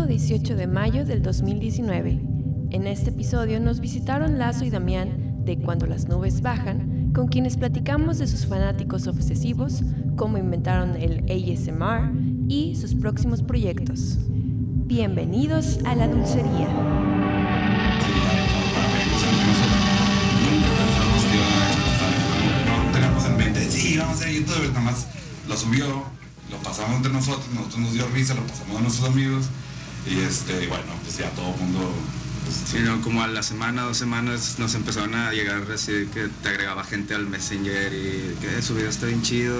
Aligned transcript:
Sábado 0.00 0.16
18 0.16 0.56
de 0.56 0.66
mayo 0.66 1.04
del 1.04 1.20
2019. 1.20 2.22
En 2.70 2.86
este 2.86 3.10
episodio 3.10 3.60
nos 3.60 3.80
visitaron 3.80 4.38
Lazo 4.38 4.64
y 4.64 4.70
Damián 4.70 5.44
de 5.44 5.58
Cuando 5.58 5.84
las 5.84 6.08
nubes 6.08 6.40
bajan, 6.40 7.12
con 7.12 7.28
quienes 7.28 7.58
platicamos 7.58 8.16
de 8.16 8.26
sus 8.26 8.46
fanáticos 8.46 9.06
obsesivos, 9.06 9.82
cómo 10.16 10.38
inventaron 10.38 10.96
el 10.96 11.26
ASMR 11.30 12.12
y 12.48 12.76
sus 12.76 12.94
próximos 12.94 13.42
proyectos. 13.42 14.16
Bienvenidos 14.30 15.80
a 15.84 15.94
la 15.94 16.08
dulcería. 16.08 16.68
Sí, 23.68 23.98
vamos 23.98 24.22
a 24.22 24.30
ir 24.30 24.46
YouTube, 24.46 24.68
nada 24.68 24.80
más 24.80 25.08
lo 25.46 25.54
subió, 25.58 25.86
lo 26.50 26.56
pasamos 26.64 26.96
entre 26.96 27.12
nosotros, 27.12 27.44
nosotros 27.52 27.80
nos 27.80 27.92
dio 27.92 28.06
risa, 28.14 28.32
lo 28.32 28.46
pasamos 28.46 28.78
a 28.78 28.80
nuestros 28.80 29.10
amigos 29.10 29.50
y 30.06 30.20
este, 30.20 30.66
bueno, 30.66 30.92
pues 31.04 31.18
ya 31.18 31.30
todo 31.30 31.52
el 31.52 31.60
mundo 31.60 31.92
pues, 32.58 32.70
Sí, 32.70 32.78
no, 32.80 33.00
como 33.02 33.22
a 33.22 33.28
la 33.28 33.42
semana, 33.42 33.82
dos 33.82 33.96
semanas 33.96 34.56
nos 34.58 34.74
empezaron 34.74 35.14
a 35.14 35.32
llegar 35.32 35.62
así 35.72 36.08
que 36.12 36.28
te 36.42 36.48
agregaba 36.48 36.84
gente 36.84 37.14
al 37.14 37.26
Messenger 37.26 37.92
y 37.92 38.36
que 38.40 38.62
su 38.62 38.74
video 38.74 38.90
está 38.90 39.06
bien 39.06 39.22
chido, 39.22 39.56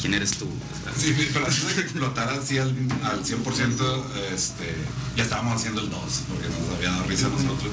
¿quién 0.00 0.14
eres 0.14 0.32
tú? 0.32 0.46
O 0.46 0.84
sea, 0.84 0.92
Sí, 0.96 1.14
pero 1.32 1.46
antes 1.46 1.66
de 1.68 1.74
que 1.74 1.80
explotara 1.80 2.34
así 2.34 2.58
al, 2.58 2.68
al 3.02 3.24
100%, 3.24 4.04
este, 4.32 4.74
ya 5.16 5.24
estábamos 5.24 5.56
haciendo 5.56 5.80
el 5.80 5.90
2, 5.90 6.00
porque 6.28 6.48
nos 6.48 6.76
había 6.76 6.90
dado 6.90 7.04
risa 7.04 7.26
a 7.26 7.30
nosotros. 7.30 7.72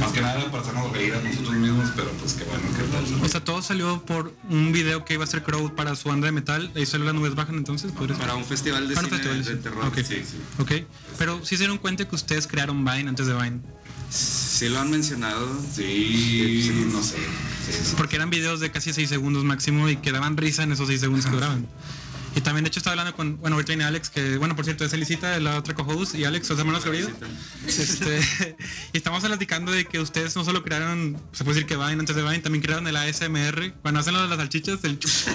Más 0.00 0.12
que 0.12 0.20
nada 0.20 0.40
era 0.40 0.50
para 0.50 0.62
hacernos 0.62 0.92
reír 0.92 1.14
a 1.14 1.20
nosotros 1.20 1.54
mismos, 1.54 1.90
pero 1.96 2.10
pues 2.12 2.34
qué 2.34 2.44
bueno 2.44 2.62
que 2.76 3.24
O 3.24 3.28
sea, 3.28 3.42
todo 3.42 3.62
salió 3.62 4.02
por 4.04 4.32
un 4.48 4.72
video 4.72 5.04
que 5.04 5.14
iba 5.14 5.24
a 5.24 5.26
hacer 5.26 5.42
Crowd 5.42 5.72
para 5.72 5.94
su 5.96 6.08
banda 6.08 6.26
de 6.26 6.32
metal. 6.32 6.70
Ahí 6.74 6.86
salió 6.86 7.06
las 7.06 7.14
nubes 7.14 7.34
bajan 7.34 7.56
entonces. 7.56 7.92
¿podría 7.92 8.16
ser? 8.16 8.26
para 8.26 8.36
un 8.36 8.44
festival 8.44 8.88
de 8.88 8.94
un 8.94 9.04
cine 9.04 9.10
festival, 9.10 9.44
de 9.44 9.56
terror. 9.56 9.84
Ok. 9.86 9.96
Sí, 9.98 10.22
sí. 10.24 10.36
Ok. 10.58 10.72
Pero 11.18 11.40
sí 11.44 11.56
se 11.56 11.58
dieron 11.58 11.78
cuenta 11.78 12.06
que 12.08 12.14
ustedes 12.14 12.46
crearon 12.46 12.84
Vine 12.84 13.08
antes 13.08 13.26
de 13.26 13.34
Vine. 13.34 13.60
Sí 14.10 14.68
lo 14.68 14.80
han 14.80 14.90
mencionado. 14.90 15.48
Sí, 15.74 16.70
no 16.92 17.02
sé. 17.02 17.16
Sí, 17.16 17.72
sí. 17.72 17.94
Porque 17.96 18.16
eran 18.16 18.30
videos 18.30 18.60
de 18.60 18.70
casi 18.70 18.92
6 18.92 19.08
segundos 19.08 19.44
máximo 19.44 19.88
y 19.88 19.96
que 19.96 20.12
daban 20.12 20.36
risa 20.36 20.64
en 20.64 20.72
esos 20.72 20.88
6 20.88 21.00
segundos 21.00 21.26
que 21.26 21.32
duraban. 21.32 21.66
Y 22.34 22.42
también, 22.42 22.62
de 22.64 22.68
hecho, 22.68 22.78
estaba 22.78 22.92
hablando 22.92 23.16
con, 23.16 23.38
bueno, 23.38 23.56
ahorita 23.56 23.70
viene 23.70 23.84
Alex, 23.84 24.08
que, 24.08 24.36
bueno, 24.38 24.54
por 24.54 24.64
cierto, 24.64 24.84
es 24.84 24.92
Elisita, 24.92 25.40
la 25.40 25.58
otra 25.58 25.74
co-host, 25.74 26.14
y 26.14 26.24
Alex, 26.24 26.48
los 26.48 26.58
hermanos 26.60 26.84
queridos. 26.84 27.10
Este, 27.66 28.20
y 28.92 28.96
estamos 28.96 29.24
platicando 29.24 29.72
de 29.72 29.84
que 29.84 29.98
ustedes 29.98 30.36
no 30.36 30.44
solo 30.44 30.62
crearon, 30.62 31.20
se 31.32 31.42
puede 31.42 31.56
decir 31.56 31.66
que 31.66 31.76
Vine 31.76 31.98
antes 31.98 32.14
de 32.14 32.22
Vine, 32.22 32.38
también 32.38 32.62
crearon 32.62 32.86
el 32.86 32.96
ASMR, 32.96 33.72
cuando 33.82 34.00
hacen 34.00 34.14
lo 34.14 34.22
de 34.22 34.28
las 34.28 34.38
salchichas, 34.38 34.84
el 34.84 35.00
Oh, 35.02 35.08
sí, 35.08 35.30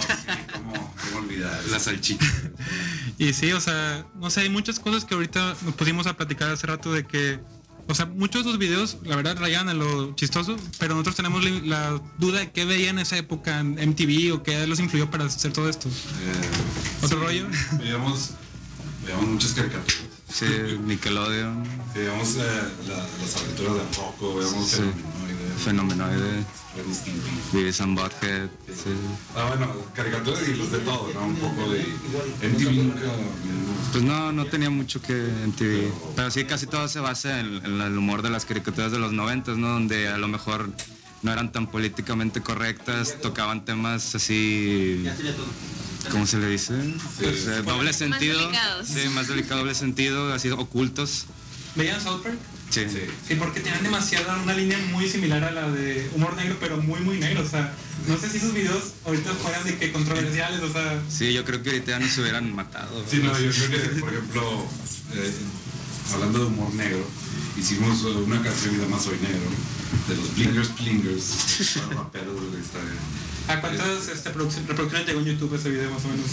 ¿Cómo, 0.53 0.95
cómo 0.95 1.17
olvidar? 1.19 1.61
La 1.69 1.79
salchicha. 1.79 2.25
Y 3.17 3.31
sí, 3.31 3.53
o 3.53 3.61
sea, 3.61 4.05
no 4.15 4.29
sé, 4.29 4.41
hay 4.41 4.49
muchas 4.49 4.77
cosas 4.77 5.05
que 5.05 5.13
ahorita 5.13 5.55
nos 5.61 5.73
pusimos 5.75 6.05
a 6.05 6.17
platicar 6.17 6.51
hace 6.51 6.67
rato 6.67 6.91
de 6.91 7.05
que, 7.05 7.39
o 7.87 7.93
sea, 7.95 8.05
muchos 8.05 8.43
de 8.43 8.49
los 8.51 8.59
videos, 8.59 8.97
la 9.03 9.15
verdad, 9.15 9.37
rayan 9.39 9.69
a 9.69 9.73
lo 9.73 10.13
chistoso, 10.15 10.57
pero 10.79 10.93
nosotros 10.95 11.15
tenemos 11.15 11.43
la, 11.43 11.51
la 11.91 12.01
duda 12.17 12.39
de 12.39 12.51
qué 12.51 12.65
veían 12.65 12.97
en 12.97 13.03
esa 13.03 13.17
época 13.17 13.59
en 13.59 13.73
MTV 13.89 14.33
o 14.33 14.43
qué 14.43 14.65
los 14.67 14.79
influyó 14.79 15.09
para 15.11 15.25
hacer 15.25 15.53
todo 15.53 15.69
esto. 15.69 15.87
Eh, 15.89 17.03
¿Otro 17.03 17.19
sí, 17.19 17.25
rollo? 17.25 17.47
Veíamos, 17.79 18.31
veíamos 19.05 19.27
muchas 19.27 19.51
caricaturas. 19.53 20.01
Sí, 20.33 20.45
Nickelodeon, 20.85 21.63
veíamos 21.93 22.35
eh, 22.35 22.41
la- 22.87 22.95
las 23.21 23.35
aventuras 23.37 23.73
de 23.75 23.97
Rocco, 23.97 24.35
veíamos 24.35 24.67
Sí. 24.67 24.77
Fenomenoide, 24.77 25.14
Fenomenoide. 25.63 26.43
Beavis 27.53 27.79
and 27.81 27.97
Butthead. 27.97 28.49
Sí. 28.67 28.91
Ah, 29.35 29.45
bueno, 29.47 29.73
caricaturas 29.93 30.47
y 30.47 30.55
los 30.55 30.71
de 30.71 30.79
todo, 30.79 31.09
¿no? 31.13 31.27
Un 31.27 31.35
poco 31.35 31.71
de 31.71 31.79
MTV 32.49 32.71
nunca. 32.71 33.01
Pues 33.91 34.03
no, 34.03 34.31
no 34.31 34.45
tenía 34.45 34.69
mucho 34.69 35.01
que 35.01 35.13
en 35.13 35.53
TV. 35.53 35.91
Pero 36.15 36.31
sí, 36.31 36.43
casi 36.45 36.67
todo 36.67 36.87
se 36.87 36.99
basa 36.99 37.39
en, 37.39 37.65
en 37.65 37.81
el 37.81 37.97
humor 37.97 38.21
de 38.21 38.29
las 38.29 38.45
caricaturas 38.45 38.91
de 38.91 38.99
los 38.99 39.13
noventas, 39.13 39.57
¿no? 39.57 39.69
Donde 39.69 40.09
a 40.09 40.17
lo 40.17 40.27
mejor 40.27 40.69
no 41.21 41.31
eran 41.31 41.51
tan 41.51 41.67
políticamente 41.67 42.41
correctas, 42.41 43.19
tocaban 43.21 43.65
temas 43.65 44.15
así... 44.15 45.05
¿Cómo 46.11 46.27
se 46.27 46.37
le 46.37 46.49
dice? 46.49 46.73
Pues, 47.19 47.47
eh, 47.47 47.63
doble 47.63 47.91
sentido. 47.91 48.39
delicados. 48.39 48.87
Sí, 48.87 49.09
más 49.09 49.27
delicado, 49.27 49.61
doble 49.61 49.73
sentido, 49.73 50.31
así 50.33 50.51
ocultos. 50.51 51.25
¿Veían 51.75 51.99
South 51.99 52.21
Park? 52.21 52.37
Sí. 52.69 52.85
Sí. 52.89 53.01
Sí, 53.27 53.35
porque 53.35 53.61
tenían 53.61 53.83
demasiada, 53.83 54.37
una 54.41 54.53
línea 54.53 54.77
muy 54.91 55.07
similar 55.07 55.43
a 55.43 55.51
la 55.51 55.69
de 55.71 56.09
humor 56.13 56.35
negro, 56.35 56.57
pero 56.59 56.77
muy, 56.77 56.99
muy 56.99 57.17
negro. 57.19 57.41
O 57.43 57.47
sea, 57.49 57.73
no 58.07 58.17
sé 58.17 58.29
si 58.29 58.37
esos 58.37 58.53
videos 58.53 58.93
ahorita 59.05 59.31
fueran 59.33 59.63
de 59.63 59.77
que 59.77 59.91
controversiales, 59.93 60.61
o 60.61 60.71
sea... 60.71 61.01
Sí, 61.09 61.31
yo 61.31 61.45
creo 61.45 61.63
que 61.63 61.69
ahorita 61.69 61.91
ya 61.91 61.99
nos 61.99 62.17
hubieran 62.17 62.53
matado. 62.53 63.05
Sí, 63.09 63.21
no, 63.23 63.37
yo 63.39 63.51
creo 63.51 63.69
que, 63.69 63.99
por 64.01 64.13
ejemplo, 64.13 64.65
eh, 65.13 65.33
hablando 66.13 66.39
de 66.39 66.45
humor 66.45 66.73
negro, 66.73 67.05
hicimos 67.57 68.01
una 68.03 68.41
canción 68.41 68.73
que 68.73 68.81
se 68.81 68.85
llama 68.85 68.99
Soy 68.99 69.17
Negro, 69.19 69.49
de 70.09 70.15
los 70.17 70.35
Blingers 70.35 70.75
Blingers, 70.75 71.77
raperos 71.95 72.41
de 72.51 72.57
la 72.57 72.63
historia. 72.63 72.91
¿A 73.47 73.61
cuántas 73.61 74.07
este, 74.09 74.33
produc- 74.33 74.67
reproducciones 74.67 75.07
llegó 75.07 75.19
en 75.21 75.25
YouTube 75.27 75.55
ese 75.55 75.69
video 75.69 75.91
más 75.91 76.03
o 76.03 76.07
menos? 76.09 76.27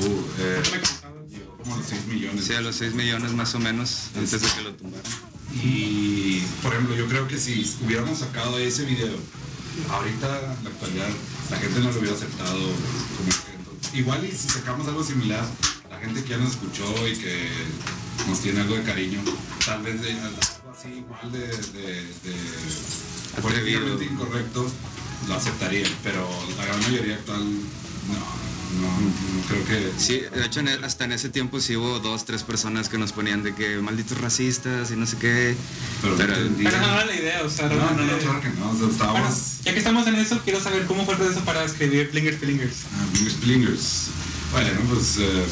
Uh, 0.00 0.20
eh, 0.38 0.60
¿Cuánto 0.60 0.70
me 0.72 0.80
contabas? 0.80 1.30
llegó 1.30 1.49
como 1.62 1.76
los 1.76 1.86
6 1.86 2.06
millones. 2.06 2.44
Sí, 2.44 2.54
a 2.54 2.60
los 2.60 2.76
6 2.76 2.94
millones 2.94 3.32
más 3.32 3.54
o 3.54 3.58
menos, 3.58 4.10
antes 4.16 4.40
de 4.40 4.48
que 4.48 4.62
lo 4.62 4.74
tumbaran. 4.74 5.10
Y, 5.62 6.40
por 6.62 6.72
ejemplo, 6.72 6.94
yo 6.94 7.06
creo 7.06 7.26
que 7.26 7.38
si 7.38 7.68
hubiéramos 7.84 8.18
sacado 8.18 8.58
ese 8.58 8.84
video, 8.84 9.16
ahorita, 9.90 10.26
en 10.58 10.64
la 10.64 10.70
actualidad, 10.70 11.08
la 11.50 11.56
gente 11.58 11.80
no 11.80 11.90
lo 11.90 11.98
hubiera 11.98 12.16
aceptado 12.16 12.58
como 12.58 13.28
que 13.28 13.50
Igual 13.92 14.24
y 14.24 14.30
si 14.30 14.48
sacamos 14.48 14.86
algo 14.86 15.02
similar, 15.02 15.44
la 15.90 15.98
gente 15.98 16.22
que 16.22 16.30
ya 16.30 16.36
nos 16.36 16.50
escuchó 16.50 16.84
y 17.08 17.16
que 17.16 17.48
nos 18.28 18.38
tiene 18.40 18.60
algo 18.60 18.76
de 18.76 18.84
cariño, 18.84 19.20
tal 19.66 19.82
vez 19.82 20.00
de 20.00 20.12
algo 20.12 20.38
así 20.72 20.88
igual 20.88 21.32
de, 21.32 21.48
de, 21.48 22.02
de 22.04 23.42
políticamente 23.42 24.04
incorrecto, 24.04 24.70
lo 25.26 25.34
aceptaría, 25.34 25.86
pero 26.04 26.28
la 26.56 26.66
gran 26.66 26.80
mayoría 26.82 27.16
actual, 27.16 27.42
no, 27.42 28.49
no, 28.80 28.88
no 29.00 29.46
creo 29.48 29.64
que... 29.66 29.92
Sí, 29.98 30.20
de 30.34 30.44
hecho 30.46 30.60
en 30.60 30.68
e- 30.68 30.78
hasta 30.84 31.04
en 31.04 31.12
ese 31.12 31.28
tiempo 31.28 31.60
sí 31.60 31.76
hubo 31.76 31.98
dos, 32.00 32.24
tres 32.24 32.42
personas 32.42 32.88
que 32.88 32.98
nos 32.98 33.12
ponían 33.12 33.42
de 33.42 33.54
que 33.54 33.78
malditos 33.78 34.20
racistas 34.20 34.90
y 34.90 34.96
no 34.96 35.06
sé 35.06 35.16
qué. 35.18 35.56
Pero, 36.02 36.16
Pero- 36.16 36.32
no 36.34 36.38
entendí. 36.42 36.64
Pero 36.64 36.78
no 36.80 36.86
era 36.94 37.04
la 37.06 37.14
idea, 37.16 37.42
o 37.44 37.50
sea, 37.50 37.68
no, 37.68 37.74
no, 37.76 37.80
no, 37.90 37.96
realmente- 37.96 38.24
claro 38.24 38.40
que 38.40 38.48
no, 38.50 38.70
o 38.70 38.78
sea, 38.78 38.88
estábamos... 38.88 39.20
Bueno, 39.20 39.36
ya 39.64 39.72
que 39.72 39.78
estamos 39.78 40.06
en 40.06 40.14
eso, 40.16 40.40
quiero 40.44 40.60
saber 40.60 40.86
cómo 40.86 41.04
fue 41.04 41.14
el 41.14 41.20
proceso 41.20 41.44
para 41.44 41.64
escribir 41.64 42.10
Blingers 42.12 42.40
Blingers. 42.40 42.76
Ah, 42.94 43.06
Blingers 43.12 43.40
Blingers. 43.40 44.06
Bueno, 44.52 44.70
pues 44.92 45.16
eh, 45.18 45.44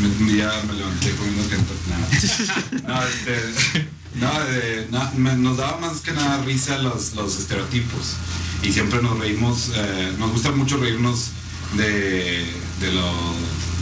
me- 0.00 0.26
me- 0.26 0.36
ya 0.38 0.52
me 0.66 0.74
levanté 0.74 1.10
comiendo 1.12 1.48
Kentucky. 1.48 1.90
Nada. 1.90 2.08
No, 2.88 3.02
este, 3.06 3.86
no, 4.14 4.40
de- 4.44 4.86
no, 4.90 5.10
me- 5.16 5.36
nos 5.36 5.56
daba 5.58 5.78
más 5.78 6.00
que 6.00 6.12
nada 6.12 6.42
risa 6.44 6.78
los, 6.78 7.14
los 7.14 7.38
estereotipos. 7.38 8.14
Y 8.62 8.72
siempre 8.72 9.00
nos 9.02 9.18
reímos, 9.18 9.70
eh, 9.74 10.12
nos 10.18 10.32
gusta 10.32 10.50
mucho 10.50 10.78
reírnos 10.78 11.30
de, 11.76 12.46
de 12.80 12.92
los, 12.92 13.14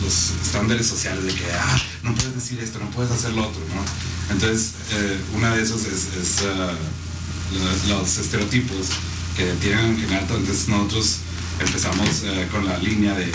los 0.02 0.30
estándares 0.44 0.86
sociales, 0.86 1.24
de 1.24 1.34
que, 1.34 1.44
ah, 1.52 1.78
no 2.02 2.14
puedes 2.14 2.34
decir 2.34 2.58
esto, 2.60 2.78
no 2.78 2.90
puedes 2.90 3.12
hacer 3.12 3.32
lo 3.32 3.46
otro, 3.48 3.60
¿no? 3.74 4.34
Entonces, 4.34 4.72
eh, 4.92 5.18
una 5.34 5.54
de 5.54 5.62
esas 5.62 5.80
es, 5.84 6.08
es, 6.20 6.42
ah, 6.44 6.72
los, 7.52 7.88
los 7.88 8.18
estereotipos 8.18 8.88
que 9.36 9.44
tienen 9.60 9.86
en 9.86 9.98
general. 10.00 10.26
Entonces 10.28 10.68
nosotros 10.68 11.18
empezamos 11.60 12.08
eh, 12.24 12.48
con 12.50 12.66
la 12.66 12.78
línea 12.78 13.14
de 13.14 13.30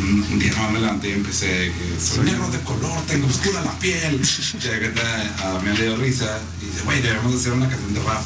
un 0.00 0.38
día 0.38 0.52
más 0.56 1.04
y 1.04 1.10
empecé 1.10 1.72
que 1.72 2.00
soy 2.00 2.24
negro 2.24 2.48
de 2.50 2.58
color, 2.60 3.00
tengo 3.06 3.28
oscura 3.28 3.62
la 3.62 3.78
piel. 3.78 4.20
Y 4.54 4.58
de 4.58 4.78
repente 4.78 5.00
a 5.42 5.58
mí 5.60 5.70
me 5.70 5.80
dio 5.80 5.96
risa 5.96 6.40
y 6.60 6.66
dice, 6.66 6.82
güey, 6.84 7.00
debemos 7.00 7.34
hacer 7.34 7.52
una 7.52 7.68
canción 7.68 7.94
de 7.94 8.02
rap. 8.02 8.22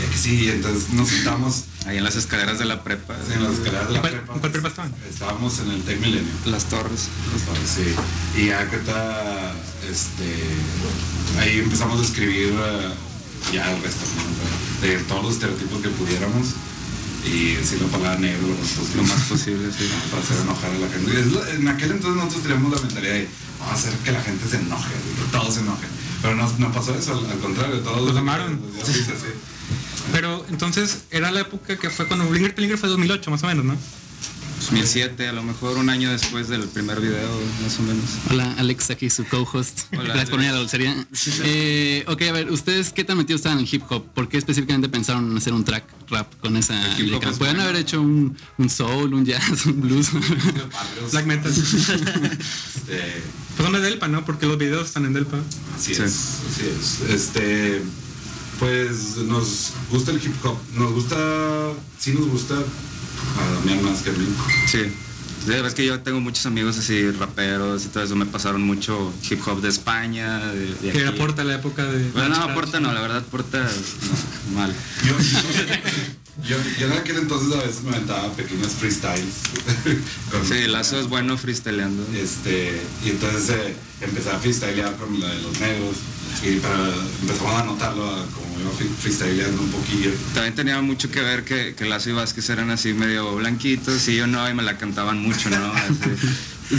Y 0.00 0.06
aquí 0.06 0.18
sí, 0.18 0.48
entonces 0.48 0.90
nos 0.90 1.08
sentamos 1.08 1.64
Ahí 1.86 1.96
en 1.98 2.04
las 2.04 2.16
escaleras 2.16 2.58
de 2.58 2.64
la 2.66 2.82
prepa, 2.84 3.14
en 3.32 3.42
las 3.44 3.52
escaleras 3.54 3.86
de 3.88 3.92
la 3.94 3.98
¿En 3.98 4.00
cuál- 4.02 4.12
prepa. 4.12 4.32
cuál 4.34 4.52
prepa 4.52 4.68
estaban? 4.68 4.94
Estábamos 5.08 5.58
en 5.60 5.70
el 5.70 5.82
Tech 5.82 6.00
Milenio. 6.00 6.30
las 6.46 6.64
torres. 6.66 7.08
Sí. 7.64 7.94
Y 8.36 8.46
que 8.48 8.76
está, 8.76 9.52
este, 9.90 11.40
ahí 11.40 11.58
empezamos 11.60 12.00
a 12.00 12.04
escribir 12.04 12.52
eh, 12.52 12.90
ya 13.52 13.72
el 13.74 13.82
resto, 13.82 14.04
¿no? 14.06 14.86
de 14.86 14.96
todos 15.04 15.22
los 15.24 15.32
estereotipos 15.34 15.80
que 15.82 15.88
pudiéramos 15.90 16.48
y 17.24 17.54
decir 17.54 17.80
la 17.80 17.88
palabra 17.88 18.18
negro 18.18 18.46
lo 18.96 19.02
más 19.04 19.20
posible. 19.22 19.70
Sí. 19.76 19.88
Para 20.10 20.22
hacer 20.22 20.36
enojar 20.42 20.70
a 20.70 20.78
la 20.78 20.88
gente. 20.88 21.54
En 21.56 21.68
aquel 21.68 21.92
entonces 21.92 22.16
nosotros 22.16 22.42
teníamos 22.42 22.72
la 22.74 22.80
mentalidad 22.82 23.12
de 23.14 23.28
vamos 23.60 23.72
a 23.72 23.76
hacer 23.78 23.92
que 24.04 24.12
la 24.12 24.20
gente 24.22 24.46
se 24.48 24.56
enoje, 24.56 24.90
que 24.92 25.32
todos 25.32 25.54
se 25.54 25.60
enojen. 25.60 25.88
Pero 26.22 26.34
no, 26.34 26.52
no 26.58 26.72
pasó 26.72 26.94
eso, 26.94 27.12
al, 27.30 27.38
contrario, 27.38 27.78
todos 27.80 28.08
Los 28.08 28.16
amaron. 28.16 28.60
sí. 28.84 28.92
Pero 30.12 30.44
entonces 30.50 31.02
era 31.10 31.30
la 31.30 31.40
época 31.40 31.76
que 31.76 31.90
fue 31.90 32.06
cuando 32.06 32.28
Blingers 32.28 32.54
Blingers 32.56 32.80
fue 32.80 32.88
2008 32.88 33.30
más 33.30 33.42
o 33.42 33.46
menos, 33.46 33.64
¿no? 33.64 33.76
2007, 34.60 35.28
a 35.28 35.32
lo 35.32 35.42
mejor 35.44 35.78
un 35.78 35.88
año 35.88 36.10
después 36.10 36.48
del 36.48 36.62
primer 36.62 37.00
video, 37.00 37.40
más 37.62 37.78
o 37.78 37.82
menos. 37.82 38.04
Hola, 38.28 38.54
Alex, 38.58 38.90
aquí 38.90 39.08
su 39.08 39.24
co-host. 39.24 39.82
Hola, 39.92 40.02
Gracias 40.02 40.30
por 40.30 40.38
venir 40.40 40.50
a 40.50 40.54
la 40.54 40.58
dulcería. 40.58 41.06
Eh, 41.44 42.04
ok, 42.08 42.22
a 42.22 42.32
ver, 42.32 42.50
¿ustedes 42.50 42.92
qué 42.92 43.04
tan 43.04 43.16
metidos 43.18 43.38
estaban 43.38 43.58
en 43.58 43.64
el 43.66 43.72
hip 43.74 43.84
hop? 43.88 44.06
¿Por 44.12 44.28
qué 44.28 44.36
específicamente 44.36 44.88
pensaron 44.88 45.30
en 45.30 45.36
hacer 45.36 45.52
un 45.52 45.64
track 45.64 45.84
rap 46.10 46.34
con 46.40 46.56
esa 46.56 46.74
El 46.74 46.90
hip 46.90 46.98
hop 46.98 47.04
lírica? 47.04 47.30
es 47.30 47.38
Pueden 47.38 47.56
bueno. 47.56 47.70
haber 47.70 47.80
hecho 47.80 48.02
un, 48.02 48.36
un 48.58 48.68
soul, 48.68 49.14
un 49.14 49.24
jazz, 49.24 49.64
un 49.66 49.80
blues. 49.80 50.08
Black 51.12 51.26
metal. 51.26 51.52
Este, 51.52 52.02
Pues 53.56 53.64
son 53.64 53.72
de 53.72 53.80
Delpa, 53.80 54.08
¿no? 54.08 54.24
Porque 54.24 54.46
los 54.46 54.58
videos 54.58 54.88
están 54.88 55.04
en 55.06 55.12
Delpa. 55.14 55.38
Así 55.76 55.94
Sí. 55.94 56.02
es, 56.02 56.40
así 56.50 56.62
es. 56.68 57.10
Este, 57.10 57.82
pues 58.58 59.16
nos 59.18 59.72
gusta 59.90 60.10
el 60.10 60.16
hip 60.22 60.34
hop, 60.44 60.56
nos 60.74 60.92
gusta, 60.92 61.16
sí 61.98 62.12
nos 62.12 62.28
gusta 62.28 62.54
a 62.54 63.50
Damián 63.54 63.84
más 63.84 64.02
que 64.02 64.10
a 64.10 64.12
mí. 64.12 64.26
Sí. 64.66 64.80
Sí, 65.46 65.52
es 65.54 65.74
que 65.74 65.86
yo 65.86 66.00
tengo 66.00 66.20
muchos 66.20 66.44
amigos 66.46 66.76
así, 66.78 67.10
raperos 67.12 67.84
y 67.84 67.88
todo 67.88 68.02
eso, 68.02 68.16
me 68.16 68.26
pasaron 68.26 68.60
mucho 68.62 69.12
hip 69.30 69.40
hop 69.46 69.60
de 69.62 69.68
España, 69.68 70.40
de, 70.48 70.66
de 70.66 70.76
Que 70.80 70.88
aquí. 70.90 70.98
era 70.98 71.12
Porta 71.14 71.44
la 71.44 71.54
época 71.54 71.84
de. 71.86 72.10
Bueno, 72.10 72.30
no, 72.30 72.34
Scratch. 72.34 72.54
Porta 72.54 72.80
no, 72.80 72.92
la 72.92 73.00
verdad 73.00 73.22
Porta 73.30 73.60
no, 73.62 74.54
mal. 74.58 74.74
Yo, 75.06 75.14
yo, 76.46 76.56
yo 76.78 76.86
en 76.86 76.92
aquel 76.92 77.16
entonces 77.18 77.52
a 77.58 77.62
veces 77.62 77.82
me 77.82 77.90
aventaba 77.90 78.32
pequeños 78.32 78.72
freestyles. 78.72 79.34
Sí, 80.48 80.66
Lazo 80.68 81.00
es 81.00 81.08
bueno 81.08 81.36
freestyleando. 81.36 82.06
Este, 82.14 82.80
y 83.04 83.10
entonces 83.10 83.50
eh, 83.50 83.74
empecé 84.00 84.30
a 84.30 84.38
freestylear 84.38 84.94
con 84.96 85.18
la 85.20 85.28
de 85.28 85.42
los 85.42 85.58
negros. 85.60 85.96
Y 86.44 86.56
para, 86.60 86.94
empezamos 87.22 87.54
a 87.60 87.64
notarlo 87.64 88.04
como 88.34 88.60
iba 88.60 88.70
free- 88.78 88.88
freestyleando 89.00 89.60
un 89.62 89.70
poquillo. 89.70 90.10
También 90.34 90.54
tenía 90.54 90.80
mucho 90.80 91.10
que 91.10 91.20
ver 91.20 91.44
que, 91.44 91.74
que 91.74 91.84
Lazo 91.86 92.10
y 92.10 92.12
Vázquez 92.12 92.48
eran 92.50 92.70
así 92.70 92.92
medio 92.92 93.34
blanquitos 93.36 94.06
y 94.08 94.16
yo 94.16 94.26
no, 94.26 94.48
y 94.48 94.54
me 94.54 94.62
la 94.62 94.76
cantaban 94.78 95.18
mucho, 95.20 95.50
¿no? 95.50 95.72
Así. 95.72 95.94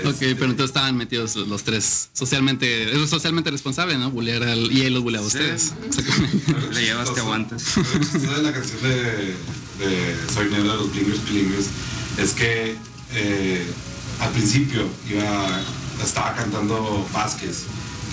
Ok, 0.04 0.16
pero 0.18 0.44
entonces 0.46 0.66
estaban 0.66 0.96
metidos 0.96 1.36
los, 1.36 1.62
tres 1.62 2.08
socialmente, 2.14 2.90
es 3.02 3.10
socialmente 3.10 3.50
responsable, 3.50 3.98
¿no? 3.98 4.10
Bullear 4.10 4.42
al, 4.44 4.72
y 4.72 4.82
él 4.82 4.94
los 4.94 5.02
bulleaba 5.02 5.26
a 5.26 5.30
Sí. 5.30 5.36
ustedes. 5.38 5.74
Exactamente. 5.86 6.54
Le 6.72 6.82
llevas. 6.82 7.08
Lo 7.08 7.14
de 7.14 8.42
la 8.42 8.52
canción 8.52 8.82
de, 8.82 9.34
de 9.78 10.16
Soy 10.32 10.48
Negro 10.50 10.72
de 10.72 10.78
los 10.78 10.90
Blingers 10.92 11.24
Blingers 11.28 11.66
es 12.18 12.30
que 12.32 12.76
eh, 13.14 13.66
al 14.20 14.30
principio 14.30 14.88
iba, 15.10 15.60
estaba 16.02 16.34
cantando 16.34 17.06
Vázquez 17.12 17.64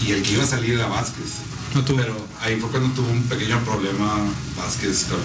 y 0.06 0.12
el 0.12 0.22
que 0.24 0.34
iba 0.34 0.44
a 0.44 0.48
salir 0.48 0.74
era 0.74 0.88
Vázquez. 0.88 1.26
No 1.74 1.84
tuvo. 1.86 1.98
Pero 1.98 2.28
ahí 2.42 2.60
fue 2.60 2.70
cuando 2.70 2.90
tuvo 2.96 3.10
un 3.10 3.24
pequeño 3.24 3.64
problema 3.64 4.18
Vázquez 4.58 5.06
con, 5.06 5.20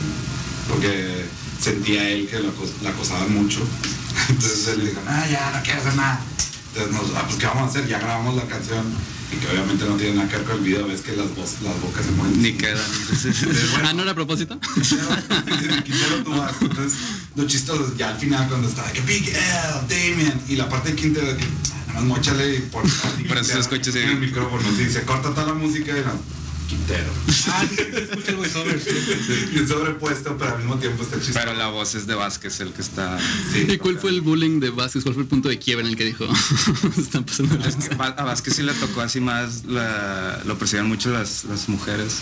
porque 0.69 1.24
sentía 1.62 2.09
él 2.09 2.29
que 2.29 2.41
la 2.41 2.91
acosaban 2.91 3.32
mucho. 3.32 3.61
Entonces 4.29 4.69
él 4.69 4.79
le 4.79 4.91
dijo, 4.91 5.00
no, 5.05 5.31
ya 5.31 5.53
no 5.55 5.62
quiero 5.62 5.81
hacer 5.81 5.94
nada. 5.94 6.20
Entonces, 6.75 6.93
nos, 6.93 7.17
ah, 7.17 7.25
pues 7.26 7.38
¿qué 7.38 7.47
vamos 7.47 7.62
a 7.62 7.67
hacer? 7.67 7.87
Ya 7.87 7.99
grabamos 7.99 8.35
la 8.35 8.44
canción 8.47 8.85
y 9.32 9.37
que 9.37 9.49
obviamente 9.49 9.85
no 9.87 9.94
tiene 9.97 10.17
nada 10.17 10.29
que 10.29 10.37
ver 10.37 10.44
con 10.44 10.56
el 10.56 10.62
video, 10.62 10.87
ves 10.87 11.00
que 11.00 11.12
las, 11.12 11.26
las 11.26 11.81
bocas 11.81 12.05
se 12.05 12.11
mueven. 12.12 12.43
Ni 12.43 12.53
quedan. 12.53 12.79
Ah, 13.85 13.93
¿no 13.93 14.03
era 14.03 14.12
a 14.12 14.14
propósito? 14.14 14.59
Quintero, 15.85 16.23
tuvo 16.25 16.43
asco. 16.43 16.64
Entonces, 16.67 16.99
lo 17.35 17.47
chistoso 17.47 17.94
ya 17.97 18.11
al 18.11 18.19
final 18.19 18.49
cuando 18.49 18.69
estaba 18.69 18.91
que 18.93 19.00
Big 19.00 19.29
L, 19.29 19.37
Damien, 19.88 20.41
y 20.49 20.56
la 20.56 20.69
parte 20.69 20.91
de 20.91 20.97
Quintero 20.97 21.37
que 21.37 21.44
ah, 21.44 21.85
nada 21.88 22.00
más 22.00 22.05
mochale 22.05 22.56
y 22.56 22.61
por, 22.61 22.82
Por 22.82 23.38
eso 23.38 23.53
se 23.55 23.58
escucha 23.61 23.91
así. 23.91 23.99
en 23.99 24.08
el 24.11 24.19
micrófono, 24.19 24.62
sí, 24.76 24.88
se 24.91 25.03
corta 25.03 25.31
toda 25.31 25.49
la 25.49 25.55
música 25.55 25.93
y 25.93 26.00
no, 26.00 26.12
Quintero. 26.72 27.10
Ah, 27.48 27.66
sí, 27.69 27.76
sí, 27.76 27.82
escucha 27.94 28.30
el 28.30 28.36
voiceover. 28.36 28.80
sí. 28.80 28.90
y 29.54 29.58
es 29.58 29.69
sobrepuesto, 29.69 30.36
pero 30.38 30.52
al 30.52 30.58
mismo 30.58 30.76
tiempo 30.78 31.02
está 31.02 31.16
chistoso. 31.19 31.38
Pero 31.38 31.54
la 31.54 31.69
voz 31.69 31.94
es 31.94 32.06
de 32.06 32.14
Vázquez 32.14 32.60
el 32.60 32.72
que 32.72 32.80
está. 32.80 33.19
Sí, 33.52 33.66
¿Y 33.69 33.76
cuál 33.76 33.98
fue 33.98 34.08
el 34.10 34.22
bullying 34.22 34.58
de 34.58 34.70
Vázquez? 34.70 35.02
¿Cuál 35.02 35.14
fue 35.14 35.22
el 35.24 35.28
punto 35.28 35.50
de 35.50 35.58
quiebre 35.58 35.84
en 35.84 35.90
el 35.90 35.96
que 35.98 36.04
dijo? 36.04 36.26
Están 36.98 37.24
pasando 37.24 37.56
Es 37.66 37.76
que 37.76 37.94
a 37.94 38.24
Vázquez 38.24 38.54
sí 38.56 38.62
le 38.62 38.72
tocó 38.72 39.02
así 39.02 39.20
más, 39.20 39.64
la- 39.66 40.40
lo 40.46 40.56
persiguen 40.56 40.86
mucho 40.86 41.10
las, 41.10 41.44
las 41.44 41.69
mujeres. 41.69 42.20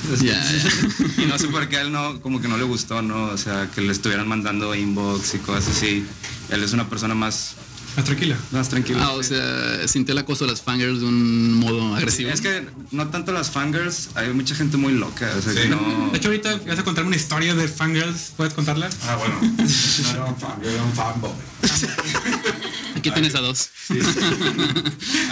Y 1.16 1.26
no 1.26 1.38
sé 1.38 1.46
por 1.48 1.68
qué 1.68 1.76
a 1.76 1.82
él 1.82 1.92
no, 1.92 2.20
como 2.20 2.40
que 2.40 2.48
no 2.48 2.56
le 2.58 2.64
gustó, 2.64 3.02
¿no? 3.02 3.26
O 3.26 3.38
sea, 3.38 3.70
que 3.72 3.80
le 3.82 3.92
estuvieran 3.92 4.26
mandando 4.26 4.74
inbox 4.74 5.34
y 5.34 5.38
cosas 5.38 5.68
así. 5.76 6.04
Él 6.48 6.64
es 6.64 6.72
una 6.72 6.88
persona 6.88 7.14
más, 7.14 7.54
Más 7.96 8.04
tranquila. 8.04 8.36
más 8.52 8.68
tranquila. 8.68 8.98
Ah, 9.02 9.12
o 9.12 9.22
sea, 9.22 9.86
sintió 9.88 10.12
el 10.12 10.18
acoso 10.18 10.44
de 10.44 10.52
las 10.52 10.62
fangirls 10.62 11.00
de 11.00 11.06
un 11.06 11.54
modo 11.54 11.94
agresivo. 11.96 12.30
Es 12.30 12.40
que 12.40 12.66
no 12.92 13.08
tanto 13.08 13.32
las 13.32 13.50
fangirls, 13.50 14.10
hay 14.14 14.32
mucha 14.32 14.54
gente 14.54 14.76
muy 14.76 14.92
loca, 14.92 15.30
o 15.36 15.42
sea, 15.42 15.52
que 15.54 15.62
Sí. 15.64 15.68
no... 15.68 16.08
De 16.12 16.18
hecho, 16.18 16.28
ahorita 16.28 16.60
vas 16.66 16.78
a 16.78 16.84
contarme 16.84 17.08
una 17.08 17.16
historia 17.16 17.54
de 17.54 17.66
fangirls. 17.68 18.32
¿Puedes 18.36 18.54
contarla? 18.54 18.88
Ah, 19.02 19.16
bueno, 19.16 19.34
no 19.42 20.10
era 20.10 20.24
un 20.24 20.36
fan, 20.36 20.62
yo 20.62 20.70
era 20.70 20.82
un 20.82 20.92
fanboy. 20.92 21.32
Aquí 22.96 23.10
tienes 23.10 23.34
a 23.34 23.40
dos. 23.40 23.68
Sí. 23.88 23.98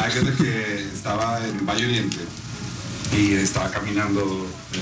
Hay 0.00 0.10
gente 0.12 0.32
que 0.42 0.84
estaba 0.94 1.46
en 1.46 1.64
Valle 1.66 1.84
Oriente 1.86 2.16
y 3.16 3.32
estaba 3.34 3.70
caminando, 3.70 4.46
eh, 4.74 4.78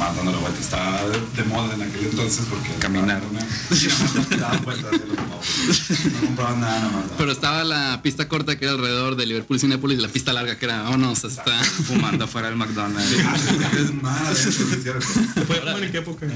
nomás 0.00 0.16
dando 0.16 0.32
la 0.32 0.38
vuelta. 0.38 0.60
Estaba 0.60 1.02
de, 1.08 1.20
de 1.36 1.44
moda 1.44 1.74
en 1.74 1.82
aquel 1.82 2.04
entonces 2.06 2.46
porque... 2.48 2.70
Caminar. 2.78 3.22
Más 3.32 4.30
daban 4.40 4.64
vueltas 4.64 4.90
los 4.92 5.00
pobres. 5.00 6.12
No 6.12 6.20
compraban 6.26 6.60
nada, 6.60 6.88
más. 6.88 7.04
Pero 7.18 7.32
estaba 7.32 7.64
la 7.64 8.00
pista 8.02 8.26
corta 8.28 8.58
que 8.58 8.64
era 8.64 8.74
alrededor 8.74 9.16
de 9.16 9.26
Liverpool 9.26 9.56
y 9.58 9.60
Cinépolis 9.60 9.98
y 9.98 10.02
la 10.02 10.08
pista 10.08 10.32
larga 10.32 10.56
que 10.58 10.64
era, 10.64 10.82
vámonos 10.82 11.24
hasta... 11.24 11.52
Fumando 11.62 12.24
afuera 12.24 12.48
del 12.48 12.56
McDonald's. 12.56 13.10
Ah, 13.30 13.70
es 13.78 13.92
mala, 14.02 14.30
eso 14.32 14.50
sí 14.50 14.64
es 14.72 14.82
cierto. 14.82 15.06
¿Puedes 15.46 15.62
fumar 15.62 15.82
en 15.84 15.92
qué 15.92 15.98
época? 15.98 16.26
Eh, 16.26 16.30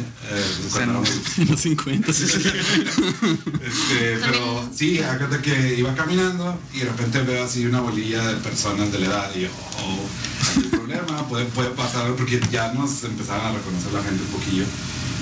cuando 0.70 0.92
éramos- 1.00 1.38
en 1.38 1.50
los 1.50 1.60
50. 1.64 2.12
sí, 2.12 2.26
sí. 2.28 2.38
Este, 2.38 4.18
pero 4.24 4.68
sí, 4.74 4.98
acuérdate 5.00 5.42
que 5.42 5.74
iba 5.78 5.94
caminando 5.94 6.58
y 6.72 6.80
de 6.80 6.84
repente 6.86 7.20
veo 7.22 7.44
así 7.44 7.64
una 7.66 7.80
bolilla 7.80 8.26
de 8.28 8.34
personas 8.36 8.92
de 8.92 8.98
la 9.00 9.06
edad 9.06 9.30
y 9.34 9.40
yo, 9.42 9.48
oh, 9.78 10.70
problema, 10.70 11.26
puede, 11.28 11.46
puede 11.46 11.70
pasar 11.70 12.12
porque 12.14 12.40
ya 12.52 12.72
nos 12.72 13.02
empezaron 13.04 13.46
a 13.46 13.52
reconocer 13.54 13.92
la 13.92 14.02
gente 14.02 14.22
un 14.22 14.28
poquillo. 14.28 14.64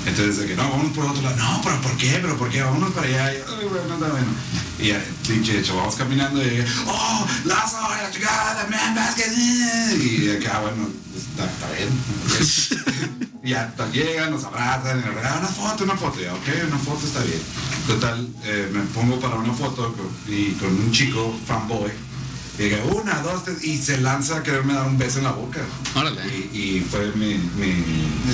Entonces, 0.05 0.39
de 0.39 0.47
que 0.47 0.57
no, 0.57 0.69
vamos 0.69 0.93
por 0.93 1.07
otro 1.07 1.23
lado, 1.23 1.37
no, 1.37 1.61
pero 1.63 1.81
¿por 1.81 1.97
qué? 1.97 2.19
¿Pero 2.21 2.37
por 2.37 2.51
qué? 2.51 2.63
Vámonos 2.63 2.93
para 2.93 3.07
allá. 3.07 3.35
Y, 3.35 3.37
Ay, 3.37 3.69
bueno, 3.71 3.95
está 3.95 4.09
bueno. 4.09 4.27
Y 4.79 4.91
hecho, 4.91 5.77
vamos 5.77 5.95
caminando 5.95 6.43
y, 6.43 6.65
oh, 6.87 7.27
Lazo, 7.45 7.77
la 7.81 8.11
chingada, 8.11 8.67
man, 8.69 8.95
Vázquez. 8.97 9.29
eh". 9.29 9.97
Y 9.97 10.41
que, 10.41 10.49
ah, 10.49 10.61
bueno, 10.61 10.89
pues, 11.13 11.25
está, 11.25 11.71
bien. 11.77 13.23
Y 13.45 13.51
ya 13.51 13.75
tal, 13.77 13.91
llegan, 13.91 14.31
nos 14.31 14.45
abrazan, 14.45 15.01
y 15.01 15.05
nos 15.05 15.15
regalan 15.17 15.41
una 15.41 15.49
foto, 15.49 15.83
una 15.83 15.97
foto. 15.97 16.21
Ya, 16.21 16.33
ok, 16.33 16.47
una 16.69 16.79
foto 16.79 17.05
está 17.05 17.25
bien. 17.25 17.41
Total, 17.89 18.29
eh, 18.45 18.71
me 18.73 18.83
pongo 18.83 19.19
para 19.19 19.35
una 19.35 19.53
foto 19.53 19.93
y 20.29 20.53
con 20.53 20.69
un 20.69 20.93
chico 20.93 21.37
fanboy. 21.45 21.91
Y 22.59 22.63
digo, 22.65 23.01
una, 23.03 23.21
dos, 23.23 23.45
tres, 23.45 23.65
y 23.65 23.79
se 23.79 23.99
lanza 24.01 24.37
a 24.39 24.43
quererme 24.43 24.75
dar 24.75 24.87
un 24.87 24.99
beso 24.99 25.19
en 25.19 25.25
la 25.25 25.33
boca. 25.33 25.61
Órale. 25.95 26.21
Y, 26.53 26.59
y 26.59 26.81
fue 26.81 27.11
mi, 27.15 27.35
mi, 27.35 27.83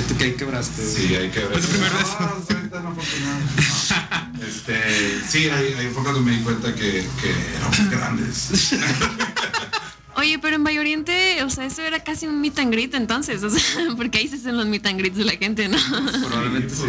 ¿Tú 0.08 0.16
qué 0.18 0.24
ahí 0.24 0.32
quebraste? 0.34 0.84
Sí, 0.84 1.14
hay 1.14 1.30
que 1.30 1.40
ver. 1.40 1.52
Fue 1.52 1.60
tu 1.60 1.68
primer 1.68 1.92
No, 1.92 1.98
beso. 1.98 2.44
soy 2.48 2.68
tan 2.68 2.86
afortunado. 2.86 3.38
No. 3.40 4.28
Este, 4.48 5.20
sí, 5.28 5.48
ahí, 5.50 5.74
ahí 5.76 5.90
fue 5.92 6.02
cuando 6.04 6.20
me 6.20 6.30
di 6.30 6.42
cuenta 6.42 6.72
que, 6.72 7.04
que 7.20 7.34
éramos 7.56 7.90
grandes. 7.90 8.72
Oye, 10.16 10.38
pero 10.40 10.56
en 10.56 10.64
Valle 10.64 10.80
Oriente, 10.80 11.42
o 11.44 11.50
sea, 11.50 11.66
eso 11.66 11.82
era 11.82 12.02
casi 12.02 12.26
un 12.26 12.40
meet 12.40 12.58
and 12.58 12.72
greet 12.72 12.94
entonces, 12.94 13.42
o 13.42 13.50
sea, 13.50 13.62
porque 13.96 14.18
ahí 14.18 14.28
se 14.28 14.36
hacen 14.36 14.56
los 14.56 14.66
meet 14.66 14.86
and 14.86 14.98
greets 14.98 15.16
de 15.16 15.24
la 15.24 15.32
gente, 15.36 15.68
¿no? 15.68 15.76
Probablemente 16.28 16.74
sí. 16.74 16.82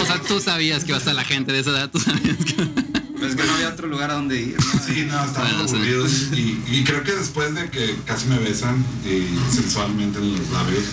O 0.00 0.04
sea, 0.06 0.20
tú 0.20 0.40
sabías 0.40 0.84
que 0.84 0.90
iba 0.90 0.96
a 0.96 0.98
estar 0.98 1.14
la 1.14 1.24
gente 1.24 1.52
de 1.52 1.60
esa 1.60 1.70
edad, 1.70 1.90
tú 1.90 1.98
sabías 2.00 2.36
que... 2.38 2.54
Pero 2.54 3.26
es 3.26 3.36
que 3.36 3.44
no 3.44 3.54
había 3.54 3.73
otro 3.84 3.92
lugar 3.92 4.10
a 4.10 4.14
donde 4.14 4.40
ir, 4.40 4.56
¿no? 4.58 4.80
Sí, 4.80 5.06
no, 5.08 5.24
sí. 5.26 5.40
aburridos. 5.74 6.12
Y, 6.32 6.62
y 6.66 6.84
creo 6.84 7.02
que 7.04 7.12
después 7.12 7.54
de 7.54 7.68
que 7.70 7.96
casi 8.06 8.26
me 8.28 8.38
besan 8.38 8.84
y 9.04 9.28
sensualmente 9.54 10.18
en 10.18 10.32
los 10.38 10.50
labios, 10.50 10.84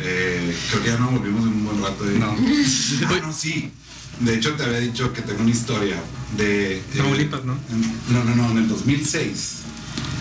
eh, 0.00 0.56
creo 0.70 0.82
que 0.82 0.88
ya 0.90 0.98
no 0.98 1.10
volvimos 1.10 1.42
en 1.42 1.48
un 1.48 1.64
buen 1.64 1.82
rato. 1.82 2.04
De, 2.04 2.18
No. 2.18 2.36
Ah, 3.08 3.20
no, 3.22 3.32
sí. 3.32 3.70
De 4.20 4.34
hecho, 4.34 4.52
te 4.54 4.62
había 4.64 4.78
dicho 4.78 5.12
que 5.12 5.22
tengo 5.22 5.42
una 5.42 5.50
historia 5.50 5.96
de... 6.36 6.82
Tamaulipas, 6.96 7.44
¿no? 7.44 7.56
en- 7.70 8.14
no, 8.14 8.24
no, 8.24 8.34
no, 8.36 8.50
en 8.52 8.58
el 8.58 8.68
2006. 8.68 9.30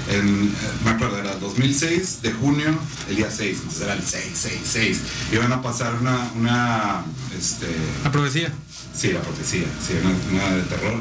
En, 0.09 0.47
eh, 0.47 0.51
me 0.83 0.91
acuerdo, 0.91 1.17
era 1.17 1.35
2006 1.37 2.21
de 2.23 2.33
junio, 2.33 2.77
el 3.09 3.15
día 3.15 3.29
6, 3.31 3.55
entonces 3.57 3.81
era 3.83 3.93
el 3.93 4.03
6, 4.03 4.23
6, 4.33 4.53
6. 4.63 4.99
Iban 5.31 5.51
a 5.53 5.61
pasar 5.61 5.95
una, 6.01 6.29
una, 6.35 7.03
este, 7.37 7.67
La 8.03 8.11
profecía. 8.11 8.51
Sí, 8.95 9.11
la 9.13 9.21
profecía, 9.21 9.63
sí, 9.87 9.93
una, 10.03 10.13
una 10.43 10.55
de 10.57 10.61
terror. 10.63 10.99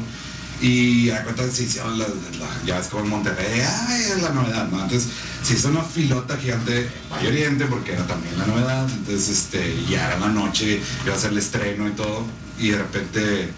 Y 0.63 1.09
a 1.09 1.23
cuenta 1.23 1.43
se 1.51 1.63
hicieron 1.63 1.99
las, 1.99 2.07
la- 2.39 2.65
ya 2.65 2.77
ves 2.77 2.87
como 2.87 3.03
en 3.03 3.09
Monterrey, 3.09 3.59
es 3.59 4.21
la 4.21 4.29
novedad, 4.29 4.69
¿no? 4.69 4.81
Entonces 4.81 5.09
se 5.43 5.55
hizo 5.55 5.67
una 5.67 5.83
filota 5.83 6.37
gigante 6.37 6.89
en 7.19 7.27
Oriente 7.27 7.65
porque 7.65 7.91
era 7.93 8.07
también 8.07 8.37
la 8.39 8.45
novedad. 8.47 8.87
Entonces 8.89 9.27
este, 9.29 9.83
ya 9.89 10.07
era 10.07 10.19
la 10.19 10.29
noche, 10.29 10.81
iba 11.05 11.13
a 11.15 11.19
ser 11.19 11.31
el 11.31 11.37
estreno 11.39 11.87
y 11.87 11.91
todo. 11.91 12.23
Y 12.57 12.69
de 12.69 12.77
repente, 12.77 13.49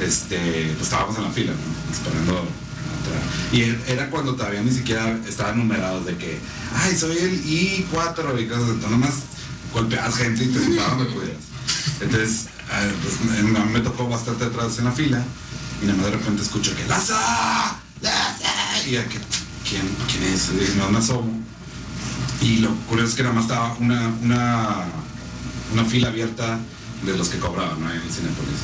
este, 0.00 0.70
pues 0.76 0.82
estábamos 0.84 1.16
en 1.18 1.24
la 1.24 1.30
fila, 1.30 1.52
¿no? 1.52 1.92
Esperando. 1.94 2.48
Y 3.52 3.60
er- 3.60 3.80
era 3.86 4.08
cuando 4.10 4.34
todavía 4.34 4.62
ni 4.62 4.72
siquiera 4.72 5.16
estaban 5.28 5.58
numerados 5.58 6.06
de 6.06 6.16
que, 6.16 6.38
ay, 6.74 6.96
soy 6.96 7.18
el 7.18 7.44
I4 7.44 8.40
y 8.42 8.46
cosas. 8.46 8.62
Entonces 8.70 8.90
nomás 8.90 9.12
golpeabas 9.74 10.16
gente 10.16 10.42
y 10.44 10.48
te 10.48 10.58
sentaban 10.60 10.98
donde 10.98 11.12
pudieras. 11.12 11.42
Entonces 12.00 12.46
eh, 12.72 12.92
pues, 13.02 13.44
me 13.72 13.80
tocó 13.80 14.08
bastante 14.08 14.44
atrás 14.46 14.78
en 14.78 14.84
la 14.86 14.92
fila 14.92 15.22
y 15.82 15.86
nada 15.86 15.96
más 15.96 16.06
de 16.06 16.12
repente 16.12 16.42
escucho 16.42 16.74
que 16.74 16.84
¡Lazo! 16.86 17.14
¡Lazo! 18.00 18.44
Y 18.86 18.92
ya 18.92 19.04
que, 19.08 19.18
¿quién, 19.68 19.82
¿quién 20.10 20.22
es? 20.32 20.48
Y 20.50 20.92
me 20.92 20.98
asomo. 20.98 21.40
Y 22.40 22.58
lo 22.58 22.74
curioso 22.88 23.10
es 23.10 23.14
que 23.16 23.22
nada 23.22 23.34
más 23.34 23.44
estaba 23.44 23.74
una, 23.80 24.08
una, 24.22 24.84
una 25.72 25.84
fila 25.84 26.08
abierta 26.08 26.58
de 27.04 27.16
los 27.16 27.28
que 27.28 27.38
cobraban 27.38 27.80
¿no? 27.80 27.90
en 27.90 27.96
el 28.00 28.10
Cinepolis. 28.10 28.60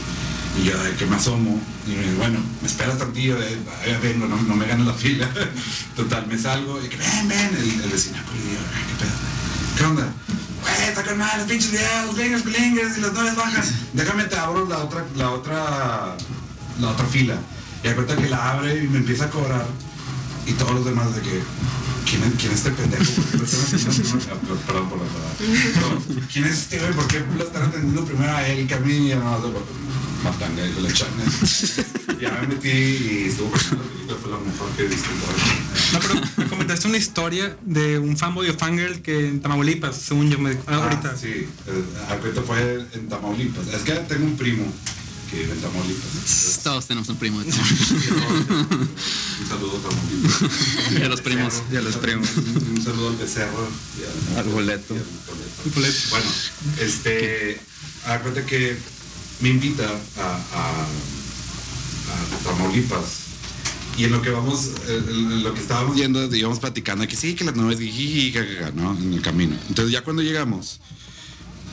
Y 0.60 0.64
yo 0.64 0.82
de 0.82 0.94
que 0.96 1.06
me 1.06 1.16
asomo, 1.16 1.58
y 1.86 1.90
me, 1.90 2.14
bueno, 2.14 2.38
me 2.60 2.68
esperas 2.68 2.98
tantillo, 2.98 3.38
"Ay, 3.38 3.98
vengo, 4.02 4.26
no, 4.26 4.36
me 4.54 4.66
ganes 4.66 4.86
la 4.86 4.92
fila. 4.92 5.28
Total, 5.96 6.26
me 6.26 6.38
salgo 6.38 6.82
y 6.84 6.88
que 6.88 6.96
ven, 6.98 7.28
ven, 7.28 7.56
el, 7.56 7.90
de 7.90 7.98
Cinépolis, 7.98 8.42
y 8.44 8.52
yo, 8.52 8.60
"Ay, 8.74 8.82
¿qué 8.88 9.04
pedo? 9.04 9.12
¿Qué 9.78 9.84
onda? 9.84 10.12
Güey, 10.60 10.88
está 10.88 11.02
con 11.02 11.18
los 11.18 11.48
pinches 11.48 11.72
videos, 11.72 12.06
los 12.06 12.44
gringos, 12.44 12.98
y 12.98 13.00
las 13.00 13.12
nueve 13.12 13.32
bajas. 13.36 13.72
Déjame 13.94 14.24
te 14.24 14.38
abro 14.38 14.68
la 14.68 14.78
otra, 14.78 15.04
la 15.16 15.30
otra, 15.30 16.16
la 16.80 16.90
otra 16.90 17.06
fila. 17.06 17.36
Y 17.82 17.88
da 17.88 17.94
cuenta 17.94 18.16
que 18.16 18.28
la 18.28 18.52
abre 18.52 18.84
y 18.84 18.88
me 18.88 18.98
empieza 18.98 19.24
a 19.26 19.30
cobrar. 19.30 19.66
Y 20.46 20.52
todos 20.52 20.72
los 20.74 20.84
demás 20.84 21.14
de 21.14 21.20
que, 21.22 21.40
¿quién 22.08 22.22
es, 22.24 22.32
quién 22.40 22.52
es 22.52 22.58
este 22.58 22.70
pendejo? 22.72 23.04
¿Por 23.04 23.24
qué 23.30 23.36
lo 23.38 23.44
están 23.44 23.60
atendiendo 23.64 24.18
primero? 24.18 24.32
Ah, 24.32 24.56
Perdón 24.66 24.88
por 24.88 24.98
la 24.98 25.04
palabra. 25.04 26.26
¿Quién 26.32 26.44
es 26.46 26.52
este 26.52 26.78
güey? 26.80 26.92
¿Por 26.92 27.06
qué 27.08 27.22
lo 27.38 27.44
están 27.44 27.62
atendiendo 27.62 28.04
primero 28.04 28.32
a 28.32 28.46
él 28.48 28.66
que 28.66 28.74
a 28.74 28.80
mí? 28.80 29.10
Y 29.10 29.14
no, 29.14 29.52
matanga 30.24 30.64
y 30.66 30.80
la 30.82 30.92
chana. 30.92 31.24
Ya 32.20 32.30
me 32.40 32.46
metí 32.54 32.68
y 32.68 33.26
estuvo 33.28 33.50
pasando. 33.50 33.84
Fue 34.20 34.30
lo 34.30 34.40
mejor 34.40 34.68
que 34.76 34.82
he 34.84 34.88
visto 34.88 35.08
en 35.10 35.18
todo 35.20 35.30
el- 35.32 35.92
No, 35.92 35.98
pero 36.00 36.14
me 36.36 36.46
comentaste 36.48 36.86
una 36.88 36.96
historia 36.98 37.56
de 37.62 37.98
un 37.98 38.16
fanboy 38.16 38.48
o 38.50 38.54
fangirl 38.54 39.00
que 39.00 39.28
en 39.28 39.40
Tamaulipas, 39.40 39.96
según 39.96 40.28
yo 40.30 40.38
me 40.38 40.50
ah, 40.50 40.56
Ah, 40.66 40.74
ahorita. 40.84 41.16
sí, 41.16 41.28
eh, 41.28 41.84
ahorita 42.08 42.42
fue 42.42 42.84
en 42.92 43.08
Tamaulipas. 43.08 43.66
Es 43.68 43.82
que 43.82 43.92
tengo 43.92 44.26
un 44.26 44.36
primo 44.36 44.64
que 45.32 45.38
vive 45.38 45.52
en 45.52 45.60
Tamaulipas. 45.60 46.60
Todos 46.62 46.86
tenemos 46.86 47.08
un 47.08 47.16
primo 47.16 47.40
de 47.40 47.46
un 47.46 47.52
saludo 49.48 49.78
a 49.78 49.88
Tamaulipas. 49.88 50.92
Y 50.92 51.02
a 51.02 51.08
los 51.08 51.20
primos. 51.22 51.62
Y 51.72 51.76
a 51.76 51.80
los 51.80 51.96
primos. 51.96 52.28
Un, 52.36 52.82
saludo 52.84 53.08
al 53.08 53.16
becerro 53.16 53.66
y 53.98 54.34
al, 54.34 54.38
Al 54.40 54.52
boleto. 54.52 54.94
y 54.94 54.98
al 54.98 55.04
boleto. 55.74 55.98
Bueno, 56.10 56.30
este, 56.80 57.58
acuérdate 58.06 58.44
que 58.46 58.76
me 59.40 59.48
invita 59.48 59.84
a, 60.18 60.36
a, 60.54 60.86
a 62.12 62.44
Tamaulipas. 62.44 63.22
Y 63.96 64.04
en 64.04 64.12
lo 64.12 64.22
que 64.22 64.30
vamos, 64.30 64.70
eh, 64.86 65.02
en 65.08 65.42
lo 65.42 65.52
que 65.54 65.60
estábamos 65.60 65.96
yendo, 65.96 66.34
íbamos 66.34 66.58
platicando 66.60 67.06
que 67.06 67.16
sí, 67.16 67.34
que 67.34 67.44
las 67.44 67.54
nubes, 67.56 67.80
y 67.80 68.34
¿no? 68.74 68.96
En 68.96 69.14
el 69.14 69.22
camino. 69.22 69.56
Entonces 69.68 69.92
ya 69.92 70.02
cuando 70.02 70.22
llegamos, 70.22 70.80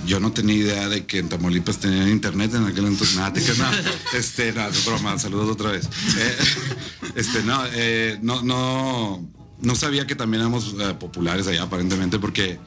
yo 0.05 0.19
no 0.19 0.31
tenía 0.31 0.55
idea 0.55 0.89
de 0.89 1.05
que 1.05 1.19
en 1.19 1.29
Tamaulipas 1.29 1.79
tenían 1.79 2.09
internet 2.09 2.53
en 2.53 2.65
aquel 2.65 2.85
entonces. 2.85 3.15
Nada, 3.15 3.33
te 3.33 3.41
creas, 3.41 3.57
no, 3.57 3.67
este, 4.17 4.51
no, 4.53 4.67
es 4.67 4.85
broma, 4.85 5.17
saludos 5.19 5.49
otra 5.49 5.71
vez. 5.71 5.85
Eh, 6.17 6.37
este, 7.15 7.43
no, 7.43 7.61
eh, 7.73 8.19
no, 8.21 8.41
no, 8.41 9.27
no 9.61 9.75
sabía 9.75 10.07
que 10.07 10.15
también 10.15 10.41
éramos 10.41 10.75
eh, 10.79 10.93
populares 10.99 11.47
allá 11.47 11.63
aparentemente 11.63 12.19
porque 12.19 12.59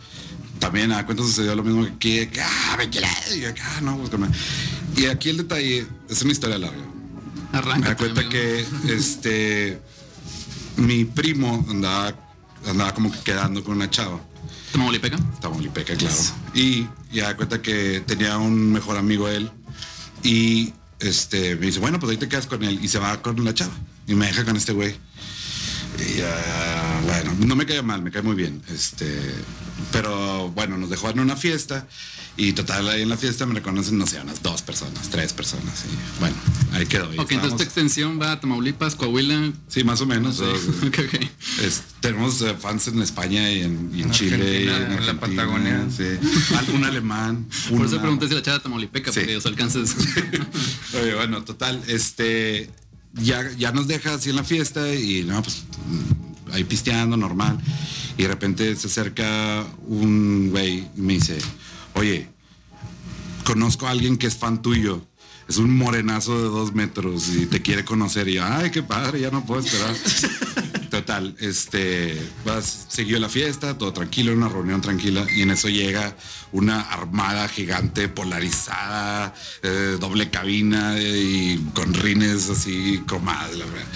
también 0.59 0.93
a 0.93 1.05
cuenta 1.05 1.25
sucedió 1.25 1.57
lo 1.57 1.65
mismo 1.65 1.85
que 1.99 2.23
aquí, 2.23 2.27
que, 2.29 2.41
ah, 2.41 2.77
me 2.79 2.89
quiere, 2.89 3.09
y 3.37 3.45
acá, 3.45 3.81
no, 3.81 3.99
pues, 3.99 4.11
Y 4.97 5.07
aquí 5.07 5.31
el 5.31 5.39
detalle, 5.39 5.87
es 6.09 6.23
una 6.23 6.33
historia 6.33 6.59
larga. 6.59 6.83
Me 7.53 7.59
Arranca. 7.59 7.89
da 7.89 7.97
cuenta 7.97 8.29
que 8.29 8.65
este 8.89 9.81
mi 10.77 11.05
primo 11.05 11.65
andaba, 11.69 12.15
andaba 12.67 12.95
como 12.95 13.11
que 13.13 13.19
quedando 13.21 13.63
con 13.63 13.77
una 13.77 13.91
chava. 13.91 14.21
Tamaulipeca. 14.73 15.19
Tamaulipeca, 15.41 15.95
claro. 15.97 16.17
Y 16.55 16.87
ya 17.13 17.27
da 17.27 17.37
cuenta 17.37 17.61
que 17.63 18.03
tenía 18.07 18.39
un 18.39 18.73
mejor 18.73 18.97
amigo 18.97 19.29
él. 19.29 19.51
Y 20.23 20.73
este 20.99 21.57
me 21.57 21.67
dice, 21.67 21.81
bueno, 21.81 22.01
pues 22.01 22.13
ahí 22.13 22.17
te 22.17 22.29
quedas 22.29 22.47
con 22.47 22.63
él. 22.65 22.79
Y 22.83 22.89
se 22.89 22.99
va 22.99 23.21
con 23.23 23.45
la 23.45 23.55
chava. 23.55 23.75
Y 24.07 24.15
me 24.15 24.27
deja 24.27 24.45
con 24.45 24.57
este 24.57 24.73
güey. 24.73 24.97
Y 25.99 26.19
ya, 26.19 27.01
bueno, 27.05 27.35
no 27.47 27.55
me 27.55 27.67
cae 27.67 27.83
mal, 27.83 28.03
me 28.03 28.11
cae 28.11 28.23
muy 28.23 28.35
bien. 28.35 28.63
Este, 28.69 29.21
pero 29.91 30.51
bueno, 30.51 30.77
nos 30.79 30.91
dejó 30.91 31.11
en 31.11 31.21
una 31.21 31.37
fiesta. 31.37 31.87
Y 32.35 32.55
total, 32.55 32.89
ahí 32.89 33.03
en 33.03 33.11
la 33.11 33.19
fiesta 33.19 33.45
me 33.45 33.53
reconocen, 33.53 33.99
no 33.99 34.07
sé, 34.07 34.19
unas 34.19 34.43
dos 34.43 34.63
personas, 34.63 35.11
tres 35.11 35.35
personas. 35.35 35.85
Y 35.85 36.19
bueno, 36.21 36.35
ahí 36.73 36.87
quedó. 36.87 37.13
Y 37.13 37.19
Ok, 37.19 37.33
entonces 37.33 37.59
tu 37.59 37.63
extensión 37.63 38.19
va 38.19 38.33
a 38.33 38.41
Tamaulipas, 38.41 38.95
Coahuila. 38.95 39.53
Sí, 39.69 39.85
más 39.85 40.01
o 40.01 40.07
menos. 40.07 40.37
Sí. 40.37 40.43
o- 40.45 40.87
Ok, 40.87 40.99
ok. 41.15 41.21
es- 41.63 41.83
tenemos 42.01 42.41
eh, 42.41 42.55
fans 42.59 42.89
en 42.89 43.03
España 43.03 43.51
y 43.53 43.61
en, 43.61 43.91
y 43.95 44.01
en 44.01 44.07
En 44.07 44.11
Chile, 44.13 44.65
y 44.65 44.69
Argentina, 44.69 44.97
en, 44.99 45.07
la 45.07 45.21
Patagonia. 45.21 45.87
Sí. 45.95 46.05
Al- 46.57 46.75
Un 46.75 46.85
alemán. 46.85 47.47
Por 47.77 47.85
eso 47.85 47.99
pregunté 48.01 48.29
si 48.29 48.35
la 48.35 48.41
chava 48.43 48.61
Tamaulipeca, 48.61 49.13
Sí. 49.13 49.21
porque 49.21 49.35
los 49.35 49.45
alcances. 49.45 49.95
Oye, 51.03 51.15
bueno, 51.15 51.43
total, 51.45 51.83
este, 51.87 52.71
ya, 53.13 53.47
ya 53.59 53.73
nos 53.73 53.89
deja 53.89 54.15
así 54.15 54.31
en 54.31 54.37
la 54.37 54.45
fiesta 54.45 54.95
y 54.95 55.23
no, 55.25 55.43
pues 55.43 55.65
ahí 56.53 56.65
pisteando, 56.65 57.19
normal. 57.19 57.59
Y 58.17 58.23
de 58.23 58.29
repente 58.29 58.77
se 58.77 58.87
acerca 58.87 59.65
un 59.87 60.51
güey 60.51 60.89
y 60.97 61.01
me 61.01 61.15
dice, 61.15 61.39
oye, 61.95 62.29
conozco 63.45 63.87
a 63.87 63.91
alguien 63.91 64.17
que 64.17 64.27
es 64.27 64.37
fan 64.37 64.63
tuyo. 64.63 65.03
Es 65.49 65.57
un 65.59 65.77
morenazo 65.77 66.37
de 66.37 66.45
dos 66.45 66.75
metros 66.75 67.29
y 67.35 67.47
te 67.47 67.63
quiere 67.63 67.85
conocer. 67.85 68.29
Y 68.29 68.35
yo, 68.35 68.45
ay, 68.45 68.71
qué 68.71 68.83
padre, 68.83 69.21
ya 69.21 69.31
no 69.31 69.45
puedo 69.45 69.61
esperar. 69.61 69.95
Total, 70.93 71.35
este, 71.41 72.21
vas, 72.45 72.85
siguió 72.89 73.19
la 73.19 73.31
fiesta, 73.31 73.79
todo 73.79 73.95
tranquilo, 73.95 74.35
una 74.35 74.51
reunión 74.51 74.83
tranquila, 74.83 75.27
y 75.35 75.41
en 75.41 75.51
eso 75.51 75.71
llega 75.71 76.15
una 76.53 76.83
armada 76.83 77.49
gigante 77.49 78.11
polarizada, 78.11 79.33
eh, 79.63 79.97
doble 79.99 80.29
cabina 80.29 80.99
eh, 80.99 81.19
y 81.19 81.59
con 81.73 81.95
rines 81.95 82.51
así 82.51 83.03
cromadas, 83.07 83.57
la 83.57 83.65
verdad. 83.65 83.87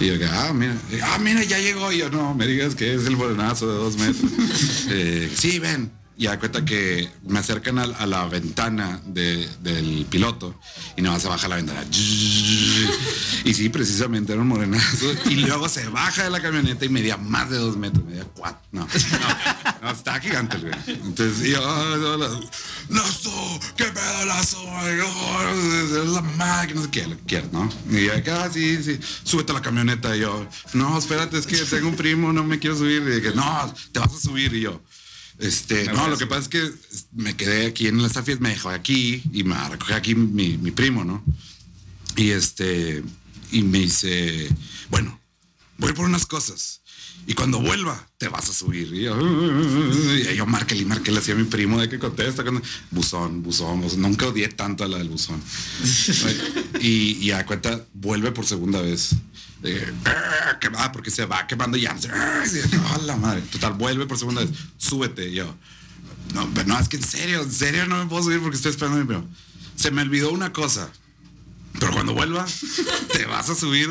Y 0.00 0.06
yo, 0.06 0.14
ah, 0.28 0.52
mira, 0.52 0.74
ah, 1.04 1.18
mira, 1.20 1.44
ya 1.44 1.60
llegó. 1.60 1.92
Y 1.92 1.98
yo, 1.98 2.10
no, 2.10 2.34
me 2.34 2.48
digas 2.48 2.74
que 2.74 2.94
es 2.94 3.06
el 3.06 3.16
morenazo 3.16 3.68
de 3.68 3.74
dos 3.74 3.96
metros. 3.96 4.32
Eh, 4.92 5.30
sí, 5.32 5.60
ven. 5.60 5.99
Y 6.20 6.26
da 6.26 6.38
cuenta 6.38 6.62
que 6.66 7.08
me 7.26 7.38
acercan 7.38 7.78
a, 7.78 7.86
la 8.06 8.26
ventana 8.26 9.00
de- 9.06 9.48
del 9.62 10.04
piloto 10.10 10.54
y 10.94 11.00
nada 11.00 11.14
más 11.14 11.22
se 11.22 11.28
baja 11.28 11.48
la 11.48 11.56
ventana. 11.56 11.82
Y 13.42 13.54
sí, 13.54 13.70
precisamente 13.70 14.32
era 14.34 14.42
un 14.42 14.48
morenazo. 14.48 15.06
Y 15.30 15.36
luego 15.36 15.66
se 15.68 15.88
baja 15.88 16.24
de 16.24 16.30
la 16.30 16.42
camioneta 16.42 16.84
y 16.84 16.90
medía 16.90 17.16
más 17.16 17.48
de 17.48 17.56
dos 17.56 17.76
metros, 17.78 18.04
medía 18.04 18.24
cuatro. 18.34 18.60
No, 18.70 18.86
no, 18.86 18.88
no 19.82 19.90
está 19.90 20.20
gigante 20.20 20.58
güey. 20.58 20.72
Entonces 20.86 21.48
yo, 21.48 21.58
"Ah, 21.64 21.96
Lazo, 22.90 23.60
qué 23.76 23.84
pedo, 23.84 24.26
Lazo, 24.26 24.58
es 24.88 25.90
la 26.08 26.20
mamá, 26.20 26.66
que 26.66 26.74
no 26.74 26.82
sé 26.82 26.90
qué, 26.90 27.16
quieras, 27.26 27.50
¿no? 27.52 27.68
Y 27.90 28.04
yo, 28.06 28.14
acá, 28.14 28.50
sí, 28.52 28.82
sí, 28.82 28.98
súbete 29.24 29.52
a 29.52 29.54
la 29.54 29.62
camioneta. 29.62 30.14
Y 30.16 30.20
yo, 30.20 30.46
no, 30.74 30.98
espérate, 30.98 31.38
es 31.38 31.46
que 31.46 31.56
tengo 31.56 31.88
un 31.88 31.96
primo, 31.96 32.32
no 32.32 32.44
me 32.44 32.58
quiero 32.58 32.76
subir. 32.76 33.02
Y 33.02 33.20
dije, 33.20 33.32
no, 33.34 33.74
te 33.92 34.00
vas 34.00 34.12
a 34.14 34.20
subir. 34.20 34.52
Y 34.54 34.60
yo, 34.60 34.82
este, 35.40 35.86
no, 35.92 36.08
lo 36.08 36.18
que 36.18 36.26
pasa 36.26 36.42
es 36.42 36.48
que 36.48 36.70
me 37.12 37.34
quedé 37.34 37.66
aquí 37.66 37.86
en 37.86 38.00
esta 38.00 38.22
fiesta, 38.22 38.42
me 38.42 38.50
dejó 38.50 38.68
aquí 38.68 39.22
y 39.32 39.42
me 39.42 39.56
recogió 39.68 39.96
aquí 39.96 40.14
mi, 40.14 40.58
mi 40.58 40.70
primo, 40.70 41.04
¿no? 41.04 41.24
Y 42.16 42.30
este, 42.30 43.02
y 43.50 43.62
me 43.62 43.78
dice, 43.78 44.48
bueno, 44.90 45.18
voy 45.78 45.92
por 45.94 46.04
unas 46.04 46.26
cosas. 46.26 46.79
Y 47.26 47.34
cuando 47.34 47.60
vuelva, 47.60 48.08
te 48.18 48.28
vas 48.28 48.48
a 48.48 48.52
subir. 48.52 48.92
Y 48.92 49.02
yo, 49.04 49.16
y 50.32 50.34
yo 50.36 50.46
márquele 50.46 50.82
y 50.82 50.84
márquele 50.84 51.18
así 51.18 51.30
a 51.30 51.34
mi 51.36 51.44
primo 51.44 51.80
de 51.80 51.88
que 51.88 51.98
contesta. 51.98 52.42
cuando- 52.42 52.62
Buzón, 52.90 53.42
buzón, 53.42 53.80
buzón. 53.80 54.02
Nunca 54.02 54.26
odié 54.26 54.48
tanto 54.48 54.82
a 54.84 54.88
la 54.88 54.98
del 54.98 55.08
buzón. 55.08 55.40
y, 56.80 57.18
y 57.20 57.30
a 57.32 57.44
cuenta, 57.46 57.84
vuelve 57.92 58.32
por 58.32 58.46
segunda 58.46 58.80
vez. 58.80 59.10
De, 59.62 59.92
"Ah, 60.06 60.58
que 60.58 60.70
va, 60.70 60.90
porque 60.90 61.10
se 61.10 61.24
va 61.26 61.46
quemando 61.46 61.76
ya. 61.76 61.92
¡A 61.92 62.98
la 63.04 63.16
madre! 63.16 63.42
Total, 63.42 63.74
vuelve 63.74 64.06
por 64.06 64.18
segunda 64.18 64.40
vez. 64.42 64.50
Súbete. 64.78 65.28
Y 65.28 65.34
yo, 65.34 65.54
no, 66.34 66.48
pero 66.54 66.66
no, 66.68 66.78
es 66.78 66.88
que 66.88 66.96
en 66.96 67.04
serio, 67.04 67.42
en 67.42 67.52
serio 67.52 67.86
no 67.86 67.98
me 68.02 68.06
puedo 68.08 68.22
subir 68.24 68.40
porque 68.40 68.56
estoy 68.56 68.70
esperando 68.70 68.98
a 68.98 69.00
mi 69.02 69.06
primo. 69.06 69.28
Se 69.76 69.90
me 69.90 70.02
olvidó 70.02 70.30
una 70.32 70.52
cosa. 70.52 70.90
Pero 71.78 71.92
cuando 71.92 72.14
vuelva, 72.14 72.46
te 73.12 73.26
vas 73.26 73.48
a 73.50 73.54
subir 73.54 73.88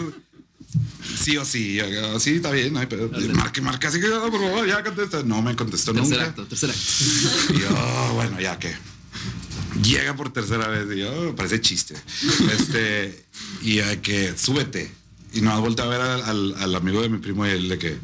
sí 1.19 1.37
o 1.37 1.45
sí. 1.45 1.75
Yo, 1.75 2.19
sí, 2.19 2.35
está 2.35 2.51
bien, 2.51 2.73
no 2.73 2.79
hay 2.79 2.85
pedo. 2.87 3.09
Marque, 3.33 3.61
marque, 3.61 3.87
así 3.87 3.99
que 3.99 4.07
ah, 4.07 4.27
por 4.29 4.39
favor, 4.41 4.67
ya 4.67 4.83
contesta. 4.83 5.23
No 5.23 5.41
me 5.41 5.55
contestó 5.55 5.93
tercer 5.93 6.11
nunca. 6.17 6.29
acto, 6.29 6.45
tercer 6.45 6.69
acto. 6.71 7.53
Y 7.53 7.59
yo, 7.61 7.67
"Oh, 7.71 8.13
bueno, 8.15 8.39
ya 8.39 8.57
que. 8.59 8.73
Llega 9.83 10.15
por 10.15 10.33
tercera 10.33 10.67
vez 10.67 10.87
y 10.95 10.99
yo, 11.01 11.29
"Oh, 11.29 11.35
parece 11.35 11.61
chiste. 11.61 11.95
Este, 12.51 13.25
y 13.61 13.75
ya 13.75 14.01
que 14.01 14.33
súbete. 14.37 14.91
Y 15.33 15.41
no 15.41 15.59
vuelto 15.61 15.83
a 15.83 15.87
ver 15.87 16.01
al, 16.01 16.23
al- 16.23 16.55
al 16.57 16.75
amigo 16.75 17.01
de 17.01 17.09
mi 17.09 17.19
primo 17.19 17.45
y 17.45 17.49
él 17.51 17.69
de 17.69 17.77
que, 17.77 17.97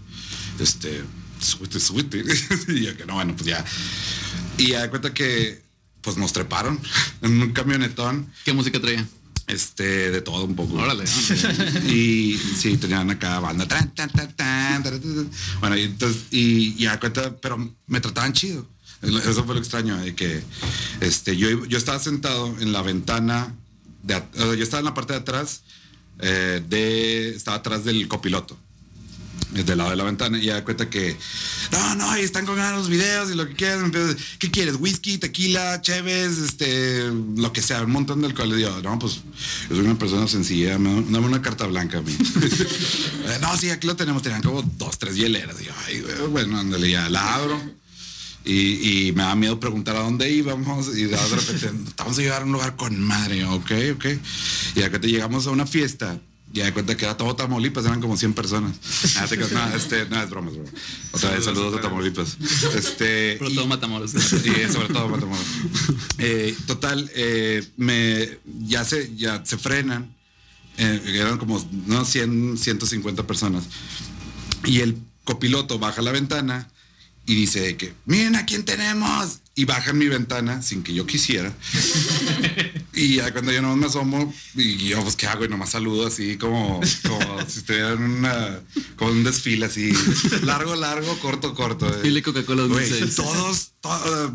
este, 0.59 1.01
súbete, 1.39 1.79
súbete. 1.79 2.23
y 2.67 2.81
yo 2.85 2.95
que 2.95 3.05
no, 3.05 3.15
bueno, 3.15 3.35
pues 3.35 3.47
ya. 3.47 3.65
Y 4.57 4.67
ya 4.69 4.83
de 4.83 4.89
cuenta 4.89 5.11
que, 5.13 5.63
pues 6.01 6.17
nos 6.17 6.33
treparon 6.33 6.79
en 7.23 7.41
un 7.41 7.51
camionetón, 7.51 8.31
¿Qué 8.45 8.53
música 8.53 8.79
traía? 8.79 9.05
Este, 9.47 10.11
de 10.11 10.21
todo 10.21 10.45
un 10.45 10.55
poco. 10.55 10.75
Órale. 10.75 11.05
Y 11.87 12.37
sí, 12.37 12.77
tenían 12.77 13.09
acá 13.11 13.39
banda. 13.39 13.67
tan, 13.67 13.93
tan, 13.93 14.09
tan. 14.09 14.83
Bueno, 15.59 15.77
y 15.77 15.83
entonces, 15.83 16.23
y 16.31 16.75
ya 16.75 16.99
cuenta, 16.99 17.35
pero 17.37 17.57
me 17.87 17.99
trataban 17.99 18.33
chido. 18.33 18.67
Eso 19.01 19.43
fue 19.43 19.55
lo 19.55 19.61
extraño, 19.61 19.97
de 19.97 20.15
que 20.15 20.41
este, 20.99 21.37
yo, 21.37 21.65
yo 21.65 21.77
estaba 21.77 21.99
sentado 21.99 22.55
en 22.59 22.71
la 22.71 22.81
ventana, 22.81 23.53
de, 24.03 24.15
o 24.15 24.21
sea, 24.33 24.55
yo 24.55 24.63
estaba 24.63 24.79
en 24.79 24.85
la 24.85 24.93
parte 24.93 25.13
de 25.13 25.19
atrás, 25.19 25.61
eh, 26.19 26.63
de, 26.67 27.29
estaba 27.29 27.57
atrás 27.57 27.83
del 27.83 28.07
copiloto, 28.07 28.57
del 29.63 29.77
lado 29.77 29.91
de 29.91 29.95
la 29.95 30.03
ventana, 30.03 30.37
y 30.37 30.47
da 30.47 30.63
cuenta 30.63 30.89
que, 30.89 31.15
no, 31.71 31.95
no, 31.95 32.11
ahí 32.11 32.23
están 32.23 32.45
con 32.45 32.55
ganas 32.55 32.77
los 32.79 32.89
videos 32.89 33.31
y 33.31 33.35
lo 33.35 33.47
que 33.47 33.53
quieras. 33.53 33.79
¿Qué 34.39 34.51
quieres? 34.51 34.75
¿Whisky, 34.79 35.17
tequila, 35.17 35.81
cheves, 35.81 36.37
este, 36.39 37.09
lo 37.37 37.53
que 37.53 37.61
sea, 37.61 37.81
un 37.83 37.91
montón 37.91 38.21
de 38.21 38.27
alcohol? 38.27 38.49
Y 38.53 38.57
digo, 38.57 38.81
no, 38.83 38.99
pues 38.99 39.21
yo 39.69 39.75
soy 39.75 39.85
una 39.85 39.97
persona 39.97 40.27
sencilla, 40.27 40.77
me- 40.77 41.03
dame 41.09 41.27
una 41.27 41.41
carta 41.41 41.65
blanca 41.67 41.99
a 41.99 42.01
mí. 42.01 42.15
Eh, 43.25 43.37
no, 43.41 43.57
sí, 43.57 43.69
aquí 43.71 43.87
lo 43.87 43.95
tenemos, 43.95 44.21
tenían 44.21 44.41
como 44.43 44.61
dos, 44.61 44.99
tres 44.99 45.15
hieleras. 45.15 45.55
Y 45.61 45.65
yo, 46.01 46.29
bueno, 46.29 46.59
ándale, 46.59 46.89
ya 46.91 47.09
la 47.09 47.35
abro. 47.35 47.59
Y, 48.43 49.07
y 49.07 49.11
me 49.13 49.23
da 49.23 49.35
miedo 49.35 49.59
preguntar 49.59 49.95
a 49.95 50.01
dónde 50.01 50.29
íbamos 50.29 50.95
y 50.95 51.05
de 51.05 51.17
repente 51.17 51.71
vamos 51.97 52.19
a 52.19 52.21
llegar 52.21 52.43
a 52.43 52.45
un 52.45 52.51
lugar 52.51 52.75
con 52.75 52.99
madre, 52.99 53.43
ok, 53.45 53.71
ok. 53.95 54.05
Y 54.75 54.83
acá 54.83 55.01
te 55.01 55.07
llegamos 55.07 55.47
a 55.47 55.49
una 55.51 55.65
fiesta 55.65 56.19
y 56.53 56.61
de 56.61 56.71
cuenta 56.73 56.95
que 56.95 57.03
era 57.05 57.17
todo 57.17 57.35
Tamaulipas, 57.35 57.85
eran 57.85 57.99
como 58.01 58.15
100 58.17 58.33
personas. 58.33 58.75
Ah, 59.17 59.25
te 59.27 59.35
creas, 59.35 59.51
no, 59.51 59.67
este, 59.75 60.05
no, 60.07 60.21
es 60.21 60.29
broma, 60.29 60.49
es 60.51 60.57
broma. 60.57 60.71
Otra 61.11 61.31
vez, 61.31 61.43
saludos 61.45 61.77
a 61.77 61.81
Tamaulipas. 61.81 62.37
Este, 62.75 63.37
y- 63.41 63.55
todo 63.55 63.67
Matamoros. 63.67 64.13
y 64.13 64.71
sobre 64.71 64.87
todo 64.93 65.09
Matamoros. 65.09 65.45
Eh, 66.17 66.55
total, 66.65 67.09
eh, 67.13 67.67
me, 67.77 68.39
ya, 68.65 68.85
se, 68.85 69.13
ya 69.15 69.45
se 69.45 69.57
frenan. 69.57 70.13
eh, 70.77 71.01
eran 71.15 71.37
como 71.37 71.63
no 71.87 72.05
100, 72.05 72.57
150 72.57 73.27
personas. 73.27 73.65
Y 74.65 74.79
el 74.79 74.97
copiloto 75.25 75.77
baja 75.79 76.01
la 76.01 76.11
ventana 76.11 76.67
y 77.25 77.35
dice 77.35 77.75
que, 77.77 77.93
miren 78.05 78.35
a 78.35 78.45
quién 78.45 78.63
tenemos. 78.65 79.39
Y 79.57 79.63
baja 79.63 79.91
en 79.91 79.97
mi 79.99 80.09
ventana 80.09 80.61
sin 80.61 80.83
que 80.83 80.93
yo 80.93 81.05
quisiera. 81.05 81.49
y 82.93 83.15
ya 83.15 83.31
cuando 83.31 83.53
yo 83.53 83.61
nomás 83.61 83.77
me 83.77 83.85
asomo 83.85 84.33
y 84.53 84.75
yo, 84.89 85.01
pues, 85.01 85.15
¿qué 85.15 85.27
hago? 85.27 85.45
Y 85.45 85.47
nomás 85.47 85.69
saludo 85.69 86.07
así 86.07 86.35
como, 86.35 86.81
como 87.07 87.41
si 87.47 87.59
estuviera 87.59 87.93
en 87.93 88.01
una, 88.03 88.59
como 88.97 89.11
un 89.11 89.23
desfile 89.23 89.67
así. 89.67 89.93
Largo, 90.43 90.75
largo, 90.75 91.17
corto, 91.19 91.53
corto. 91.55 91.87
eh. 91.89 91.91
Desfile 91.93 92.21
Coca-Cola 92.21 92.63
Güey, 92.63 92.89
2006. 92.89 93.15
todos, 93.15 93.71
to- 93.79 94.33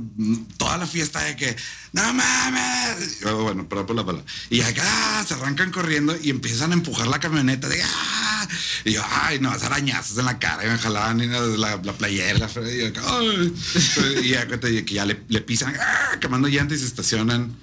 toda 0.57 0.79
la 0.79 0.87
fiesta 0.87 1.23
de 1.23 1.37
que, 1.37 1.55
no 1.93 2.15
mames. 2.15 3.21
Bueno, 3.43 3.67
pero 3.69 3.85
por 3.85 3.97
la 3.97 4.07
palabra. 4.07 4.25
Y 4.49 4.63
acá 4.63 5.23
se 5.29 5.35
arrancan 5.35 5.71
corriendo 5.71 6.17
y 6.23 6.31
empiezan 6.31 6.71
a 6.71 6.75
empujar 6.75 7.09
la 7.09 7.21
camioneta 7.21 7.69
de, 7.69 7.83
ah. 7.83 8.30
Y 8.85 8.93
yo, 8.93 9.03
ay, 9.09 9.39
no, 9.41 9.55
es 9.55 9.63
arañazos 9.63 10.19
en 10.19 10.25
la 10.25 10.39
cara. 10.39 10.65
Y 10.67 10.69
me 10.71 10.79
jalaban 10.79 11.21
y 11.21 11.27
la, 11.27 11.41
la, 11.41 11.77
la 11.83 11.93
playera. 11.93 12.49
y, 12.49 12.79
yo, 12.79 12.93
ay. 13.07 13.55
y 14.25 14.29
ya 14.29 14.47
cuenta 14.47 14.69
que 14.69 14.85
ya 14.85 15.05
le, 15.07 15.21
le 15.29 15.41
pisan, 15.41 15.75
ah, 15.81 16.17
quemando 16.21 16.49
llantas 16.49 16.79
y 16.79 16.81
se 16.81 16.87
estacionan, 16.87 17.55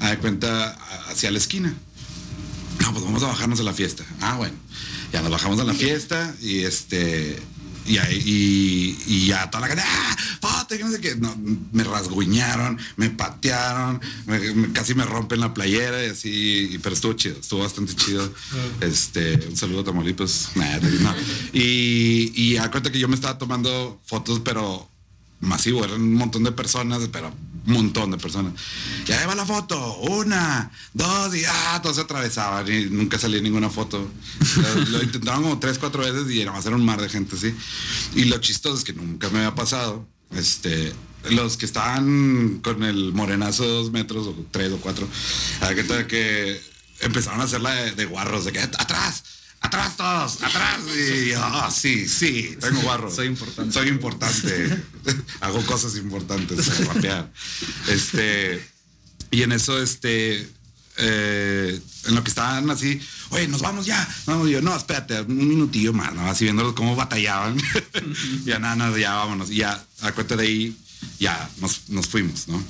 a 0.00 0.16
cuenta, 0.16 0.70
hacia 1.10 1.30
la 1.30 1.38
esquina. 1.38 1.72
No, 2.80 2.92
pues 2.92 3.04
vamos 3.04 3.22
a 3.22 3.26
bajarnos 3.26 3.60
a 3.60 3.64
la 3.64 3.72
fiesta. 3.74 4.04
Ah, 4.20 4.34
bueno. 4.36 4.54
Ya 5.12 5.22
nos 5.22 5.30
bajamos 5.30 5.58
a 5.60 5.64
la 5.64 5.74
fiesta 5.74 6.34
y 6.40 6.60
este. 6.64 7.38
Y, 7.86 7.96
ahí- 7.96 8.22
y, 8.26 9.02
y 9.06 9.26
ya 9.28 9.48
toda 9.50 9.62
la 9.62 9.68
gente, 9.68 9.82
¡ah! 9.86 10.16
Que 10.68 10.78
no 10.84 10.90
sé 10.90 11.00
qué. 11.00 11.16
No, 11.16 11.34
me 11.72 11.82
rasguñaron, 11.84 12.78
me 12.96 13.10
patearon, 13.10 14.00
me- 14.26 14.54
me- 14.54 14.72
casi 14.72 14.94
me 14.94 15.04
rompen 15.04 15.40
la 15.40 15.54
playera 15.54 16.04
y 16.04 16.10
así. 16.10 16.78
pero 16.82 16.94
estuvo 16.94 17.14
chido, 17.14 17.38
estuvo 17.40 17.60
bastante 17.60 17.94
chido. 17.96 18.30
Este, 18.80 19.34
un 19.48 19.56
saludo 19.56 19.80
a 19.80 19.84
Tamaulipas. 19.84 20.50
Nah, 20.56 20.78
no. 20.78 21.14
Y, 21.52 22.32
y 22.34 22.56
a 22.58 22.70
cuenta 22.70 22.92
que 22.92 22.98
yo 22.98 23.08
me 23.08 23.14
estaba 23.14 23.38
tomando 23.38 24.00
fotos, 24.04 24.40
pero 24.44 24.88
masivo, 25.40 25.84
eran 25.84 26.00
un 26.02 26.14
montón 26.14 26.44
de 26.44 26.52
personas, 26.52 27.00
pero 27.12 27.32
un 27.66 27.72
montón 27.72 28.10
de 28.10 28.18
personas. 28.18 28.52
Y 29.06 29.12
ahí 29.12 29.26
va 29.26 29.34
la 29.34 29.46
foto, 29.46 29.98
una, 30.00 30.70
dos, 30.94 31.34
y 31.36 31.42
ah, 31.46 31.80
todos 31.82 31.96
se 31.96 32.02
atravesaban 32.02 32.66
y 32.72 32.86
nunca 32.86 33.18
salía 33.18 33.40
ninguna 33.40 33.70
foto. 33.70 34.10
Lo, 34.56 34.84
lo 34.98 35.02
intentaron 35.02 35.42
como 35.42 35.58
tres, 35.58 35.78
cuatro 35.78 36.02
veces 36.02 36.30
y 36.30 36.40
era 36.40 36.52
un 36.52 36.84
mar 36.84 37.00
de 37.00 37.08
gente 37.08 37.36
así. 37.36 37.54
Y 38.14 38.24
lo 38.24 38.38
chistoso 38.38 38.76
es 38.78 38.84
que 38.84 38.92
nunca 38.92 39.28
me 39.30 39.38
había 39.38 39.54
pasado. 39.54 40.06
Este, 40.34 40.92
los 41.30 41.56
que 41.56 41.66
estaban 41.66 42.60
con 42.62 42.82
el 42.82 43.12
morenazo 43.12 43.64
de 43.64 43.70
dos 43.70 43.90
metros 43.90 44.26
o 44.26 44.34
tres 44.50 44.72
o 44.72 44.78
cuatro, 44.78 45.08
a 45.60 45.74
que, 45.74 46.06
que 46.06 46.60
empezaron 47.00 47.40
a 47.40 47.44
hacerla 47.44 47.74
de, 47.74 47.92
de 47.92 48.04
guarros, 48.04 48.44
de 48.44 48.52
que 48.52 48.60
atrás. 48.60 49.24
Atrás 49.60 49.96
todos, 49.96 50.42
atrás. 50.42 50.78
Y 50.96 51.30
yo, 51.30 51.40
ah, 51.42 51.68
sí, 51.70 52.08
sí, 52.08 52.56
tengo 52.60 52.80
guarros. 52.82 53.16
Soy 53.16 53.26
importante. 53.26 53.72
Soy 53.72 53.88
importante. 53.88 54.84
Hago 55.40 55.64
cosas 55.66 55.96
importantes 55.96 56.86
rapear. 56.86 57.32
Este, 57.88 58.64
y 59.32 59.42
en 59.42 59.50
eso, 59.50 59.82
este, 59.82 60.48
eh, 60.98 61.80
en 62.06 62.14
lo 62.14 62.22
que 62.22 62.30
estaban 62.30 62.68
así, 62.70 63.00
oye, 63.30 63.48
nos 63.48 63.62
vamos 63.62 63.86
ya. 63.86 64.06
No, 64.26 64.46
y 64.46 64.52
yo, 64.52 64.62
no, 64.62 64.76
espérate, 64.76 65.20
un 65.20 65.48
minutillo 65.48 65.92
más, 65.92 66.12
¿no? 66.14 66.28
Así 66.28 66.44
viéndolos 66.44 66.74
cómo 66.74 66.96
batallaban. 66.96 67.56
ya 68.44 68.58
nada, 68.58 68.76
nada, 68.76 68.98
ya 68.98 69.14
vámonos. 69.14 69.50
Y 69.50 69.56
ya, 69.56 69.84
a 70.02 70.12
cuenta 70.12 70.36
de 70.36 70.44
ahí, 70.44 70.76
ya 71.18 71.48
nos, 71.60 71.88
nos 71.88 72.08
fuimos, 72.08 72.48
¿no? 72.48 72.62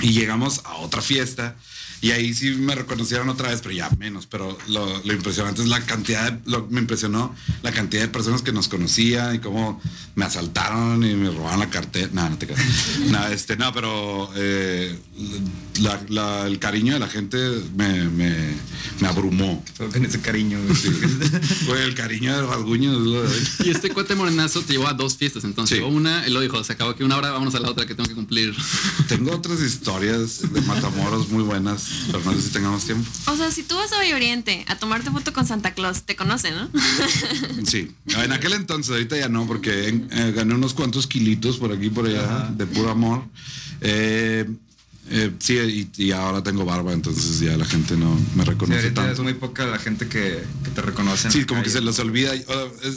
Y 0.00 0.12
llegamos 0.12 0.62
a 0.64 0.76
otra 0.76 1.02
fiesta. 1.02 1.56
Y 2.02 2.12
ahí 2.12 2.32
sí 2.34 2.50
me 2.52 2.74
reconocieron 2.74 3.28
otra 3.28 3.50
vez, 3.50 3.60
pero 3.62 3.74
ya 3.74 3.90
menos. 3.98 4.26
Pero 4.26 4.56
lo, 4.68 5.02
lo 5.04 5.12
impresionante 5.12 5.62
es 5.62 5.68
la 5.68 5.80
cantidad, 5.82 6.32
de, 6.32 6.50
lo, 6.50 6.66
me 6.70 6.80
impresionó 6.80 7.34
la 7.62 7.72
cantidad 7.72 8.02
de 8.02 8.08
personas 8.08 8.42
que 8.42 8.52
nos 8.52 8.68
conocían 8.68 9.34
y 9.34 9.38
cómo 9.38 9.80
me 10.14 10.24
asaltaron 10.24 11.04
y 11.04 11.14
me 11.14 11.30
robaron 11.30 11.60
la 11.60 11.70
cartera. 11.70 12.08
No, 12.12 12.28
no 12.30 12.38
te 12.38 12.46
creas. 12.46 12.62
no, 13.10 13.26
este, 13.28 13.56
no, 13.56 13.72
pero 13.72 14.30
eh, 14.36 14.98
la- 15.80 16.00
la- 16.08 16.46
el 16.46 16.58
cariño 16.58 16.94
de 16.94 17.00
la 17.00 17.08
gente 17.08 17.36
me, 17.76 18.04
me, 18.08 18.34
me 19.00 19.08
abrumó. 19.08 19.62
Todo 19.76 19.88
con 19.90 20.04
ese 20.04 20.20
cariño. 20.20 20.58
Sí. 20.74 20.88
Fue 21.66 21.82
el 21.84 21.94
cariño 21.94 22.34
de 22.34 22.46
rasguño. 22.46 23.24
es 23.26 23.60
Y 23.66 23.70
este 23.70 23.90
cuate 23.90 24.14
morenazo 24.14 24.62
te 24.62 24.72
llevó 24.74 24.88
a 24.88 24.94
dos 24.94 25.16
fiestas, 25.16 25.44
entonces. 25.44 25.78
Sí. 25.78 25.84
Una 25.84 26.26
y 26.26 26.30
lo 26.30 26.40
dijo, 26.40 26.62
se 26.64 26.72
acabó 26.72 26.90
aquí 26.92 27.02
una 27.02 27.16
hora, 27.16 27.30
vámonos 27.30 27.54
a 27.54 27.60
la 27.60 27.68
otra 27.70 27.86
que 27.86 27.94
tengo 27.94 28.08
que 28.08 28.14
cumplir. 28.14 28.54
Tengo 29.08 29.32
otras 29.34 29.60
historias 29.60 30.50
de 30.52 30.60
Matamoros 30.62 31.28
muy 31.28 31.42
buenas, 31.42 31.89
pero 32.06 32.20
no 32.24 32.32
sé 32.34 32.42
si 32.42 32.48
tengamos 32.50 32.84
tiempo. 32.84 33.08
O 33.26 33.36
sea, 33.36 33.50
si 33.50 33.62
tú 33.62 33.76
vas 33.76 33.92
a 33.92 33.96
Valle 33.98 34.14
Oriente 34.14 34.64
a 34.68 34.76
tomarte 34.76 35.10
foto 35.10 35.32
con 35.32 35.46
Santa 35.46 35.74
Claus, 35.74 36.02
te 36.02 36.16
conoce, 36.16 36.50
¿no? 36.52 36.68
Sí, 37.66 37.90
en 38.06 38.32
aquel 38.32 38.52
entonces, 38.54 38.90
ahorita 38.92 39.16
ya 39.18 39.28
no, 39.28 39.46
porque 39.46 39.88
eh, 40.10 40.32
gané 40.34 40.54
unos 40.54 40.74
cuantos 40.74 41.06
kilitos 41.06 41.58
por 41.58 41.72
aquí 41.72 41.86
y 41.86 41.90
por 41.90 42.06
allá, 42.06 42.50
de 42.56 42.66
puro 42.66 42.90
amor. 42.90 43.24
Eh, 43.80 44.48
eh, 45.12 45.32
sí, 45.40 45.54
y, 45.96 46.04
y 46.04 46.12
ahora 46.12 46.42
tengo 46.42 46.64
barba, 46.64 46.92
entonces 46.92 47.40
ya 47.40 47.56
la 47.56 47.64
gente 47.64 47.96
no 47.96 48.14
me 48.36 48.44
Sí, 48.44 48.50
reconoce 48.50 48.80
ahorita 48.80 49.00
es 49.02 49.06
tanto. 49.08 49.22
muy 49.24 49.34
poca 49.34 49.66
la 49.66 49.78
gente 49.78 50.06
que, 50.06 50.44
que 50.62 50.70
te 50.70 50.82
reconoce. 50.82 51.30
Sí, 51.30 51.44
como 51.44 51.62
que 51.62 51.70
se 51.70 51.80
los 51.80 51.98
olvida. 51.98 52.32
Es, 52.34 52.44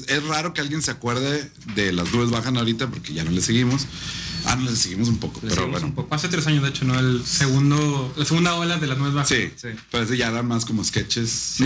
es 0.07 0.23
raro 0.25 0.53
que 0.53 0.61
alguien 0.61 0.81
se 0.83 0.91
acuerde 0.91 1.49
de 1.75 1.91
las 1.91 2.11
nubes 2.13 2.29
bajan 2.29 2.57
ahorita 2.57 2.87
porque 2.87 3.13
ya 3.13 3.23
no 3.23 3.31
le 3.31 3.41
seguimos. 3.41 3.87
Ah, 4.45 4.55
no 4.55 4.69
le 4.69 4.75
seguimos 4.75 5.07
un 5.09 5.17
poco, 5.17 5.39
Le 5.43 5.49
pero 5.49 5.67
bueno. 5.69 5.87
un 5.87 5.93
poco. 5.93 6.13
Hace 6.13 6.27
tres 6.27 6.45
años, 6.47 6.63
de 6.63 6.69
hecho, 6.69 6.85
¿no? 6.85 6.97
El 6.99 7.23
segundo, 7.25 8.13
la 8.17 8.25
segunda 8.25 8.55
ola 8.55 8.77
de 8.77 8.87
las 8.87 8.97
nuevas 8.97 9.15
bajas. 9.15 9.29
Sí, 9.29 9.51
Sí. 9.55 9.69
pero 9.91 10.03
ese 10.03 10.17
ya 10.17 10.29
era 10.29 10.43
más 10.43 10.65
como 10.65 10.83
sketches. 10.83 11.29
Sí, 11.29 11.65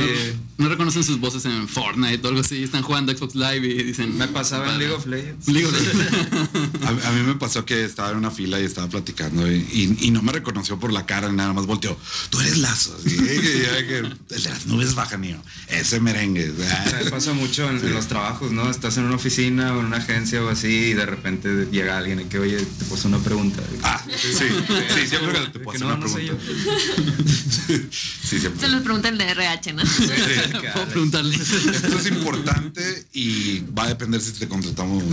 No 0.57 0.69
reconocen 0.69 1.03
sus 1.03 1.19
voces 1.19 1.45
en 1.45 1.67
Fortnite 1.67 2.25
o 2.25 2.29
algo 2.29 2.41
así. 2.41 2.63
Están 2.63 2.83
jugando 2.83 3.11
Xbox 3.15 3.35
Live 3.35 3.65
y 3.67 3.83
dicen. 3.83 4.17
me 4.17 4.27
pasaba 4.27 4.71
en. 4.73 4.79
League 4.79 4.93
of 4.93 5.05
Legends. 5.05 5.47
League 5.47 5.65
of 5.67 5.73
Legends. 5.73 6.83
A, 6.87 7.09
a 7.09 7.11
mí 7.11 7.21
me 7.25 7.35
pasó 7.35 7.65
que 7.65 7.83
estaba 7.83 8.11
en 8.11 8.17
una 8.17 8.31
fila 8.31 8.59
y 8.59 8.63
estaba 8.63 8.87
platicando 8.87 9.51
y, 9.51 9.55
y- 9.71 10.07
y 10.07 10.11
no 10.11 10.21
me 10.21 10.31
reconoció 10.31 10.79
por 10.79 10.93
la 10.93 11.05
cara, 11.05 11.31
nada 11.31 11.53
más 11.53 11.65
volteó. 11.65 11.97
Tú 12.29 12.39
eres 12.39 12.57
Lazo. 12.57 12.97
el 13.05 14.17
de 14.29 14.39
las 14.39 14.65
nubes 14.67 14.95
bajan, 14.95 15.21
mío. 15.21 15.37
Ese 15.67 15.99
merengue. 15.99 16.49
O 16.51 16.55
sea, 16.55 17.01
me 17.03 17.09
pasa 17.11 17.33
mucho 17.33 17.69
en, 17.69 17.77
en 17.77 17.93
los 17.93 18.07
trabajos, 18.07 18.51
¿no? 18.51 18.69
Estás 18.69 18.97
en 18.97 19.03
una 19.05 19.15
oficina 19.15 19.73
o 19.73 19.79
en 19.79 19.87
una 19.87 19.97
agencia 19.97 20.43
o 20.43 20.49
así 20.49 20.67
y 20.67 20.93
de 20.93 21.05
repente 21.05 21.67
llega 21.71 21.97
alguien 21.97 22.21
y 22.21 22.23
que, 22.25 22.39
oye, 22.39 22.57
te 22.79 22.85
puso 22.85 23.07
una 23.07 23.19
pregunta. 23.19 23.61
Ah, 23.83 24.03
sí, 24.07 24.33
sí, 24.33 25.07
siempre 25.07 25.39
que 25.51 25.59
te 25.59 25.69
hacer 25.69 25.79
no, 25.81 25.87
una 25.87 25.97
no 25.97 26.13
pregunta. 26.13 26.43
Sí, 28.27 28.39
siempre. 28.39 28.59
Se 28.59 28.67
los 28.67 28.81
pregunta 28.81 29.09
el 29.09 29.17
de 29.17 29.25
RH, 29.29 29.73
¿no? 29.73 29.83
Puedo 30.73 30.87
preguntarle. 30.87 31.35
Esto 31.35 31.99
es 31.99 32.05
importante 32.07 33.07
y 33.13 33.59
va 33.77 33.83
a 33.85 33.87
depender 33.89 34.21
si 34.21 34.31
te 34.33 34.47
contratamos. 34.47 35.03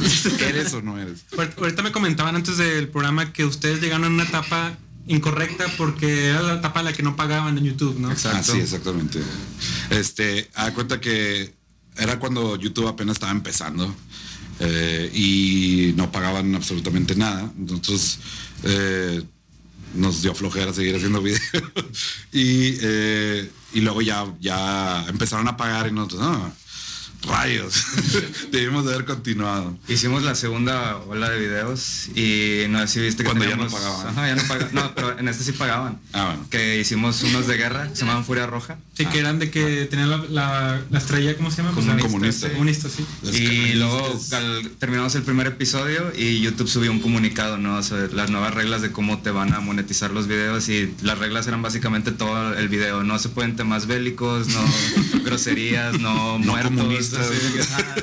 ¿Eres 0.41 0.73
o 0.75 0.83
no 0.83 0.99
eres? 1.01 1.21
Ahor- 1.33 1.53
Ahorita 1.59 1.83
me 1.83 1.93
comentaban 1.93 2.35
antes 2.37 2.57
del 2.59 2.89
programa 2.89 3.33
que 3.33 3.45
ustedes 3.45 3.81
llegaron 3.81 4.05
a 4.05 4.09
una 4.09 4.25
etapa 4.25 4.77
incorrecta 5.07 5.67
porque 5.77 6.29
era 6.31 6.43
la 6.43 6.55
etapa 6.55 6.81
a 6.81 6.83
la 6.83 6.93
que 6.93 7.03
no 7.03 7.15
pagaban 7.17 7.59
en 7.59 7.65
YouTube, 7.65 7.99
¿no? 7.99 8.11
Ah, 8.11 8.43
sí, 8.43 8.59
exactamente. 8.59 9.21
Este, 9.91 10.51
a 10.55 10.73
cuenta 10.73 11.01
que 11.01 11.55
era 11.97 12.19
cuando 12.19 12.57
YouTube 12.57 12.89
apenas 12.89 13.15
estaba 13.17 13.33
empezando 13.33 13.95
eh, 14.65 15.11
y 15.13 15.93
no 15.97 16.11
pagaban 16.11 16.55
absolutamente 16.55 17.15
nada. 17.15 17.53
Nosotros 17.57 18.19
eh, 18.63 19.23
nos 19.95 20.23
dio 20.23 20.35
flojera 20.35 20.73
seguir 20.73 20.97
haciendo 20.97 21.21
videos 21.21 21.43
y, 22.33 22.77
eh, 22.81 23.51
y 23.75 23.81
luego 23.81 24.03
ya, 24.03 24.27
ya 24.41 25.05
empezaron 25.09 25.47
a 25.49 25.57
pagar 25.57 25.89
y 25.89 25.93
nosotros, 25.93 26.23
no, 26.23 26.53
rayos. 27.27 27.85
Debimos 28.53 28.85
de 28.87 28.95
haber 28.95 29.05
continuado. 29.07 29.77
Hicimos 29.89 30.23
la 30.23 30.35
segunda 30.35 30.97
ola 30.99 31.31
de 31.31 31.39
videos 31.39 32.09
y 32.15 32.65
no 32.69 32.79
sé 32.81 32.89
si 32.89 33.01
viste 33.01 33.23
que 33.23 33.29
Cuando 33.31 33.45
ya 33.45 33.57
no 33.57 33.67
teníamos- 33.67 33.73
pagaban. 33.81 34.07
Ajá, 34.09 34.27
ya 34.29 34.37
no 34.37 34.43
pagaban. 34.49 34.75
No, 34.75 34.95
pero 34.95 35.19
en 35.19 35.29
este 35.29 35.45
sí 35.45 35.53
pagaban. 35.53 36.01
Ah, 36.13 36.27
bueno. 36.27 36.47
Que 36.51 36.79
hicimos 36.81 37.23
unos 37.23 37.47
de 37.47 37.57
guerra, 37.57 37.89
se 37.95 38.01
llamaban 38.01 38.25
Furia 38.25 38.47
Roja. 38.47 38.79
Sí, 38.97 39.07
que 39.07 39.19
eran 39.19 39.39
de 39.39 39.51
que 39.51 39.87
tenían 39.87 40.11
la, 40.11 40.19
la, 40.31 40.81
la 40.91 40.99
estrella, 40.99 41.37
¿cómo 41.37 41.51
se 41.51 41.59
llama? 41.63 41.73
Pues, 41.75 41.87
Comunista. 42.03 42.49
Comunista, 42.51 42.89
sí. 42.89 43.05
Los 43.23 43.35
y 43.37 43.45
canalistas. 43.45 43.77
luego 43.79 44.21
al- 44.33 44.71
terminamos 44.79 45.15
el 45.15 45.23
primer 45.23 45.47
episodio 45.49 46.13
y 46.17 46.41
YouTube 46.41 46.69
subió 46.69 46.91
un 46.91 47.01
comunicado, 47.01 47.59
¿no? 47.59 47.83
Sobre 47.83 48.13
las 48.15 48.31
nuevas 48.31 48.55
reglas 48.55 48.83
de 48.83 48.93
cómo 48.93 49.21
te 49.23 49.31
van 49.31 49.53
a 49.55 49.61
monetizar 49.61 50.11
los 50.11 50.27
videos 50.29 50.69
y 50.69 50.95
las 51.03 51.19
reglas 51.19 51.47
eran 51.47 51.63
básicamente 51.63 52.13
todo 52.13 52.55
el 52.55 52.69
video. 52.69 53.03
No 53.03 53.19
se 53.19 53.29
pueden 53.31 53.57
temas 53.57 53.87
bélicos, 53.87 54.49
no 54.49 54.61
groserías, 55.25 55.99
no, 56.01 56.39
No 56.39 56.53
muertos. 56.53 56.73
comunistas. 56.77 57.14
Así, 57.17 57.59
ajá. 57.61 57.95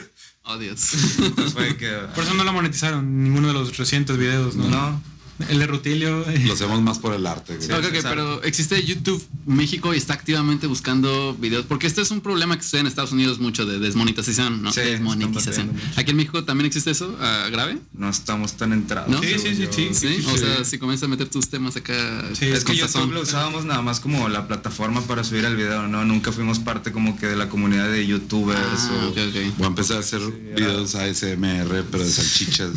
Oh, 0.43 0.57
Dios. 0.57 0.93
Entonces 1.19 1.53
fue 1.53 1.77
que... 1.77 1.89
Por 2.15 2.23
eso 2.23 2.33
no 2.33 2.43
la 2.43 2.51
monetizaron 2.51 3.23
ninguno 3.23 3.49
de 3.49 3.53
los 3.53 3.77
recientes 3.77 4.17
videos, 4.17 4.55
¿no? 4.55 4.67
No. 4.69 5.01
El 5.49 5.59
de 5.59 5.67
Rutilio. 5.67 6.25
Lo 6.45 6.53
hacemos 6.53 6.81
más 6.81 6.99
por 6.99 7.13
el 7.13 7.25
arte. 7.25 7.55
güey. 7.57 7.71
Ok, 7.71 7.77
ok, 7.79 7.85
exacto. 7.85 8.09
pero 8.09 8.43
existe 8.43 8.83
YouTube 8.83 9.23
México 9.45 9.93
y 9.93 9.97
está 9.97 10.13
activamente 10.13 10.67
buscando 10.67 11.35
videos, 11.35 11.65
porque 11.65 11.87
este 11.87 12.01
es 12.01 12.11
un 12.11 12.21
problema 12.21 12.57
que 12.57 12.63
sucede 12.63 12.81
en 12.81 12.87
Estados 12.87 13.11
Unidos 13.11 13.39
mucho 13.39 13.65
de 13.65 13.79
desmonetización, 13.79 14.61
¿no? 14.61 14.71
Sí, 14.71 14.81
desmonetización. 14.81 15.71
Aquí 15.95 16.11
en 16.11 16.17
México 16.17 16.43
también 16.43 16.65
existe 16.67 16.91
eso, 16.91 17.17
ah, 17.19 17.47
grave, 17.51 17.77
No 17.93 18.09
estamos 18.09 18.53
tan 18.53 18.73
entrados. 18.73 19.09
¿no? 19.09 19.21
Sí, 19.21 19.35
sí, 19.39 19.55
sí, 19.55 19.67
sí. 19.71 19.89
Sí, 19.93 20.25
o 20.27 20.37
sea, 20.37 20.63
si 20.63 20.77
comienzas 20.77 21.07
a 21.07 21.09
meter 21.09 21.27
tus 21.29 21.49
temas 21.49 21.75
acá, 21.75 21.93
Sí, 22.33 22.45
Es 22.45 22.63
que. 22.63 22.75
YouTube 22.75 23.11
lo 23.11 23.21
usábamos 23.21 23.65
nada 23.65 23.81
más 23.81 23.99
como 23.99 24.27
la 24.29 24.47
plataforma 24.47 25.01
para 25.01 25.23
subir 25.23 25.45
el 25.45 25.55
video, 25.55 25.87
¿no? 25.87 26.05
Nunca 26.05 26.31
fuimos 26.31 26.59
parte 26.59 26.91
como 26.91 27.17
que 27.17 27.27
de 27.27 27.35
la 27.35 27.49
comunidad 27.49 27.89
de 27.91 28.05
youtubers 28.07 28.59
Ah, 28.61 29.05
o... 29.05 29.09
ok, 29.09 29.17
ok. 29.29 29.57
Voy 29.57 29.65
a 29.65 29.67
empezar 29.67 29.97
a 29.97 29.99
hacer 29.99 30.21
videos 30.55 30.95
ASMR, 30.95 31.83
pero 31.91 32.03
de 32.03 32.09
salchichas. 32.11 32.69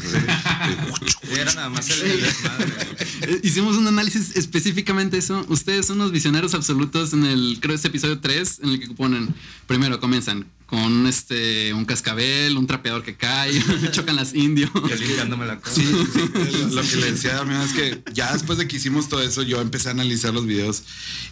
Y 1.30 1.34
era 1.38 1.52
nada 1.54 1.68
más 1.68 1.88
el, 1.90 2.24
Hicimos 3.42 3.76
un 3.76 3.86
análisis 3.86 4.36
específicamente 4.36 5.18
eso. 5.18 5.44
Ustedes 5.48 5.86
son 5.86 6.00
unos 6.00 6.12
visionarios 6.12 6.54
absolutos 6.54 7.12
en 7.12 7.24
el, 7.24 7.58
creo, 7.60 7.74
este 7.74 7.88
episodio 7.88 8.20
3, 8.20 8.60
en 8.62 8.70
el 8.70 8.80
que 8.80 8.88
ponen, 8.94 9.34
primero 9.66 10.00
comienzan 10.00 10.46
con 10.66 11.06
este, 11.06 11.72
un 11.74 11.84
cascabel, 11.84 12.56
un 12.56 12.66
trapeador 12.66 13.02
que 13.02 13.16
cae, 13.16 13.52
chocan 13.92 14.16
las 14.16 14.34
indios. 14.34 14.70
Yo 14.74 14.96
limpiándome 14.96 15.46
la 15.46 15.60
cara. 15.60 15.74
Sí, 15.74 15.84
sí, 15.84 16.66
lo 16.72 16.82
que 16.82 16.96
le 16.96 17.12
decía 17.12 17.38
a 17.38 17.44
mí 17.44 17.54
es 17.62 17.72
que 17.72 18.02
ya 18.12 18.32
después 18.32 18.58
de 18.58 18.66
que 18.66 18.76
hicimos 18.76 19.08
todo 19.08 19.22
eso, 19.22 19.42
yo 19.42 19.60
empecé 19.60 19.88
a 19.88 19.92
analizar 19.92 20.32
los 20.32 20.46
videos 20.46 20.82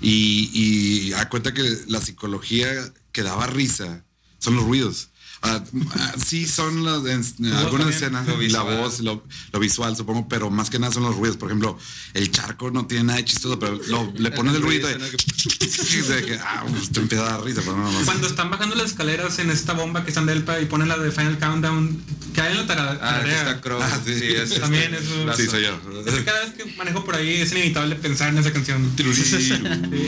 y, 0.01 0.51
y 0.53 1.13
a 1.15 1.29
cuenta 1.29 1.55
que 1.55 1.63
la 1.89 2.01
psicología 2.01 2.69
que 3.13 3.23
daba 3.23 3.47
risa 3.47 4.05
son 4.39 4.57
los 4.57 4.65
ruidos. 4.65 5.12
Ah, 5.45 5.61
ah, 5.97 6.13
sí, 6.25 6.47
son 6.47 6.85
las, 6.85 7.05
en- 7.07 7.53
algunas 7.53 7.89
escenas, 7.95 8.27
la 8.29 8.35
visual. 8.35 8.77
voz, 8.79 9.01
lo, 9.01 9.25
lo 9.53 9.59
visual, 9.59 9.97
supongo, 9.97 10.29
pero 10.29 10.51
más 10.51 10.71
que 10.71 10.79
nada 10.79 10.93
son 10.93 11.03
los 11.03 11.17
ruidos. 11.17 11.37
Por 11.37 11.49
ejemplo, 11.49 11.77
el 12.15 12.31
charco 12.31 12.71
no 12.71 12.87
tiene 12.87 13.05
nada 13.05 13.19
de 13.19 13.25
chistoso, 13.25 13.59
pero 13.59 13.81
lo- 13.89 14.13
le 14.17 14.31
pones 14.31 14.55
el 14.55 14.63
ruido 14.63 14.87
de, 14.87 14.95
de 14.99 16.25
que, 16.25 16.39
ah, 16.41 16.65
pues, 16.71 16.91
te 16.91 17.01
empieza 17.01 17.27
a 17.27 17.31
dar 17.33 17.45
risa, 17.45 17.61
pero 17.65 17.77
no, 17.77 17.91
no, 17.91 17.99
no. 18.01 18.05
Cuando 18.07 18.29
están 18.29 18.51
bajando 18.51 18.77
las 18.77 18.87
escaleras 18.93 19.39
en 19.41 19.51
esta 19.51 19.73
bomba 19.73 20.05
que 20.05 20.11
están 20.11 20.27
de 20.27 20.35
Elpa 20.35 20.61
y 20.61 20.67
ponen 20.67 20.87
la 20.89 20.97
de 20.97 21.11
Final 21.11 21.39
Countdown, 21.41 22.01
que 22.35 22.41
hay 22.41 22.53
en 22.53 22.59
la 22.59 22.67
tara- 22.69 22.91
Ah, 23.03 23.21
que 23.25 23.31
tarea. 23.31 23.39
está 23.41 23.61
Crow. 23.61 23.81
Ah, 23.83 24.01
sí. 24.07 24.15
sí, 24.19 24.27
es 24.29 24.61
También 24.61 24.95
este, 24.95 25.23
eso- 25.25 25.35
Sí, 25.37 25.47
soy 25.49 25.65
yo. 25.65 25.81
Es 26.07 26.15
que 26.15 26.25
cada 26.25 26.41
vez 26.45 26.53
que 26.55 26.65
manejo 26.77 27.05
por 27.05 27.17
ahí 27.17 27.41
es 27.41 27.51
inevitable 27.51 27.97
pensar 27.97 28.29
en 28.29 28.39
esa 28.39 28.53
canción. 28.53 28.93
Tiruriru. 28.95 29.23
Sí, 29.33 29.53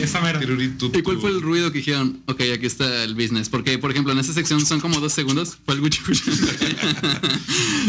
esa 0.01 0.21
mera. 0.21 0.41
¿Y 0.43 1.03
cuál 1.03 1.19
fue 1.21 1.31
el 1.31 1.43
ruido 1.43 1.73
que 1.73 1.79
dijeron? 1.79 2.23
Ok, 2.27 2.41
aquí 2.55 2.67
está 2.67 3.03
el 3.03 3.15
business. 3.17 3.49
Porque, 3.49 3.79
por 3.79 3.91
ejemplo, 3.91 4.13
en 4.13 4.21
esta 4.21 4.33
sección 4.33 4.65
son 4.65 4.81
como 4.81 5.01
dos 5.01 5.13
segundos. 5.13 5.24
Fue 5.65 5.75
el 5.75 5.81
guchi 5.81 6.01
guchi. 6.07 6.23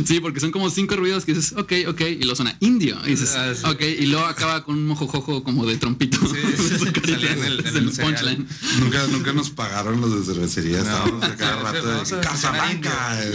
Sí, 0.05 0.19
porque 0.19 0.39
son 0.39 0.51
como 0.51 0.69
cinco 0.69 0.95
ruidos 0.95 1.25
que 1.25 1.33
dices, 1.33 1.53
ok, 1.57 1.71
ok, 1.87 2.01
y 2.01 2.23
lo 2.23 2.35
suena 2.35 2.55
indio. 2.59 2.97
Y 3.05 3.11
dices, 3.11 3.33
Ah, 3.35 3.53
sí. 3.55 3.61
ok, 3.65 3.81
y 3.99 4.05
luego 4.07 4.25
acaba 4.25 4.63
con 4.63 4.75
un 4.77 4.85
mojojojo 4.87 5.43
como 5.43 5.65
de 5.65 5.77
trompito. 5.77 6.17
sí, 6.19 6.77
Su 6.79 6.85
carita, 6.93 7.07
salía 7.13 7.33
en 7.33 7.43
el- 7.43 7.59
en 7.59 7.65
es 7.67 7.75
el 7.75 7.89
el 7.89 7.95
punchline. 7.95 8.47
Nunca, 8.79 9.07
nunca 9.07 9.33
nos 9.33 9.49
pagaron 9.49 10.01
los 10.01 10.19
de 10.25 10.33
cervecería. 10.33 10.79
Estábamos 10.79 11.23
a 11.23 11.35
cada 11.35 11.61
rato 11.71 11.87
de 11.87 12.17
a 12.17 12.21
Casablanca. 12.21 13.19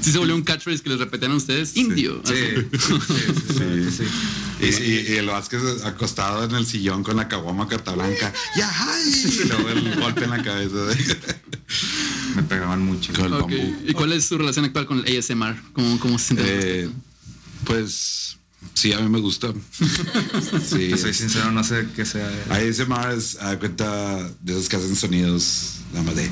Sí 0.00 0.12
se 0.12 0.18
volvió 0.18 0.36
un 0.36 0.42
catchphrase 0.42 0.80
que 0.82 0.90
les 0.90 0.98
repetían 1.00 1.32
a 1.32 1.34
ustedes, 1.34 1.76
indio. 1.76 2.22
Sí, 2.24 2.32
así. 2.34 2.78
sí, 2.78 2.94
sí, 3.48 3.90
sí, 3.90 3.90
sí. 3.90 4.04
Y, 4.60 4.66
y- 5.10 5.12
y 5.14 5.16
el 5.16 5.26
Vázquez 5.26 5.60
acostado 5.84 6.44
en 6.44 6.54
el 6.54 6.66
sillón 6.66 7.02
con 7.02 7.16
la 7.16 7.26
caguama 7.26 7.66
carta 7.66 7.92
blanca. 7.92 8.32
¡Ya! 8.56 8.70
ay! 8.72 9.24
Y 9.42 9.48
luego 9.48 9.68
el 9.70 9.94
golpe 10.00 10.24
en 10.24 10.30
la 10.30 10.42
cabeza. 10.42 10.76
Me 12.36 12.42
mucho. 12.80 13.12
Con 13.12 13.26
el 13.26 13.32
Ok, 13.34 13.50
bambú. 13.50 13.76
¿Y 13.86 13.92
cuál 13.92 14.12
es 14.12 14.24
su 14.24 14.38
relación 14.38 14.64
actual 14.64 14.86
con 14.86 15.04
el 15.04 15.18
ASMR? 15.18 15.56
¿Cómo, 15.72 15.98
cómo 16.00 16.18
se 16.18 16.34
siente? 16.34 16.82
Eh, 16.84 16.90
pues 17.64 18.38
sí, 18.74 18.92
a 18.92 19.00
mí 19.00 19.08
me 19.08 19.20
gusta. 19.20 19.52
Sí. 20.66 20.96
Soy 20.96 21.14
sincero, 21.14 21.52
no 21.52 21.62
sé 21.64 21.86
qué 21.94 22.04
sea. 22.04 22.28
ASMR 22.50 23.12
es, 23.16 23.40
a 23.40 23.58
cuenta 23.58 24.28
de 24.40 24.52
esos 24.52 24.68
que 24.68 24.76
hacen 24.76 24.96
sonidos 24.96 25.76
nada 25.92 26.04
más 26.04 26.16
de 26.16 26.30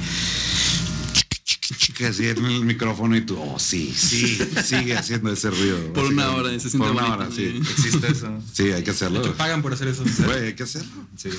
que 1.97 2.07
así 2.07 2.29
en 2.29 2.45
el 2.45 2.65
micrófono 2.65 3.17
y 3.17 3.23
tú, 3.23 3.39
oh 3.41 3.59
sí, 3.59 3.93
sí, 3.97 4.39
sigue 4.63 4.97
haciendo 4.97 5.33
ese 5.33 5.51
ruido. 5.51 5.93
Por 5.95 6.05
una 6.05 6.31
hora, 6.33 6.53
y 6.53 6.61
se 6.61 6.69
siente 6.69 6.87
Por 6.87 6.97
una 6.97 7.17
bonito, 7.17 7.25
hora, 7.25 7.35
sí. 7.35 7.63
Existe 7.71 8.07
eso. 8.09 8.29
Sí, 8.53 8.73
hay 8.73 8.83
que 8.83 8.91
hacerlo. 8.91 9.23
Que 9.23 9.31
pagan 9.31 9.63
por 9.63 9.73
hacer 9.73 9.89
eso. 9.89 10.05
Güey, 10.27 10.49
hay 10.49 10.55
que 10.55 10.65
hacerlo. 10.65 10.93
Sí. 11.17 11.31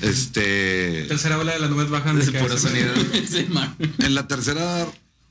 Este. 0.00 1.04
Tercera 1.08 1.38
ola 1.38 1.52
de 1.52 1.60
las 1.60 1.70
nubes 1.70 1.90
bajan. 1.90 2.18
Es 2.18 2.26
de 2.26 2.32
que 2.32 2.38
puro 2.38 2.56
sonido. 2.56 2.92
En 3.98 4.14
la 4.14 4.26
tercera, 4.26 4.86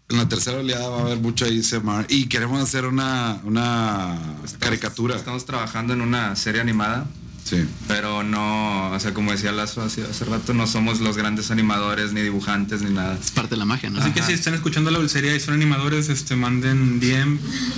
en 0.09 0.17
la 0.17 0.29
tercera 0.29 0.59
oleada 0.59 0.89
va 0.89 0.99
a 0.99 1.01
haber 1.01 1.19
mucho 1.19 1.45
ASMR 1.45 2.05
y 2.09 2.27
queremos 2.27 2.61
hacer 2.61 2.85
una, 2.85 3.39
una 3.43 4.19
caricatura. 4.59 5.15
Estamos 5.15 5.45
trabajando 5.45 5.93
en 5.93 6.01
una 6.01 6.35
serie 6.35 6.61
animada, 6.61 7.07
Sí. 7.45 7.63
pero 7.87 8.23
no, 8.23 8.89
o 8.91 8.99
sea, 8.99 9.13
como 9.13 9.31
decía 9.31 9.51
Lazo 9.51 9.83
hace, 9.83 10.03
hace 10.03 10.25
rato, 10.25 10.55
no 10.55 10.65
somos 10.65 10.99
los 10.99 11.15
grandes 11.15 11.51
animadores, 11.51 12.11
ni 12.11 12.21
dibujantes, 12.21 12.81
ni 12.81 12.89
nada. 12.89 13.17
Es 13.21 13.29
parte 13.29 13.51
de 13.51 13.57
la 13.57 13.65
magia, 13.65 13.91
¿no? 13.91 13.99
Así 14.01 14.11
que 14.11 14.23
si 14.23 14.33
están 14.33 14.55
escuchando 14.55 14.89
la 14.89 14.97
dulcería 14.97 15.35
y 15.35 15.39
son 15.39 15.53
animadores, 15.53 16.09
este, 16.09 16.35
manden 16.35 16.99
DM 16.99 17.37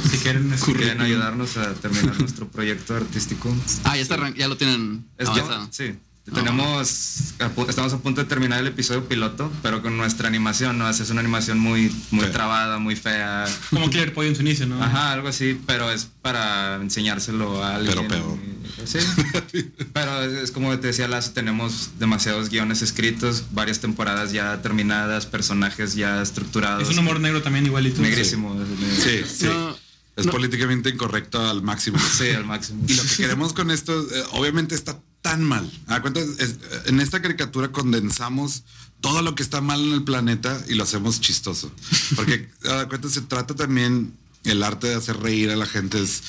si 0.10 0.18
quieren. 0.20 0.54
este, 0.54 0.68
Si 0.68 0.74
quieren 0.74 1.02
ayudarnos 1.02 1.58
a 1.58 1.74
terminar 1.74 2.18
nuestro 2.20 2.48
proyecto 2.48 2.96
artístico. 2.96 3.54
Ah, 3.84 3.98
ya 3.98 4.02
está, 4.04 4.34
ya 4.36 4.48
lo 4.48 4.56
tienen 4.56 5.06
Es 5.18 5.30
sí. 5.72 5.96
Tenemos, 6.34 7.34
estamos 7.70 7.94
a 7.94 8.00
punto 8.00 8.22
de 8.22 8.28
terminar 8.28 8.60
el 8.60 8.68
episodio 8.68 9.08
piloto, 9.08 9.50
pero 9.64 9.82
con 9.82 9.96
nuestra 9.96 10.28
animación, 10.28 10.78
¿no? 10.78 10.90
Es 10.90 11.10
una 11.10 11.22
animación 11.22 11.58
muy, 11.58 11.90
muy 12.12 12.26
Fea. 12.26 12.32
trabada, 12.34 12.80
muy 12.80 12.96
fea. 12.98 13.46
Como 13.70 13.90
Killer 13.90 14.14
Pollo 14.14 14.28
en 14.30 14.36
su 14.36 14.42
inicio, 14.42 14.66
¿no? 14.68 14.84
Ajá, 14.84 15.14
algo 15.14 15.30
así, 15.30 15.58
pero 15.66 15.90
es 15.90 16.10
para 16.22 16.76
enseñárselo 16.76 17.64
a 17.64 17.76
alguien. 17.76 17.96
Pero 17.96 18.08
peor. 18.10 18.38
Sí. 18.86 19.00
pero 19.94 20.22
es, 20.24 20.34
es 20.44 20.52
como 20.52 20.78
te 20.80 20.88
decía 20.88 21.08
Lazo, 21.08 21.32
tenemos 21.32 21.92
demasiados 21.98 22.50
guiones 22.50 22.82
escritos, 22.82 23.46
varias 23.52 23.80
temporadas 23.80 24.34
ya 24.34 24.62
terminadas, 24.62 25.26
personajes 25.26 25.96
ya 25.96 26.22
estructurados. 26.22 26.84
Es 26.84 26.90
un 26.90 27.00
humor 27.00 27.22
negro 27.22 27.42
también 27.42 27.66
igualito. 27.66 28.02
negrísimo. 28.02 28.54
Sí, 29.02 29.22
sí. 29.26 29.46
No, 29.46 29.76
es 30.18 30.26
no. 30.26 30.32
políticamente 30.34 30.90
incorrecto 30.90 31.40
al 31.50 31.62
máximo. 31.64 31.98
Sí, 32.00 32.30
al 32.32 32.46
máximo. 32.46 32.84
Y 32.88 32.94
lo 32.96 33.04
que 33.04 33.16
queremos 33.16 33.54
con 33.54 33.72
esto, 33.72 33.94
eh, 34.14 34.24
obviamente 34.32 34.76
está 34.76 35.00
tan 35.28 35.44
mal. 35.44 35.70
A 35.88 36.02
cuenta, 36.02 36.22
en 36.86 37.02
esta 37.02 37.22
caricatura 37.22 37.74
condensamos 37.74 38.64
todo 39.02 39.22
lo 39.22 39.36
que 39.36 39.44
está 39.44 39.60
mal 39.60 39.84
en 39.84 39.92
el 39.92 40.04
planeta 40.06 40.64
y 40.70 40.76
lo 40.76 40.84
hacemos 40.84 41.20
chistoso. 41.20 41.70
Porque 42.16 42.50
a 42.64 42.86
cuenta 42.88 43.10
se 43.10 43.20
trata 43.20 43.54
también 43.54 44.14
el 44.46 44.64
arte 44.64 44.88
de 44.88 44.96
hacer 44.96 45.18
reír 45.18 45.52
a 45.52 45.58
la 45.58 45.66
gente 45.66 46.02
es 46.02 46.24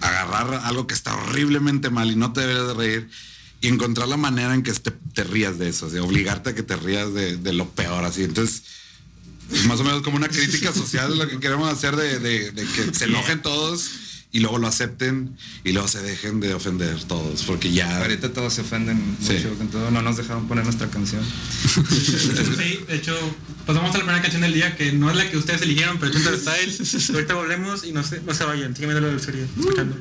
agarrar 0.00 0.60
algo 0.64 0.86
que 0.86 0.94
está 0.94 1.16
horriblemente 1.16 1.90
mal 1.90 2.08
y 2.08 2.14
no 2.14 2.32
te 2.32 2.42
deberías 2.42 2.68
de 2.68 2.74
reír 2.74 3.10
y 3.62 3.66
encontrar 3.66 4.06
la 4.06 4.16
manera 4.16 4.54
en 4.54 4.62
que 4.62 4.72
te, 4.72 5.24
rías 5.24 5.58
de 5.58 5.68
eso, 5.68 5.88
o 5.88 6.04
obligarte 6.04 6.50
a 6.50 6.54
que 6.54 6.62
te 6.62 6.76
rías 6.76 7.12
de, 7.12 7.52
lo 7.52 7.68
peor 7.70 8.04
así. 8.04 8.22
Entonces, 8.22 8.62
es 9.50 9.66
más 9.66 9.80
o 9.80 9.84
menos 9.84 10.02
como 10.02 10.18
una 10.18 10.28
crítica 10.28 10.72
social 10.72 11.18
lo 11.18 11.26
que 11.26 11.40
queremos 11.40 11.72
hacer 11.72 11.96
de 11.96 12.52
que 12.76 12.94
se 12.94 13.06
enojen 13.06 13.42
todos 13.42 13.90
y 14.32 14.40
luego 14.40 14.58
lo 14.58 14.66
acepten 14.66 15.36
y 15.64 15.72
luego 15.72 15.88
se 15.88 16.02
dejen 16.02 16.40
de 16.40 16.52
ofender 16.54 17.02
todos 17.04 17.42
porque 17.44 17.72
ya 17.72 17.98
Ahorita 18.02 18.32
todos 18.32 18.52
se 18.54 18.60
ofenden 18.62 19.16
Sí. 19.20 19.34
mucho 19.34 19.56
con 19.56 19.68
todo, 19.68 19.90
no 19.90 20.02
nos 20.02 20.16
dejaron 20.16 20.46
poner 20.48 20.64
nuestra 20.64 20.88
canción. 20.88 21.22
Sí, 21.86 22.84
de 22.88 22.96
hecho, 22.96 23.14
pasamos 23.66 23.90
a 23.90 23.98
la 23.98 24.04
primera 24.04 24.20
canción 24.22 24.42
del 24.42 24.52
día, 24.54 24.76
que 24.76 24.92
no 24.92 25.10
es 25.10 25.16
la 25.16 25.28
que 25.30 25.36
ustedes 25.36 25.62
eligieron, 25.62 25.98
pero 25.98 26.12
Chuntar 26.12 26.36
Style. 26.36 26.72
Ahorita 27.14 27.34
volvemos 27.34 27.84
y 27.84 27.92
no 27.92 28.02
se, 28.02 28.20
no 28.20 28.34
se 28.34 28.44
vayan, 28.44 28.74
sigan 28.74 28.90
viendo 28.90 29.08
la 29.10 29.16
escuchando. 29.16 29.96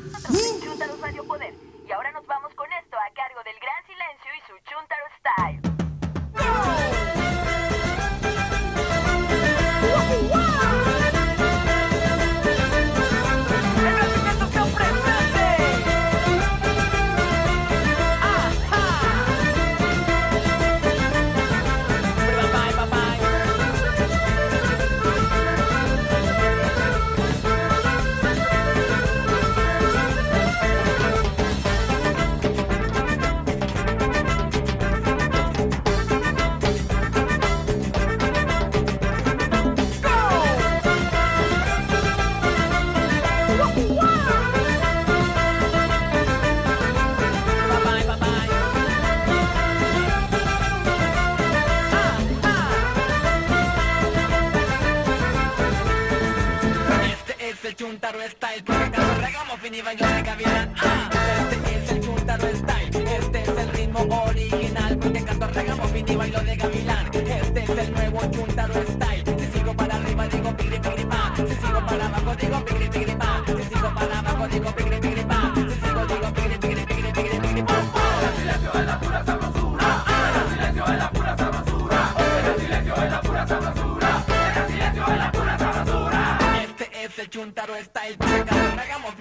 Radio 1.01 1.23
Poder. 1.25 1.53
Y 1.87 1.91
ahora 1.91 2.11
nos 2.11 2.25
vamos 2.25 2.51
con 2.55 2.67
esto 2.83 2.95
a 2.97 3.13
cargo 3.13 3.41
del 3.45 3.55
Gran 3.61 3.81
Silencio 3.85 4.31
y 4.35 4.41
su 4.47 4.55
Chuntaro 4.69 5.05
Style. 6.89 6.94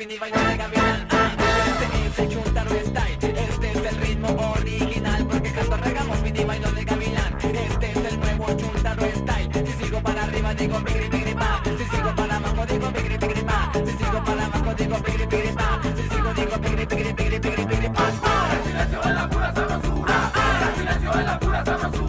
Fin 0.04 0.16
y 0.16 0.18
bailo 0.18 0.38
de 0.38 0.56
gavilán 0.56 1.08
ah, 1.10 1.36
Este 1.66 2.06
es 2.06 2.18
el 2.18 2.28
Chuntaro 2.28 2.70
Style. 2.70 3.18
Este 3.22 3.70
es 3.70 3.92
el 3.92 3.96
ritmo 3.96 4.28
original 4.52 5.26
Porque 5.26 5.52
canto 5.52 5.76
regamos 5.78 6.18
y 6.24 6.44
bailo 6.44 6.72
de 6.72 6.84
gavilán 6.84 7.38
Este 7.42 7.90
es 7.90 8.12
el 8.12 8.20
nuevo 8.20 8.46
Chuntaro 8.54 9.02
Style. 9.02 9.50
Si 9.66 9.84
sigo 9.84 10.00
para 10.02 10.24
arriba 10.24 10.54
digo 10.54 10.78
pigri 10.84 11.08
pigri 11.08 11.34
pa. 11.34 11.62
Si 11.64 11.84
sigo 11.96 12.14
para 12.14 12.36
abajo 12.36 12.66
digo 12.66 12.92
pigri 12.92 13.18
pigri 13.18 13.42
pa. 13.42 13.72
Si 13.74 13.92
sigo 14.04 14.24
para 14.24 14.46
abajo 14.46 14.74
digo 14.74 14.96
pigri 15.02 15.26
pigri 15.26 15.52
pa. 15.52 15.80
Si 15.96 16.02
sigo 16.14 16.34
digo 16.34 16.56
pigri 16.60 16.86
pigri 16.86 17.14
pigri 17.14 17.40
pigri 17.40 17.66
pigri 17.66 17.88
pa. 17.90 18.04
El 18.52 18.64
silencio 18.64 19.00
es 19.00 19.14
la 19.14 19.28
pura 19.30 19.54
sabrosura. 19.54 20.32
El 20.68 20.74
silencio 20.76 21.10
es 21.12 21.24
la 21.24 21.38
pura 21.38 21.64
sabrosura 21.64 22.03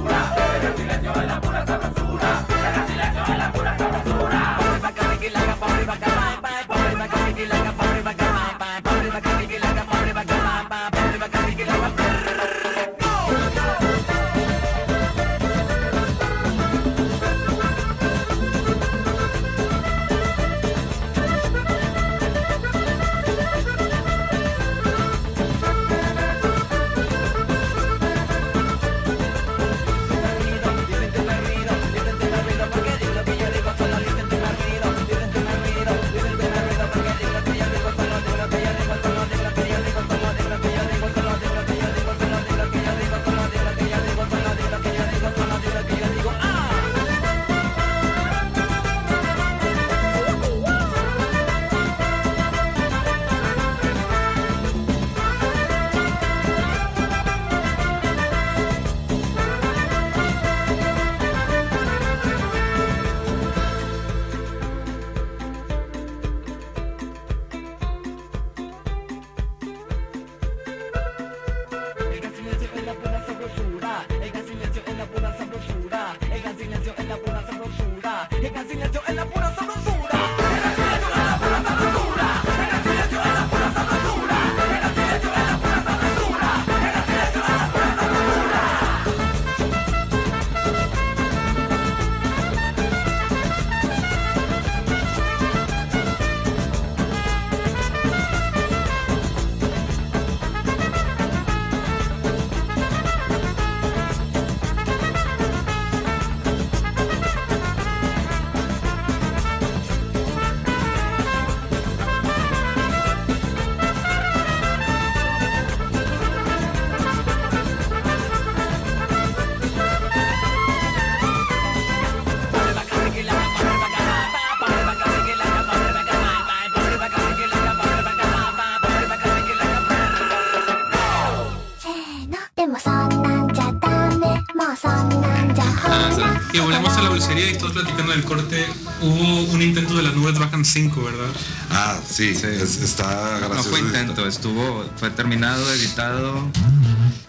platicando 137.76 138.12
del 138.14 138.24
corte. 138.24 138.66
Hubo 139.02 139.44
un 139.52 139.62
intento 139.62 139.96
de 139.96 140.04
las 140.04 140.16
nubes 140.16 140.40
bajan 140.40 140.64
5, 140.66 141.04
¿verdad? 141.04 141.28
Ah, 141.70 142.00
sí, 142.10 142.30
es- 142.30 142.78
está 142.82 143.40
No 143.42 143.50
gracioso. 143.50 143.70
fue 143.70 143.80
intento, 143.82 144.26
estuvo, 144.28 144.90
fue 144.98 145.10
terminado, 145.12 145.72
editado. 145.74 146.50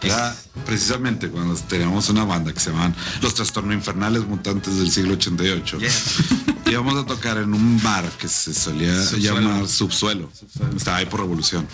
Era 0.02 0.36
precisamente 0.64 1.28
cuando 1.28 1.54
teníamos 1.56 2.08
una 2.10 2.24
banda 2.24 2.52
que 2.52 2.60
se 2.60 2.70
llamaban 2.70 2.94
Los 3.22 3.34
Trastorno 3.34 3.72
Infernales 3.72 4.24
Mutantes 4.26 4.76
del 4.78 4.90
siglo 4.90 5.14
88. 5.14 5.78
Yeah. 5.78 5.90
Íbamos 6.70 6.96
a 7.02 7.06
tocar 7.06 7.38
en 7.38 7.52
un 7.52 7.82
bar 7.82 8.08
que 8.18 8.28
se 8.28 8.54
solía 8.54 8.94
Subsuelo. 9.02 9.40
llamar 9.40 9.68
Subsuelo. 9.68 10.30
Estaba 10.76 10.98
ahí 10.98 11.06
por 11.06 11.20
Revolución. 11.20 11.66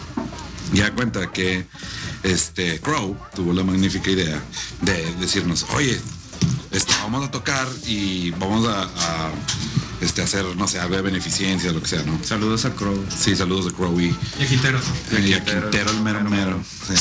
Y 0.73 0.79
da 0.81 0.91
cuenta 0.95 1.31
que 1.31 1.67
este 2.23 2.81
Crow 2.81 3.17
tuvo 3.35 3.53
la 3.53 3.63
magnífica 3.65 4.11
idea 4.11 4.43
de 4.81 5.15
decirnos, 5.17 5.67
oye, 5.75 6.01
este, 6.73 6.93
vamos 7.03 7.27
a 7.27 7.31
tocar 7.31 7.69
y 7.87 8.31
vamos 8.33 8.67
a, 8.69 8.83
a, 8.83 9.31
este, 10.01 10.23
hacer, 10.23 10.45
no 10.57 10.67
sé, 10.67 10.81
algo 10.81 10.97
de 10.97 11.03
beneficencia, 11.03 11.73
lo 11.73 11.81
que 11.83 11.89
sea, 11.89 12.03
¿no? 12.03 12.19
Saludos 12.25 12.65
a 12.65 12.71
Crow. 12.75 13.05
Sí, 13.17 13.37
saludos 13.37 13.67
de 13.67 13.73
Crow 13.73 14.01
y 14.01 14.17
Y 14.41 14.45
a 14.45 14.47
Quintero. 14.47 14.81
y 15.13 15.33
a 15.35 15.45
Quintero, 15.45 15.91
el 15.91 16.01
mero 16.01 16.21
mero. 16.29 16.61
Sí. 16.87 16.95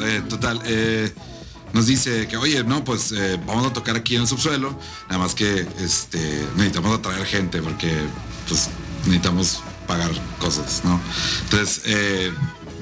Eh, 0.00 0.22
total, 0.28 0.60
eh, 0.64 1.12
nos 1.72 1.86
dice 1.86 2.26
que, 2.28 2.36
oye, 2.36 2.64
no, 2.64 2.84
pues 2.84 3.12
eh, 3.12 3.40
vamos 3.46 3.66
a 3.66 3.72
tocar 3.72 3.96
aquí 3.96 4.16
en 4.16 4.22
el 4.22 4.28
subsuelo. 4.28 4.78
Nada 5.08 5.18
más 5.18 5.34
que 5.34 5.66
este, 5.78 6.46
necesitamos 6.56 6.98
atraer 6.98 7.24
gente 7.26 7.60
porque 7.62 7.92
pues 8.48 8.68
necesitamos 9.04 9.62
pagar 9.86 10.10
cosas, 10.38 10.82
¿no? 10.84 11.00
Entonces 11.44 11.82
eh, 11.84 12.32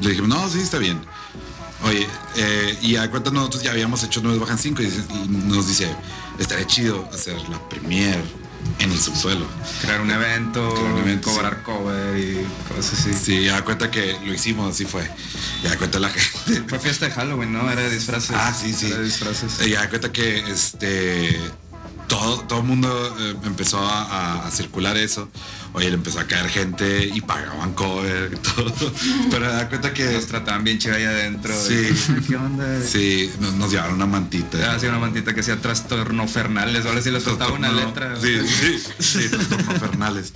le 0.01 0.11
dijimos, 0.11 0.29
no, 0.29 0.49
sí, 0.49 0.61
está 0.61 0.79
bien. 0.79 1.01
Oye, 1.85 2.07
eh, 2.37 2.79
y 2.83 2.97
a 2.97 3.11
cuenta 3.11 3.31
nosotros 3.31 3.63
ya 3.63 3.71
habíamos 3.71 4.03
hecho 4.03 4.21
Nueve 4.23 4.39
Bajan 4.39 4.59
5 4.59 4.83
y, 4.83 4.89
nos 5.29 5.69
dice, 5.69 5.95
estaría 6.39 6.67
chido 6.67 7.09
hacer 7.13 7.37
la 7.51 7.69
premier 7.69 8.19
en 8.79 8.91
el 8.91 8.99
subsuelo. 8.99 9.47
Crear 9.83 10.01
un 10.01 10.11
evento, 10.11 10.73
Crear 10.75 10.93
un 10.93 10.99
evento, 10.99 11.31
cobrar 11.31 11.63
cover 11.63 12.19
y 12.19 12.47
cosas 12.75 13.01
así. 13.01 13.13
Sí, 13.13 13.45
ya 13.45 13.55
da 13.55 13.65
cuenta 13.65 13.91
que 13.91 14.19
lo 14.25 14.33
hicimos, 14.33 14.73
así 14.73 14.87
fue. 14.87 15.09
Ya 15.63 15.71
da 15.71 15.77
cuenta 15.77 15.99
la 15.99 16.09
gente. 16.09 16.65
Fue 16.69 16.79
fiesta 16.79 17.07
de 17.07 17.13
Halloween, 17.13 17.53
¿no? 17.53 17.71
Era 17.71 17.83
de 17.83 17.91
disfraces. 17.91 18.35
Ah, 18.35 18.55
sí, 18.55 18.73
sí. 18.73 18.87
Era 18.87 18.99
de 18.99 19.05
disfraces. 19.05 19.59
Ya 19.69 19.81
da 19.81 19.91
cuenta 19.91 20.11
que 20.11 20.39
este 20.51 21.39
todo, 22.09 22.41
todo 22.41 22.61
el 22.61 22.65
mundo 22.65 23.17
eh, 23.19 23.37
empezó 23.45 23.79
a, 23.79 24.47
a 24.47 24.51
circular 24.51 24.97
eso. 24.97 25.29
Oye, 25.75 25.89
le 25.89 25.97
empezó 25.97 26.21
a 26.21 26.25
caer 26.29 26.49
gente 26.49 27.11
y 27.13 27.21
pagaban 27.21 27.73
cover 27.75 28.33
y 28.33 28.37
todo. 28.37 28.73
Pero 29.31 29.53
da 29.53 29.69
cuenta 29.69 29.93
que 29.93 30.05
Nos 30.13 30.29
trataban 30.29 30.63
bien 30.63 30.79
chido 30.79 30.95
ahí 30.95 31.03
adentro. 31.03 31.53
Sí. 31.61 31.89
Y, 32.17 32.21
¿Qué 32.23 32.37
onda? 32.37 32.81
sí, 32.81 33.29
nos, 33.41 33.55
nos 33.55 33.73
llevaron 33.73 33.97
una 33.97 34.07
mantita. 34.07 34.73
Ah, 34.73 34.79
sí, 34.79 34.87
una 34.87 35.01
mantita 35.01 35.35
que 35.35 35.41
hacía 35.41 35.61
trastorno 35.61 36.29
fernales. 36.29 36.87
Ahora 36.87 37.03
sí 37.03 37.11
les 37.11 37.25
faltaba 37.25 37.53
una 37.53 37.73
letra. 37.73 38.15
Sí, 38.21 38.39
sí, 38.47 38.85
sí, 39.01 39.29
trastorno 39.29 39.73
Fernales. 39.73 40.33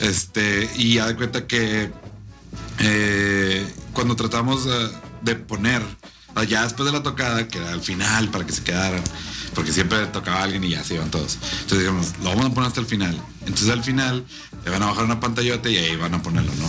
Este, 0.00 0.70
y 0.76 0.94
ya 0.94 1.06
de 1.06 1.16
cuenta 1.16 1.46
que 1.46 1.90
eh, 2.80 3.66
cuando 3.94 4.14
tratamos 4.14 4.66
eh, 4.66 4.88
de 5.22 5.36
poner, 5.36 5.82
ya 6.48 6.64
después 6.64 6.84
de 6.84 6.92
la 6.92 7.02
tocada, 7.02 7.48
que 7.48 7.58
era 7.58 7.70
al 7.70 7.80
final 7.80 8.28
para 8.28 8.44
que 8.44 8.52
se 8.52 8.62
quedaran, 8.62 9.02
porque 9.54 9.72
siempre 9.72 10.06
tocaba 10.06 10.42
alguien 10.42 10.64
y 10.64 10.70
ya 10.70 10.84
se 10.84 10.94
iban 10.94 11.10
todos. 11.10 11.38
Entonces 11.60 11.80
dijimos, 11.80 12.12
lo 12.22 12.30
vamos 12.30 12.46
a 12.46 12.50
poner 12.50 12.68
hasta 12.68 12.80
el 12.80 12.86
final. 12.86 13.20
Entonces 13.40 13.70
al 13.70 13.82
final 13.82 14.24
le 14.64 14.70
van 14.70 14.82
a 14.82 14.86
bajar 14.86 15.04
una 15.04 15.20
pantallota 15.20 15.68
y 15.68 15.76
ahí 15.76 15.96
van 15.96 16.14
a 16.14 16.22
ponerlo, 16.22 16.52
¿no? 16.54 16.68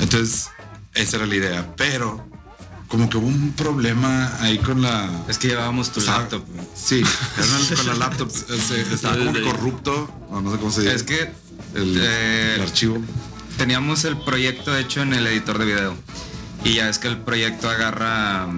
Entonces, 0.00 0.48
esa 0.94 1.16
era 1.16 1.26
la 1.26 1.34
idea. 1.34 1.74
Pero, 1.76 2.28
como 2.88 3.10
que 3.10 3.16
hubo 3.18 3.26
un 3.26 3.52
problema 3.52 4.32
ahí 4.40 4.58
con 4.58 4.82
la. 4.82 5.10
Es 5.28 5.38
que 5.38 5.48
llevábamos 5.48 5.92
tu 5.92 6.00
laptop. 6.00 6.44
Sí, 6.74 7.02
con 7.76 7.86
la 7.86 7.94
laptop. 7.94 8.30
estaba 8.92 9.16
como 9.16 9.32
corrupto. 9.42 10.10
o 10.30 10.40
no 10.40 10.52
sé 10.52 10.58
cómo 10.58 10.70
se 10.70 10.82
dice. 10.82 10.94
Es 10.94 11.02
que 11.02 11.30
el, 11.74 11.98
eh, 12.00 12.54
el 12.56 12.62
archivo. 12.62 12.98
teníamos 13.56 14.04
el 14.04 14.16
proyecto 14.18 14.76
hecho 14.76 15.02
en 15.02 15.14
el 15.14 15.26
editor 15.26 15.58
de 15.58 15.64
video. 15.66 15.94
Y 16.64 16.74
ya 16.74 16.88
es 16.88 16.98
que 16.98 17.08
el 17.08 17.18
proyecto 17.18 17.68
agarra. 17.68 18.48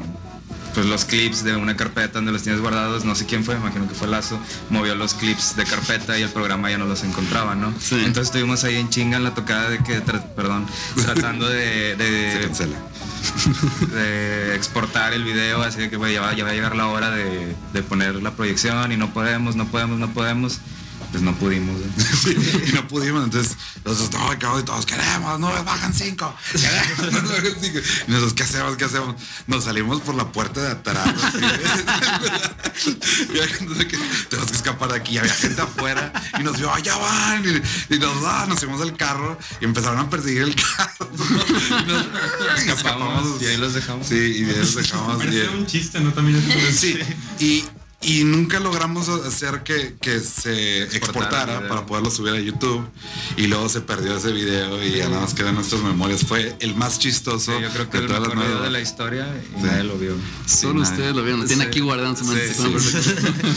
Pues 0.75 0.87
los 0.87 1.05
clips 1.05 1.43
de 1.45 1.57
una 1.57 1.77
carpeta 1.77 2.15
donde 2.15 2.33
los 2.33 2.43
tienes 2.43 2.61
guardados, 2.61 3.05
no 3.05 3.15
sé 3.15 3.27
quién 3.27 3.45
fue, 3.45 3.57
imagino 3.57 3.89
que 3.89 3.95
fue 3.95 4.07
Lazo, 4.09 4.39
movió 4.71 4.95
los 4.95 5.15
clips 5.15 5.57
de 5.57 5.65
carpeta 5.65 6.19
y 6.19 6.23
el 6.23 6.31
programa 6.31 6.71
ya 6.71 6.79
no 6.79 6.87
los 6.87 7.03
encontraba, 7.05 7.55
¿no? 7.55 7.73
Sí. 7.81 7.97
Entonces 7.97 8.25
estuvimos 8.27 8.63
ahí 8.65 8.77
en 8.77 8.89
chinga 8.89 9.17
en 9.17 9.25
la 9.25 9.35
tocada 9.35 9.69
de 9.71 9.79
que, 9.79 10.05
tra- 10.05 10.25
perdón, 10.35 10.67
tratando 11.05 11.49
de, 11.49 11.97
de- 11.97 12.33
Se 12.33 12.47
cancela. 12.47 12.77
de 13.93 14.55
exportar 14.57 15.13
el 15.13 15.25
video, 15.25 15.63
así 15.63 15.79
de 15.81 15.91
que 15.91 15.97
ya, 16.13 16.21
va, 16.21 16.33
ya 16.35 16.45
va 16.45 16.51
a 16.51 16.55
llegar 16.55 16.75
la 16.77 16.87
hora 16.87 17.11
de, 17.11 17.55
de 17.73 17.83
poner 17.83 18.15
la 18.17 18.31
proyección 18.33 18.93
y 18.93 18.97
no 18.97 19.13
podemos, 19.13 19.57
no 19.57 19.67
podemos, 19.67 19.99
no 19.99 20.09
podemos. 20.13 20.59
Pues 21.11 21.23
no 21.25 21.35
pudimos. 21.37 21.77
güey. 21.77 22.37
y 22.69 22.73
no 22.73 22.87
pudimos, 22.87 23.25
entonces 23.25 23.57
nosotros 23.85 24.21
no, 24.23 24.39
cabrón, 24.39 24.61
y 24.61 24.65
todos 24.65 24.87
queremos, 24.87 25.41
no 25.41 25.49
bajan 25.65 25.93
cinco, 25.93 26.35
queremos, 26.53 27.13
no 27.23 27.29
bajan 27.29 27.55
cinco. 27.61 27.79
Y 28.07 28.11
nosotros, 28.11 28.35
¿qué 28.35 28.43
hacemos? 28.45 28.77
¿Qué 28.77 28.85
hacemos? 28.85 29.17
Nos 29.49 29.65
salimos 29.65 30.01
por 30.03 30.15
la 30.15 30.31
puerta 30.31 30.61
de 30.61 30.69
atrás. 30.69 31.09
así. 31.23 31.39
Y 33.35 33.39
hay 33.39 33.49
gente 33.49 33.75
de 33.75 33.87
que 33.87 33.99
tenemos 34.29 34.51
que 34.51 34.57
escapar 34.57 34.91
de 34.91 34.97
aquí. 34.97 35.15
Y 35.15 35.19
había 35.19 35.35
gente 35.35 35.61
afuera 35.61 36.13
y 36.39 36.43
nos 36.43 36.57
vio, 36.59 36.73
allá 36.73 36.97
van. 36.97 37.45
Y, 37.45 37.95
y 37.95 37.99
nos, 37.99 38.25
ah, 38.25 38.47
nos 38.49 38.59
fuimos 38.61 38.81
al 38.81 38.97
carro 38.97 39.39
y 39.61 39.65
empezaron 39.65 39.99
a 39.99 40.09
perseguir 40.09 40.43
el 40.43 40.55
carro. 40.55 41.11
Y 41.81 41.87
nos- 41.87 42.07
escapamos. 42.69 43.43
y 43.43 43.47
ahí 43.47 43.57
los 43.57 43.75
dejamos. 43.75 44.07
Sí, 44.07 44.15
y 44.15 44.43
de 44.45 44.53
ahí 44.53 44.59
los 44.61 44.75
dejamos. 44.75 45.17
Parece 45.19 45.45
Y- 45.45 45.49
un 45.59 45.67
chiste, 45.67 46.01
¿no? 46.01 46.13
También. 46.13 46.43
Sí, 46.75 46.99
y, 47.39 47.65
y 48.03 48.25
nunca 48.25 48.61
logramos 48.61 49.09
hacer 49.11 49.63
que, 49.63 49.95
que 50.01 50.21
se 50.21 50.85
Exportara 50.85 51.69
para 51.69 51.85
poderlo 51.85 52.11
subir 52.11 52.33
a 52.35 52.41
YouTube. 52.41 52.87
Y 53.37 53.47
luego 53.47 53.69
se 53.69 53.83
perdió 53.83 54.17
ese 54.17 54.33
video 54.33 54.83
y 54.83 54.93
ya 54.99 55.09
nada 55.11 55.21
más 55.23 55.35
quedan 55.35 55.55
nuestras 55.57 55.83
memorias. 55.83 56.25
Fue 56.25 56.57
el 56.61 56.75
más 56.75 56.99
chistoso 56.99 57.55
Sí, 57.57 57.63
yo 57.63 57.69
creo 57.71 57.91
que 57.91 57.99
de 57.99 58.05
el 58.05 58.09
todas 58.09 58.29
mejor 58.29 58.39
video 58.47 58.63
de 58.63 58.71
la 58.71 58.81
historia 58.81 59.27
y 59.29 59.61
Sí. 59.61 59.67
nadie 59.67 59.85
lo 59.85 59.99
vio. 59.99 60.15
Solo 60.47 60.81
nadie. 60.81 60.91
ustedes 60.93 61.15
lo 61.15 61.23
vieron, 61.23 61.47
tienen 61.47 61.67
Sí. 61.67 61.69
aquí 61.69 61.81
guardado 61.81 62.11
en 62.11 62.17
su 62.17 62.25
mente. 62.25 62.49
Sí, 62.49 62.55
Suena 62.55 62.81
sí. 62.81 62.91
perfecto. 62.93 63.49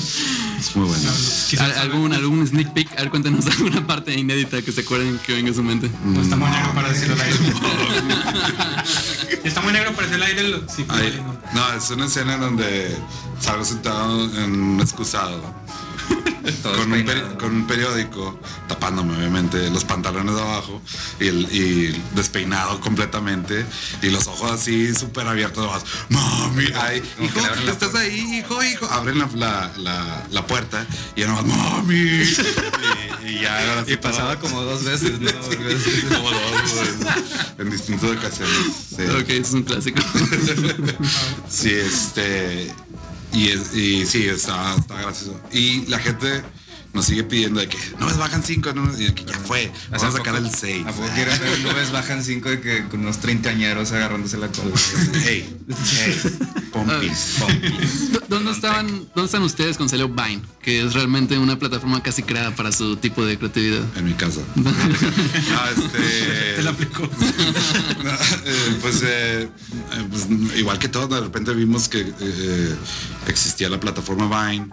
Es 0.64 0.76
muy 0.78 0.88
bueno. 0.88 1.10
¿Al- 1.60 1.74
¿Algún, 1.74 2.14
algún 2.14 2.48
sneak 2.48 2.74
peek? 2.74 2.92
A 2.94 3.02
ver, 3.02 3.10
cuéntanos 3.10 3.46
alguna 3.48 3.86
parte 3.86 4.18
inédita 4.18 4.62
que 4.62 4.72
se 4.72 4.82
acuerden 4.82 5.20
que 5.26 5.34
venga 5.34 5.52
a 5.52 5.54
su 5.54 5.62
mente. 5.64 5.90
No 6.06 6.22
está 6.22 6.36
muy 6.38 6.50
negro 6.50 6.74
para 6.74 6.90
decirlo 6.90 7.16
al 7.16 7.22
aire. 7.22 7.38
está 9.44 9.62
muy 9.62 9.74
negro 9.74 9.92
para 9.94 10.08
decirlo 10.08 10.26
al 10.26 10.32
aire. 11.02 11.20
Ay, 11.20 11.22
no, 11.54 11.74
es 11.74 11.90
una 11.92 12.06
escena 12.06 12.38
donde 12.38 12.96
salgo 13.42 13.66
sentado 13.66 14.26
en 14.38 14.80
excusado. 14.82 15.42
Con 16.62 16.92
un, 16.92 17.06
peri- 17.06 17.38
con 17.38 17.56
un 17.56 17.68
periódico, 17.68 18.38
tapándome 18.68 19.16
obviamente 19.16 19.70
los 19.70 19.86
pantalones 19.86 20.36
de 20.36 20.42
abajo 20.42 20.82
y, 21.18 21.28
el, 21.28 21.48
y 21.56 22.04
despeinado 22.16 22.82
completamente 22.82 23.66
y 24.02 24.10
los 24.10 24.28
ojos 24.28 24.52
así 24.52 24.94
súper 24.94 25.26
abiertos. 25.26 25.66
Mami, 26.10 26.66
ay, 26.76 27.02
hijo, 27.22 27.40
estás 27.72 27.96
ahí, 27.96 28.40
hijo, 28.40 28.62
hijo. 28.62 28.86
Abren 28.92 29.20
la, 29.20 29.30
la, 29.36 29.72
la, 29.78 30.28
la 30.32 30.46
puerta 30.48 30.86
y 31.16 31.22
yo 31.22 31.28
nomás, 31.28 31.46
mami. 31.46 31.96
y, 31.96 33.30
y 33.30 33.42
ya 33.42 33.70
ahora 33.70 33.86
sí 33.86 33.94
Y 33.94 33.98
pasaba 33.98 34.36
todo- 34.38 34.50
como 34.50 34.62
dos 34.64 34.84
veces, 34.84 35.22
¿no? 35.22 35.30
Sí, 35.30 36.02
como 36.14 36.30
dos, 36.30 36.74
güey, 36.74 37.14
en 37.60 37.70
distintas 37.72 38.10
ocasiones. 38.12 38.58
sí. 38.90 39.04
Ok, 39.04 39.30
eso 39.30 39.42
es 39.42 39.54
un 39.54 39.64
clásico. 39.64 40.02
Sí, 41.50 41.72
este. 41.72 42.74
Y, 43.34 44.06
sí, 44.06 44.28
está, 44.28 44.76
está 44.76 45.02
gracioso. 45.02 45.40
Y 45.52 45.86
la 45.88 46.00
gente 46.00 46.44
nos 46.94 47.06
sigue 47.06 47.24
pidiendo 47.24 47.60
de 47.60 47.68
que 47.68 47.78
no 48.00 48.06
me 48.06 48.14
bajan 48.14 48.44
cinco, 48.44 48.72
no, 48.74 48.88
y 49.00 49.12
que 49.14 49.26
ya 49.26 49.34
fue. 49.40 49.72
Vamos 49.90 50.04
a 50.04 50.12
sacar 50.18 50.36
el 50.36 50.50
6. 50.50 50.86
¿A 50.86 50.92
poco 50.92 51.08
quieren 51.16 51.40
ver 51.40 51.60
nubes 51.62 51.92
bajan 51.92 52.24
cinco 52.24 52.50
de 52.50 52.62
que 52.62 52.84
con 52.88 53.00
unos 53.02 53.20
treintañeros 53.20 53.92
agarrándose 53.92 54.38
la 54.38 54.48
cola? 54.50 54.72
Hey, 55.24 55.58
hey, 55.70 56.22
pompis. 56.72 57.40
¿Dó- 58.12 58.22
¿Dónde 58.28 58.52
estaban, 58.52 58.88
¿Dónde 59.16 59.26
están 59.26 59.42
ustedes 59.44 59.78
con 59.78 59.90
salió 59.90 60.08
Vine? 60.10 60.42
Que 60.62 60.84
es 60.86 60.94
realmente 60.94 61.38
una 61.38 61.58
plataforma 61.58 62.02
casi 62.04 62.24
creada 62.24 62.56
para 62.56 62.72
su 62.72 62.96
tipo 62.98 63.26
de 63.26 63.38
creatividad. 63.38 63.84
En 63.98 64.06
mi 64.06 64.14
casa. 64.14 64.42
No, 64.56 64.70
este. 65.78 66.54
Te 66.58 66.64
la 66.64 66.72
aplicó. 66.72 67.02
No, 68.04 68.12
eh, 68.46 68.78
pues, 68.82 69.02
eh, 69.04 69.44
eh, 69.44 69.50
pues, 70.10 70.28
igual 70.58 70.78
que 70.80 70.90
todos, 70.90 71.10
de 71.10 71.22
repente 71.22 71.54
vimos 71.54 71.88
que 71.90 72.02
eh, 72.20 72.76
existía 73.28 73.70
la 73.70 73.80
plataforma 73.80 74.28
Vine 74.50 74.68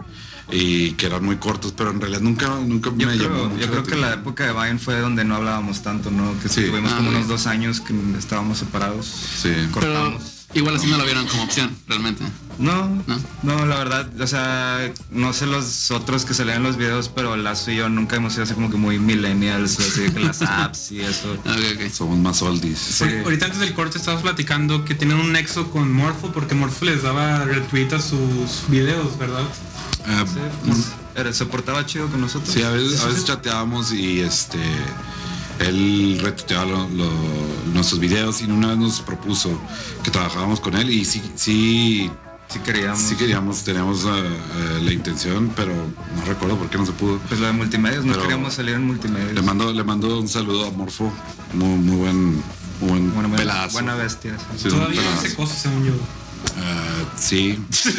y 0.49 0.91
que 0.93 1.05
eran 1.05 1.23
muy 1.23 1.37
cortos, 1.37 1.73
pero 1.75 1.91
en 1.91 1.99
realidad 2.01 2.21
nunca, 2.21 2.47
nunca 2.65 2.89
Yo 2.95 3.07
me 3.07 3.17
llamó 3.17 3.29
creo, 3.35 3.49
mucho 3.49 3.61
yo 3.65 3.71
creo 3.71 3.83
que 3.83 3.95
la 3.95 4.13
época 4.13 4.45
de 4.45 4.53
Vine 4.53 4.79
fue 4.79 4.99
donde 4.99 5.23
no 5.23 5.35
hablábamos 5.35 5.81
tanto, 5.83 6.09
¿no? 6.11 6.33
Que 6.41 6.49
Sí. 6.49 6.65
tuvimos 6.69 6.91
Ah, 6.93 6.97
como 6.97 7.09
ok. 7.09 7.15
unos 7.15 7.27
dos 7.27 7.47
años 7.47 7.79
que 7.81 7.93
estábamos 8.17 8.57
separados. 8.57 9.05
Sí. 9.05 9.49
Pero 9.53 9.71
Cortamos. 9.71 10.40
Igual 10.53 10.75
así 10.75 10.87
no 10.87 10.97
lo 10.97 11.05
vieron 11.05 11.25
como 11.27 11.43
opción, 11.43 11.75
realmente. 11.87 12.23
No, 12.59 12.87
¿No? 13.07 13.17
no, 13.43 13.65
la 13.65 13.77
verdad, 13.77 14.07
o 14.21 14.27
sea, 14.27 14.91
no 15.09 15.33
sé 15.33 15.47
los 15.47 15.89
otros 15.89 16.25
que 16.25 16.33
se 16.35 16.45
leen 16.45 16.61
los 16.61 16.77
videos, 16.77 17.09
pero 17.09 17.35
Lazo 17.35 17.71
y 17.71 17.77
yo 17.77 17.89
nunca 17.89 18.17
hemos 18.17 18.33
sido 18.33 18.43
así 18.43 18.53
como 18.53 18.69
que 18.69 18.77
muy 18.77 18.99
millennials, 18.99 19.79
así 19.79 20.01
de 20.01 20.13
que 20.13 20.19
las 20.19 20.41
apps 20.43 20.91
y 20.91 21.01
eso. 21.01 21.31
Ok, 21.31 21.47
ok. 21.47 21.89
Somos 21.91 22.19
más 22.19 22.41
oldies. 22.43 22.77
Sí. 22.77 23.03
Ahor- 23.05 23.23
Ahorita 23.23 23.45
antes 23.45 23.59
del 23.61 23.73
corte 23.73 23.97
estabas 23.97 24.21
platicando 24.21 24.85
que 24.85 24.93
tienen 24.93 25.17
un 25.17 25.31
nexo 25.31 25.71
con 25.71 25.91
Morpho 25.91 26.31
porque 26.31 26.53
Morpho 26.53 26.85
les 26.85 27.01
daba 27.01 27.45
retweet 27.45 27.93
a 27.93 28.01
sus 28.01 28.67
videos, 28.67 29.17
¿verdad? 29.17 29.43
Ah, 30.05 30.25
Era- 31.15 31.33
se 31.33 31.45
portaba 31.47 31.85
chido 31.87 32.07
con 32.09 32.21
nosotros. 32.21 32.53
Sí, 32.53 32.61
a 32.61 32.69
veces, 32.69 33.01
a 33.01 33.07
veces 33.07 33.25
chateábamos 33.25 33.91
y 33.91 34.19
este 34.19 34.59
él 35.59 36.19
retuiteaba 36.21 36.65
lo- 36.65 36.89
lo- 36.89 37.71
nuestros 37.73 37.99
videos 37.99 38.41
y 38.41 38.45
una 38.45 38.67
vez 38.69 38.77
nos 38.77 39.01
propuso 39.01 39.49
que 40.03 40.11
trabajábamos 40.11 40.59
con 40.59 40.75
él 40.75 40.89
y 40.89 41.05
sí, 41.05 41.21
sí, 41.35 42.09
Sí 42.49 42.59
queríamos. 42.59 42.99
sí 42.99 43.15
queríamos, 43.15 43.63
teníamos 43.63 44.03
eh, 44.03 44.09
eh, 44.09 44.79
la 44.83 44.91
intención, 44.91 45.51
pero 45.55 45.73
no 45.73 46.25
recuerdo 46.25 46.57
por 46.57 46.69
qué 46.69 46.77
no 46.77 46.85
se 46.85 46.91
pudo. 46.91 47.17
Pues 47.29 47.39
lo 47.39 47.47
de 47.47 47.53
multimedia, 47.53 48.01
no 48.01 48.19
queríamos 48.19 48.53
salir 48.53 48.75
en 48.75 48.85
multimedia. 48.87 49.31
Le 49.33 49.41
mando, 49.41 49.71
le 49.71 49.83
mando 49.83 50.19
un 50.19 50.27
saludo 50.27 50.67
a 50.67 50.71
Morfo, 50.71 51.11
muy, 51.53 51.77
muy 51.77 51.95
buen, 51.95 52.35
muy 52.81 52.99
buen 53.11 53.31
pelazo. 53.31 53.73
buena 53.73 53.95
bestia. 53.95 54.35
sí. 54.57 54.67
Todavía 54.67 55.01
hace 55.13 55.33
cosas, 55.35 55.59
según 55.61 55.85
yo. 55.85 55.93
Ah, 56.57 57.03
sí, 57.17 57.57
sí. 57.71 57.91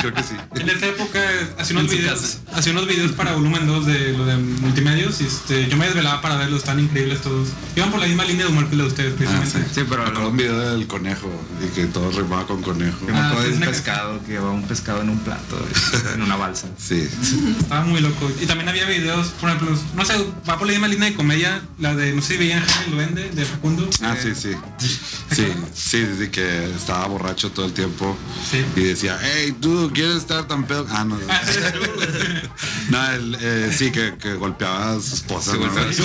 creo 0.00 0.14
que 0.14 0.22
sí. 0.22 0.34
En 0.56 0.68
esa 0.68 0.86
época 0.86 1.20
hacía 1.58 1.78
unos 1.78 1.90
videos, 1.90 2.38
hacía 2.52 2.72
unos 2.72 2.86
videos 2.86 3.12
para 3.12 3.32
volumen 3.32 3.66
2 3.66 3.86
de 3.86 4.12
lo 4.12 4.26
de 4.26 4.36
multimedios 4.36 5.20
y 5.20 5.24
este, 5.24 5.68
yo 5.68 5.76
me 5.76 5.86
desvelaba 5.86 6.20
para 6.20 6.36
verlos, 6.36 6.62
tan 6.64 6.78
increíbles 6.80 7.20
todos. 7.22 7.48
Iban 7.76 7.90
por 7.90 8.00
la 8.00 8.06
misma 8.06 8.24
línea 8.24 8.46
de 8.46 8.52
humor 8.52 8.68
que 8.68 8.76
la 8.76 8.82
de 8.84 8.88
ustedes, 8.90 9.12
Ah, 9.14 9.16
precisamente. 9.16 9.58
sí. 9.74 9.80
Sí, 9.80 9.86
pero 9.88 10.02
Me 10.02 10.08
acuerdo 10.08 10.20
lo- 10.22 10.28
un 10.30 10.36
video 10.36 10.58
del 10.58 10.86
conejo 10.86 11.30
y 11.64 11.74
que 11.74 11.86
todo 11.86 12.10
rimaba 12.10 12.46
con 12.46 12.62
conejo. 12.62 13.06
Ah, 13.12 13.34
sí, 13.36 13.42
es 13.44 13.50
un 13.52 13.56
una- 13.58 13.66
pescado 13.66 14.20
que 14.24 14.32
llevaba 14.32 14.52
un 14.52 14.62
pescado 14.66 15.02
en 15.02 15.10
un 15.10 15.18
plato, 15.20 15.66
en 16.14 16.22
una 16.22 16.36
balsa. 16.36 16.68
Sí. 16.78 17.08
Estaba 17.60 17.84
muy 17.84 18.00
loco. 18.00 18.30
Y 18.40 18.46
también 18.46 18.68
había 18.68 18.84
videos, 18.86 19.28
por 19.40 19.50
ejemplo, 19.50 19.76
no 19.96 20.04
sé, 20.04 20.14
va 20.48 20.58
por 20.58 20.66
la 20.66 20.72
misma 20.72 20.88
línea 20.88 21.08
de 21.08 21.14
comedia, 21.14 21.62
la 21.78 21.94
de, 21.94 22.12
no 22.12 22.20
sé 22.22 22.34
si 22.34 22.38
veían 22.38 22.62
Jaime 22.62 22.84
el 22.86 22.92
Duende, 22.92 23.30
de 23.30 23.44
Facundo. 23.44 23.73
Ah, 24.06 24.16
sí, 24.20 24.34
sí. 24.34 24.52
Sí, 25.34 25.46
sí, 25.74 26.00
de 26.00 26.30
que 26.30 26.64
estaba 26.74 27.06
borracho 27.06 27.50
todo 27.50 27.66
el 27.66 27.72
tiempo 27.72 28.16
Sí. 28.50 28.64
y 28.76 28.84
decía, 28.84 29.18
hey, 29.22 29.56
tú 29.60 29.90
quieres 29.92 30.16
estar 30.16 30.46
tan 30.46 30.66
pedo. 30.66 30.86
Ah, 30.90 31.04
no. 31.04 31.18
Sí, 32.84 32.90
no, 32.90 33.10
él, 33.10 33.36
eh, 33.40 33.74
sí, 33.76 33.90
que, 33.90 34.14
que 34.18 34.34
golpeaba 34.34 34.92
a 34.92 35.00
su 35.00 35.14
esposa. 35.14 35.52
Sí, 35.52 35.58
¿no? 35.58 35.70
güey, 35.72 35.94
sí, 35.94 36.02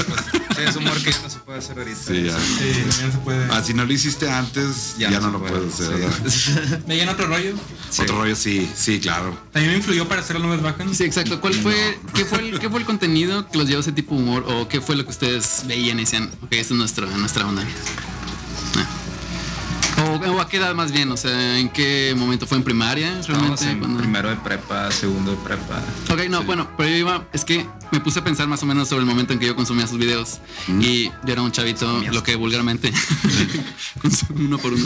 es 0.67 0.75
humor 0.75 0.97
que 1.01 1.11
ya 1.11 1.21
no 1.21 1.29
se 1.29 1.39
puede 1.39 1.59
hacer 1.59 1.77
ahorita. 1.77 1.99
Sí, 2.07 2.23
ya. 2.23 2.37
Sí, 2.39 2.83
ya 2.99 3.05
no 3.07 3.11
se 3.11 3.17
puede. 3.19 3.47
Ah, 3.51 3.63
si 3.63 3.73
no 3.73 3.85
lo 3.85 3.93
hiciste 3.93 4.29
antes, 4.29 4.95
ya, 4.97 5.09
Ya 5.09 5.19
no, 5.19 5.27
no 5.27 5.39
lo 5.39 5.45
puedes 5.45 5.73
puede, 5.75 6.05
hacer. 6.05 6.31
sí. 6.31 6.51
¿verdad? 6.53 6.79
¿Veían 6.87 7.09
otro 7.09 7.27
rollo? 7.27 7.55
Sí. 7.89 8.01
Otro 8.03 8.17
rollo, 8.17 8.35
sí, 8.35 8.69
sí, 8.75 8.99
claro. 8.99 9.37
También 9.51 9.71
me 9.73 9.77
influyó 9.77 10.07
para 10.07 10.21
hacer 10.21 10.37
las 10.39 10.45
nubes 10.45 10.61
bajan. 10.61 10.93
Sí, 10.93 11.03
exacto. 11.03 11.39
¿Cuál 11.41 11.53
fue, 11.53 11.97
qué 12.13 12.25
fue, 12.25 12.39
el, 12.39 12.59
qué 12.59 12.69
fue 12.69 12.79
el 12.79 12.85
contenido 12.85 13.49
que 13.49 13.57
los 13.57 13.67
llevó 13.67 13.79
a 13.79 13.81
ese 13.81 13.91
tipo 13.91 14.15
de 14.15 14.21
humor? 14.21 14.45
¿O 14.47 14.67
qué 14.67 14.81
fue 14.81 14.95
lo 14.95 15.03
que 15.03 15.11
ustedes 15.11 15.63
veían 15.67 15.97
y 15.99 16.03
decían, 16.03 16.29
ok, 16.41 16.51
esta 16.53 16.73
es 16.73 16.79
nuestra, 16.79 17.05
nuestra 17.07 17.45
onda? 17.47 17.63
O, 20.05 20.11
o 20.31 20.39
a 20.41 20.47
qué 20.47 20.57
edad 20.57 20.73
más 20.75 20.91
bien, 20.91 21.11
o 21.11 21.17
sea, 21.17 21.57
¿en 21.59 21.69
qué 21.69 22.13
momento 22.17 22.45
fue 22.47 22.57
en 22.57 22.63
primaria? 22.63 23.21
Realmente? 23.27 23.65
en 23.69 23.79
Cuando- 23.79 23.97
primero 23.99 24.29
de 24.29 24.35
prepa, 24.37 24.91
segundo 24.91 25.31
de 25.31 25.37
prepa. 25.37 25.81
Ok, 26.09 26.29
no, 26.29 26.43
bueno, 26.43 26.69
pero 26.77 26.89
yo 26.89 26.95
iba, 26.97 27.27
es 27.33 27.43
que 27.43 27.65
me 27.91 27.99
puse 27.99 28.19
a 28.19 28.23
pensar 28.23 28.47
más 28.47 28.61
o 28.63 28.65
menos 28.65 28.87
sobre 28.87 29.01
el 29.01 29.07
momento 29.07 29.33
en 29.33 29.39
que 29.39 29.47
yo 29.47 29.55
consumía 29.55 29.87
sus 29.87 29.97
videos 29.97 30.39
y 30.67 31.05
yo 31.09 31.13
era 31.33 31.41
un 31.41 31.51
chavito, 31.51 32.01
lo 32.11 32.23
que 32.23 32.35
vulgarmente, 32.35 32.91
consumo 34.01 34.39
uno 34.39 34.57
por 34.57 34.73
uno, 34.73 34.85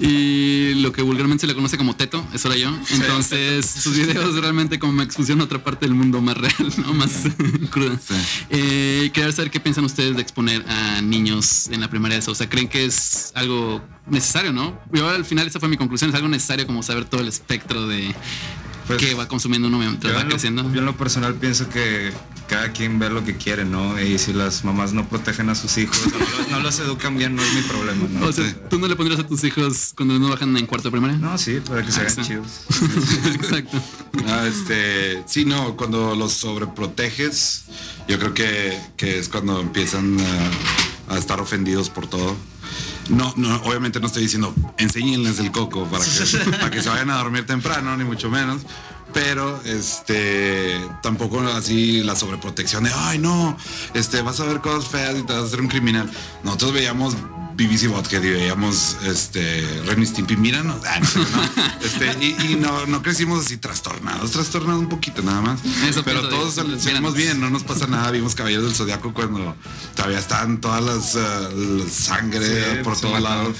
y 0.00 0.74
lo 0.76 0.92
que 0.92 1.02
vulgarmente 1.02 1.42
se 1.42 1.46
le 1.48 1.54
conoce 1.54 1.76
como 1.76 1.94
teto, 1.96 2.24
eso 2.32 2.48
era 2.48 2.56
yo. 2.56 2.76
Entonces, 2.90 3.66
sus 3.66 3.96
videos 3.96 4.34
realmente 4.36 4.78
como 4.78 4.92
me 4.92 5.04
expusieron 5.04 5.40
a 5.40 5.44
otra 5.44 5.62
parte 5.62 5.86
del 5.86 5.94
mundo 5.94 6.20
más 6.20 6.36
real, 6.36 6.72
¿no? 6.78 6.94
Más 6.94 7.10
cruda. 7.70 7.98
Sí. 8.06 8.14
Eh, 8.50 9.10
quería 9.12 9.32
saber 9.32 9.50
qué 9.50 9.60
piensan 9.60 9.84
ustedes 9.84 10.16
de 10.16 10.22
exponer 10.22 10.64
a 10.68 11.00
niños 11.02 11.68
en 11.70 11.80
la 11.80 11.88
primaria 11.90 12.16
de 12.16 12.20
eso. 12.20 12.32
O 12.32 12.34
sea, 12.34 12.48
¿creen 12.48 12.68
que 12.68 12.84
es 12.86 13.32
algo 13.34 13.82
necesario, 14.06 14.45
no? 14.52 14.78
Yo 14.92 15.08
al 15.08 15.24
final 15.24 15.46
esa 15.46 15.60
fue 15.60 15.68
mi 15.68 15.76
conclusión, 15.76 16.10
es 16.10 16.16
algo 16.16 16.28
necesario 16.28 16.66
como 16.66 16.82
saber 16.82 17.04
todo 17.04 17.20
el 17.20 17.28
espectro 17.28 17.86
de 17.86 18.14
Pues, 18.86 18.98
que 18.98 19.14
va 19.14 19.26
consumiendo 19.28 19.68
uno 19.68 19.78
mientras 19.78 20.14
va 20.14 20.20
en, 20.20 20.24
lo, 20.28 20.30
creciendo. 20.30 20.62
yo 20.72 20.78
en 20.80 20.84
lo 20.86 20.96
personal 20.96 21.34
pienso 21.34 21.68
que, 21.68 22.12
cada 22.48 22.70
quien 22.70 23.00
ve 23.00 23.10
lo 23.10 23.24
que 23.24 23.36
quiere, 23.36 23.64
¿no? 23.64 24.00
Y 24.00 24.18
si 24.20 24.32
las 24.32 24.62
mamás 24.64 24.92
no 24.92 25.08
protegen 25.08 25.48
a 25.48 25.56
sus 25.56 25.76
hijos, 25.78 26.00
no, 26.12 26.18
los- 26.20 26.48
no 26.48 26.60
los 26.60 26.78
educan 26.78 27.18
bien, 27.18 27.34
no 27.34 27.42
es 27.42 27.52
mi 27.54 27.62
problema, 27.62 28.06
¿no? 28.08 28.26
O 28.26 28.32
sea, 28.32 28.54
¿tú 28.70 28.78
no 28.78 28.86
le 28.86 28.94
pondrías 28.94 29.18
a 29.18 29.26
tus 29.26 29.42
hijos 29.42 29.92
cuando 29.96 30.16
no 30.20 30.28
bajan 30.28 30.56
en 30.56 30.64
cuarto 30.66 30.86
de 30.88 30.92
primaria? 30.92 31.16
No, 31.16 31.36
sí, 31.38 31.58
para 31.66 31.84
que 31.84 31.90
se 31.90 32.00
hagan 32.02 32.12
Exacto. 32.12 32.28
chidos. 32.28 33.26
Exacto. 33.34 33.82
Ah, 34.28 34.46
este, 34.46 35.24
sí, 35.26 35.44
no, 35.44 35.76
cuando 35.76 36.14
los 36.14 36.34
sobreproteges, 36.34 37.64
yo 38.08 38.16
creo 38.20 38.32
que, 38.34 38.78
que 38.96 39.18
es 39.18 39.28
cuando 39.28 39.60
empiezan 39.60 40.16
a, 41.08 41.14
a 41.14 41.18
estar 41.18 41.40
ofendidos 41.40 41.90
por 41.90 42.06
todo. 42.06 42.36
No, 43.08 43.32
no, 43.36 43.56
obviamente 43.64 44.00
no 44.00 44.06
estoy 44.06 44.22
diciendo 44.22 44.54
enséñenles 44.78 45.38
el 45.38 45.52
coco 45.52 45.84
para 45.84 46.04
que, 46.04 46.50
para 46.50 46.70
que 46.70 46.82
se 46.82 46.88
vayan 46.88 47.10
a 47.10 47.16
dormir 47.16 47.46
temprano, 47.46 47.96
ni 47.96 48.04
mucho 48.04 48.30
menos. 48.30 48.62
Pero 49.14 49.62
este 49.64 50.78
tampoco 51.02 51.40
así 51.40 52.02
la 52.02 52.16
sobreprotección 52.16 52.84
de 52.84 52.90
ay 52.92 53.18
no, 53.18 53.56
este 53.94 54.20
vas 54.20 54.40
a 54.40 54.44
ver 54.44 54.60
cosas 54.60 54.90
feas 54.90 55.16
y 55.16 55.22
te 55.22 55.32
vas 55.32 55.42
a 55.42 55.46
hacer 55.46 55.60
un 55.60 55.68
criminal. 55.68 56.10
Nosotros 56.42 56.72
veíamos 56.72 57.16
BBC 57.56 57.88
Vodka 57.88 58.16
y 58.16 58.20
veíamos 58.30 58.96
este 59.04 59.66
Ren 59.86 60.02
y 60.02 60.06
Stimpy, 60.06 60.36
míranos. 60.36 60.80
Ah, 60.86 61.00
no, 61.00 61.20
no. 61.22 61.66
Este, 61.86 62.16
y, 62.20 62.52
y 62.52 62.56
no, 62.56 62.84
no 62.86 63.00
crecimos 63.00 63.44
así 63.46 63.58
trastornados, 63.58 64.32
trastornados 64.32 64.80
un 64.80 64.88
poquito 64.88 65.22
nada 65.22 65.40
más. 65.40 65.60
Eso 65.88 66.02
pero 66.02 66.28
todos 66.28 66.54
salimos 66.78 67.14
bien, 67.14 67.40
no 67.40 67.48
nos 67.48 67.62
pasa 67.62 67.86
nada. 67.86 68.10
Vimos 68.10 68.34
Caballeros 68.34 68.64
del 68.66 68.74
Zodiaco 68.74 69.14
cuando 69.14 69.54
todavía 69.94 70.18
estaban 70.18 70.60
todas 70.60 70.82
las 70.82 71.14
la 71.14 71.88
sangre 71.90 72.46
Sí, 72.46 72.82
por 72.82 72.98
todos 72.98 73.20
lados. 73.20 73.56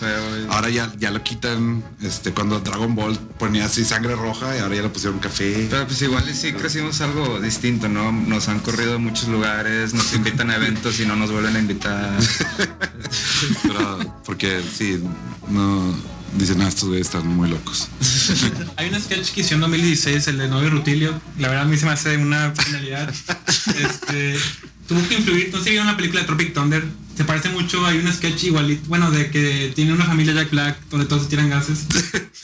ahora 0.51 0.69
ya, 0.71 0.93
ya 0.99 1.11
lo 1.11 1.23
quitan. 1.23 1.85
Este, 2.03 2.33
cuando 2.33 2.61
Dragon 2.61 2.95
Ball 2.95 3.17
ponía 3.39 3.67
así 3.67 3.85
sangre 3.85 4.17
roja 4.17 4.57
y 4.57 4.59
ahora 4.61 4.75
ya 4.75 4.83
le 4.83 4.89
pusieron 4.89 5.19
café. 5.21 5.69
Pero 5.71 5.87
pues 5.87 6.03
igual 6.03 6.29
y 6.29 6.35
sí 6.35 6.53
crecimos 6.53 7.01
algo 7.01 7.41
distinto, 7.41 7.89
¿no? 7.89 8.11
Nos 8.13 8.49
han 8.49 8.59
corrido 8.61 8.97
a 8.97 8.99
muchos 8.99 9.29
lugares, 9.29 9.95
nos 9.95 10.13
invitan 10.15 10.51
a 10.51 10.57
eventos 10.57 10.99
y 11.01 11.07
no 11.07 11.15
nos 11.17 11.31
vuelven 11.31 11.55
a 11.57 11.59
invitar. 11.61 12.17
Pero, 13.63 13.86
porque 14.25 14.61
sí, 14.77 15.03
no 15.49 15.95
dicen, 16.35 16.61
ah, 16.61 16.69
estos 16.69 16.89
güeyes 16.89 17.07
están 17.07 17.27
muy 17.27 17.49
locos. 17.49 17.89
Hay 18.77 18.89
un 18.89 19.01
sketch 19.01 19.33
que 19.33 19.41
hicieron 19.41 19.65
en 19.65 19.71
2016, 19.73 20.29
el 20.29 20.39
de 20.39 20.49
Novio 20.49 20.71
Rutilio. 20.71 21.21
La 21.39 21.49
verdad 21.49 21.65
a 21.65 21.69
mí 21.69 21.77
se 21.77 21.87
me 21.87 21.93
hace 21.93 22.17
una 22.17 22.53
genialidad. 22.57 23.13
Este, 23.67 24.39
tuvo 24.87 25.07
que 25.09 25.17
influir, 25.17 25.51
no 25.53 25.59
sé 25.59 25.65
si 25.65 25.71
vieron 25.71 25.89
la 25.89 25.97
película 25.97 26.21
de 26.21 26.27
Tropic 26.27 26.55
Thunder. 26.55 26.85
Se 27.17 27.25
parece 27.25 27.49
mucho, 27.51 27.85
hay 27.85 27.99
un 27.99 28.11
sketch 28.13 28.45
igualito, 28.45 28.83
bueno, 28.89 29.11
de 29.11 29.31
que 29.31 29.73
tiene 29.75 29.93
una 29.93 30.05
familia 30.05 30.35
Jack 30.35 30.51
Black 30.51 30.79
donde 30.89 31.07
todos 31.07 31.25
se 31.25 31.29
tiran 31.29 31.51
gases. 31.51 31.87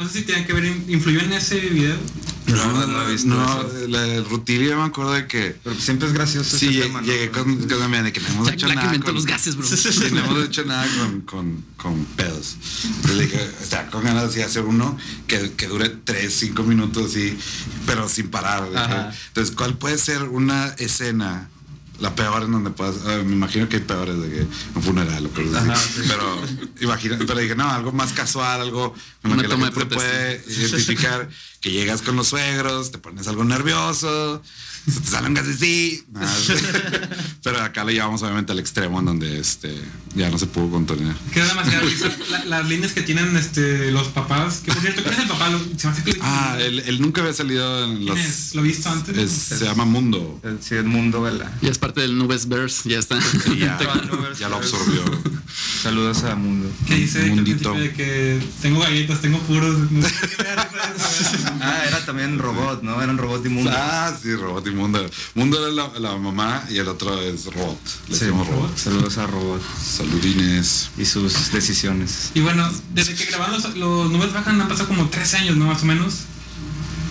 No 0.00 0.08
sé 0.08 0.20
si 0.20 0.24
tienen 0.24 0.46
que 0.46 0.54
ver, 0.54 0.64
influyó 0.88 1.20
en 1.20 1.34
ese 1.34 1.60
video. 1.60 1.94
No, 2.46 2.72
no, 2.72 2.86
no 2.86 3.06
he 3.06 3.12
visto 3.12 3.28
no, 3.28 3.44
eso. 3.44 3.86
la 3.88 4.00
de 4.00 4.22
Rutilia 4.22 4.74
me 4.74 4.84
acuerdo 4.84 5.12
de 5.12 5.26
que 5.26 5.54
Pero 5.62 5.78
siempre 5.78 6.08
es 6.08 6.14
gracioso 6.14 6.56
sí, 6.56 6.66
ese 6.68 6.72
llegué, 6.74 6.86
tema, 6.86 7.00
¿no? 7.02 7.06
llegué 7.06 7.30
con, 7.30 7.68
con 7.68 7.90
la 7.92 8.02
de 8.02 8.12
que 8.12 8.20
no 8.20 8.28
hemos 8.28 8.46
Jack 8.46 8.54
hecho 8.54 8.66
Black 8.66 8.76
nada. 8.78 8.98
con- 9.00 9.14
los 9.14 9.26
gases, 9.26 9.56
bro. 9.56 9.66
Sí, 9.76 10.04
no 10.10 10.18
hemos 10.24 10.44
hecho 10.46 10.64
nada 10.64 10.86
con, 10.98 11.20
con, 11.20 11.64
con 11.76 12.04
pedos. 12.16 12.56
Entonces 12.86 13.16
le 13.16 13.24
dije, 13.26 13.50
está 13.62 13.88
con 13.90 14.02
ganas 14.02 14.34
de 14.34 14.42
hacer 14.42 14.62
uno 14.64 14.96
que, 15.26 15.52
que 15.52 15.66
dure 15.68 15.90
3, 15.90 16.32
5 16.32 16.62
minutos 16.62 17.14
y 17.18 17.36
pero 17.86 18.08
sin 18.08 18.28
parar. 18.30 18.66
Entonces, 19.28 19.54
¿cuál 19.54 19.76
puede 19.76 19.98
ser 19.98 20.22
una 20.24 20.68
escena? 20.78 21.50
La 22.00 22.14
peor 22.14 22.44
en 22.44 22.52
donde 22.52 22.70
puedas, 22.70 22.96
ah, 23.06 23.22
me 23.24 23.34
imagino 23.34 23.68
que 23.68 23.76
hay 23.76 23.82
peores 23.82 24.18
de 24.20 24.28
que 24.30 24.46
un 24.74 24.82
funeral 24.82 25.26
o 25.26 25.30
cosas 25.30 25.54
así. 25.54 25.70
Ajá, 25.70 25.76
sí. 25.76 26.02
Pero 26.08 26.42
imagina, 26.80 27.18
pero 27.18 27.38
dije, 27.38 27.54
no, 27.54 27.70
algo 27.70 27.92
más 27.92 28.12
casual, 28.12 28.62
algo 28.62 28.94
que 29.22 29.28
la 29.48 29.56
gente 29.56 29.86
puede 29.86 30.42
identificar 30.48 31.28
que 31.60 31.70
llegas 31.70 32.00
con 32.00 32.16
los 32.16 32.28
suegros, 32.28 32.90
te 32.90 32.98
pones 32.98 33.28
algo 33.28 33.44
nervioso, 33.44 34.42
se 34.88 35.00
te 35.00 35.06
salen 35.08 35.34
gases 35.34 35.58
sí. 35.58 36.04
Pero 37.42 37.60
acá 37.62 37.84
lo 37.84 37.90
llevamos 37.90 38.22
obviamente 38.22 38.52
al 38.52 38.58
extremo 38.58 38.98
en 39.00 39.06
donde 39.06 39.38
este 39.40 39.74
ya 40.14 40.28
no 40.30 40.38
se 40.38 40.46
pudo 40.46 40.70
contener. 40.70 41.14
Que 41.32 41.40
da 41.40 41.46
demasiada 41.48 41.80
risa. 41.84 42.10
La- 42.30 42.44
las 42.46 42.68
líneas 42.68 42.92
que 42.92 43.02
tienen 43.02 43.36
este, 43.36 43.90
los 43.92 44.08
papás. 44.08 44.60
Que 44.64 44.72
por 44.72 44.80
cierto, 44.82 45.02
¿quién 45.02 45.14
es 45.14 45.20
el 45.20 45.28
papá? 45.28 45.50
Se 45.76 45.86
me 45.86 45.92
hace 45.92 46.02
que 46.04 46.18
Ah, 46.22 46.56
él, 46.60 46.80
él 46.80 47.00
nunca 47.00 47.20
había 47.20 47.32
salido 47.32 47.84
en 47.84 47.96
¿Quién 47.96 48.06
los. 48.08 48.18
es? 48.18 48.54
¿Lo 48.54 48.62
he 48.62 48.64
visto 48.64 48.88
antes? 48.90 49.16
es- 49.16 49.30
se 49.30 49.64
llama 49.64 49.84
Mundo. 49.84 50.40
El, 50.42 50.62
sí, 50.62 50.74
el 50.74 50.84
mundo, 50.84 51.22
¿verdad? 51.22 51.50
Ya 51.62 51.70
es 51.70 51.78
parte 51.78 52.00
del 52.00 52.18
Nubes 52.18 52.48
Verse, 52.48 52.88
ya 52.88 52.98
está. 52.98 53.18
Y 53.50 53.58
ya, 53.60 53.78
ya 54.38 54.48
lo 54.48 54.56
absorbió. 54.56 55.02
Saludos 55.82 56.22
a 56.24 56.34
Mundo. 56.34 56.70
que 56.86 56.94
dice 56.96 57.20
que 57.24 57.30
Mundito. 57.30 57.72
de 57.74 57.92
que 57.92 58.40
tengo 58.62 58.80
galletas, 58.80 59.20
tengo 59.20 59.38
puros. 59.40 59.76
Qué. 59.90 60.46
Ah, 61.60 61.84
era 61.86 62.04
también 62.04 62.38
robot, 62.38 62.82
¿no? 62.82 63.00
Eran 63.02 63.18
robot 63.18 63.44
y 63.46 63.48
mundo. 63.48 63.70
Ah, 63.74 64.12
sí, 64.20 64.34
Robot 64.34 64.66
y 64.66 64.69
Mundo. 64.74 65.04
Mundo 65.34 65.58
era 65.58 65.72
la, 65.72 65.98
la 65.98 66.16
mamá 66.16 66.64
y 66.70 66.78
el 66.78 66.88
otro 66.88 67.20
es 67.20 67.46
Robot. 67.46 67.78
Le 68.08 68.14
Sí, 68.16 68.24
decimos 68.24 68.46
Robot. 68.48 68.76
Saludos 68.76 69.18
a 69.18 69.26
robot 69.26 69.60
Saludines. 69.82 70.90
y 70.98 71.04
sus 71.04 71.52
decisiones. 71.52 72.30
Y 72.34 72.40
bueno, 72.40 72.68
desde 72.94 73.14
que 73.14 73.24
grabaron 73.26 73.54
los, 73.62 73.76
los 73.76 74.10
nubes 74.10 74.32
bajan 74.32 74.60
han 74.60 74.68
pasado 74.68 74.88
como 74.88 75.08
13 75.08 75.36
años, 75.38 75.56
¿no? 75.56 75.66
Más 75.66 75.82
o 75.82 75.86
menos. 75.86 76.14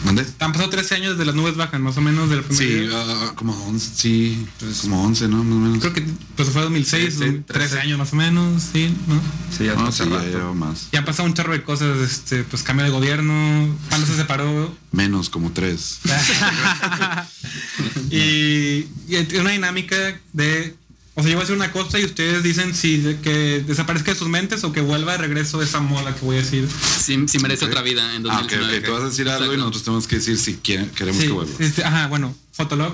¿Mande? 0.06 0.26
Han 0.40 0.52
pasado 0.54 0.70
13 0.70 0.96
años 0.96 1.12
desde 1.12 1.26
las 1.26 1.36
nubes 1.36 1.56
bajan, 1.56 1.82
más 1.82 1.98
o 1.98 2.02
menos 2.02 2.30
del 2.30 2.44
primer 2.44 2.58
Sí, 2.58 2.90
ah, 2.94 3.34
como 3.36 3.54
11, 3.68 3.92
sí, 3.96 4.48
como 4.82 5.04
11, 5.04 5.28
¿no? 5.28 5.44
Más 5.44 5.56
o 5.56 5.60
menos. 5.60 5.80
Creo 5.80 5.94
que 5.94 6.06
pues 6.36 6.50
fue 6.50 6.62
2006, 6.62 7.06
Sí, 7.06 7.12
sí, 7.12 7.20
13 7.20 7.44
13. 7.46 7.80
años 7.80 8.00
más 8.00 8.14
o 8.14 8.16
menos, 8.16 8.64
sí, 8.72 8.94
¿no? 9.08 9.22
Sí, 9.56 9.66
ya 9.66 9.76
pasó 9.76 10.06
sí, 10.06 10.10
ya 10.10 10.52
más. 10.54 10.88
Y 10.92 10.98
han 10.98 11.06
pasado 11.06 11.28
un 11.28 11.34
chorro 11.34 11.54
de 11.54 11.64
cosas, 11.64 11.98
este, 12.00 12.44
pues 12.44 12.64
cambio 12.64 12.86
de 12.86 12.92
gobierno, 12.92 13.78
Panda 13.90 14.08
se 14.08 14.16
separó. 14.16 14.76
Menos, 14.92 15.30
como 15.30 15.52
3. 15.52 16.00
y, 18.10 18.88
y 19.08 19.36
una 19.40 19.52
dinámica 19.52 19.96
de, 20.34 20.76
o 21.20 21.22
sea, 21.22 21.32
yo 21.32 21.38
voy 21.38 21.42
a 21.42 21.44
hacer 21.44 21.56
una 21.56 21.72
cosa 21.72 22.00
y 22.00 22.06
ustedes 22.06 22.42
dicen 22.44 22.74
si 22.74 22.98
de- 22.98 23.20
que 23.20 23.64
desaparezca 23.68 24.14
de 24.14 24.18
sus 24.18 24.28
mentes 24.30 24.64
o 24.64 24.72
que 24.72 24.82
vuelva 24.82 25.12
de 25.14 25.18
regreso 25.20 25.62
esa 25.62 25.80
moda 25.80 26.16
que 26.16 26.22
voy 26.26 26.38
a 26.38 26.42
decir. 26.42 26.68
Sí, 27.00 27.26
sí 27.28 27.40
merece 27.40 27.66
otra 27.66 27.82
vida 27.82 28.16
en 28.16 28.26
Ah, 28.30 28.40
ok, 28.42 28.50
2019. 28.52 28.78
ok. 28.80 28.86
Tú 28.86 28.92
vas 28.94 29.02
a 29.02 29.06
decir 29.10 29.30
algo 29.30 29.54
y 29.54 29.58
nosotros 29.58 29.84
tenemos 29.84 30.08
que 30.08 30.16
decir 30.18 30.38
si 30.38 30.56
quieren- 30.56 30.90
queremos 30.92 31.22
Sí, 31.22 31.28
que 31.28 31.34
vuelva. 31.34 31.54
este, 31.60 31.84
ajá, 31.84 32.08
bueno, 32.08 32.36
Fotolog, 32.54 32.94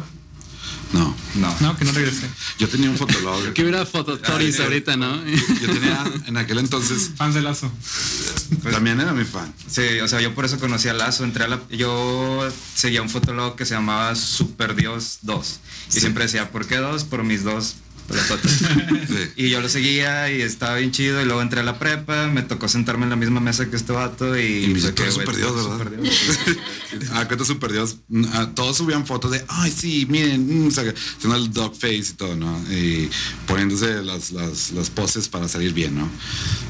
No. 0.93 1.15
No. 1.35 1.53
no, 1.59 1.75
que 1.77 1.83
no 1.83 1.91
regrese. 1.91 2.27
Yo 2.59 2.69
tenía 2.69 2.89
un 2.89 2.97
fotolog. 2.97 3.51
Que 3.53 3.63
hubiera 3.63 3.85
fototoris 3.85 4.59
Ah, 4.59 4.63
ahorita, 4.63 4.95
¿no? 4.95 5.15
Yo 5.25 5.67
tenía, 5.73 6.03
en 6.27 6.37
aquel 6.37 6.59
entonces, 6.59 7.11
Fans 7.17 7.33
de 7.35 7.41
Lazo. 7.41 7.69
también 8.71 8.99
era 8.99 9.11
mi 9.13 9.25
fan. 9.25 9.53
Sí, 9.69 9.99
o 10.01 10.07
sea, 10.07 10.21
yo 10.21 10.33
por 10.33 10.45
eso 10.45 10.59
conocí 10.59 10.87
a 10.87 10.93
Lazo, 10.93 11.23
entré 11.23 11.43
a 11.43 11.47
la... 11.47 11.59
Yo 11.69 12.47
seguía 12.75 13.01
un 13.01 13.09
fotolog 13.09 13.55
que 13.55 13.65
se 13.65 13.73
llamaba 13.73 14.15
Super 14.15 14.75
Dios 14.75 15.19
2. 15.23 15.59
Y 15.89 15.91
Sí. 15.93 15.99
siempre 16.01 16.23
decía, 16.25 16.51
¿por 16.51 16.65
qué 16.67 16.77
dos? 16.77 17.03
Por 17.03 17.23
mis 17.23 17.43
dos 17.43 17.75
Sí. 19.07 19.31
y 19.35 19.49
yo 19.49 19.61
lo 19.61 19.69
seguía 19.69 20.31
y 20.31 20.41
estaba 20.41 20.75
bien 20.75 20.91
chido. 20.91 21.21
Y 21.21 21.25
luego 21.25 21.41
entré 21.41 21.59
a 21.59 21.63
la 21.63 21.79
prepa, 21.79 22.27
me 22.27 22.41
tocó 22.41 22.67
sentarme 22.67 23.03
en 23.03 23.09
la 23.11 23.15
misma 23.15 23.39
mesa 23.39 23.69
que 23.69 23.75
este 23.75 23.91
vato. 23.91 24.37
Y, 24.37 24.65
Y 24.65 24.67
me 24.67 24.73
dice, 24.75 24.87
fue 24.87 24.93
"Tú 24.93 25.01
eres 25.03 25.15
güey, 25.15 25.25
Super 25.25 25.37
Dios, 25.37 25.55
¿verdad?" 25.55 25.77
Super 25.85 25.99
Dios. 26.01 27.09
Cuenta 27.27 27.45
Super 27.45 27.71
Dios. 27.71 27.97
Todos 28.55 28.77
subían 28.77 29.05
fotos 29.05 29.31
de, 29.31 29.43
ay, 29.47 29.71
sí, 29.71 30.05
miren, 30.09 30.65
mm, 30.65 30.69
haciendo 30.69 31.35
el 31.35 31.51
dog 31.51 31.73
face 31.75 31.95
y 32.11 32.13
todo, 32.13 32.35
¿no? 32.35 32.59
Y 32.71 33.09
poniéndose 33.47 34.03
las, 34.03 34.31
las, 34.31 34.71
las 34.71 34.89
poses 34.89 35.27
para 35.27 35.47
salir 35.47 35.73
bien, 35.73 35.95
¿no? 35.97 36.09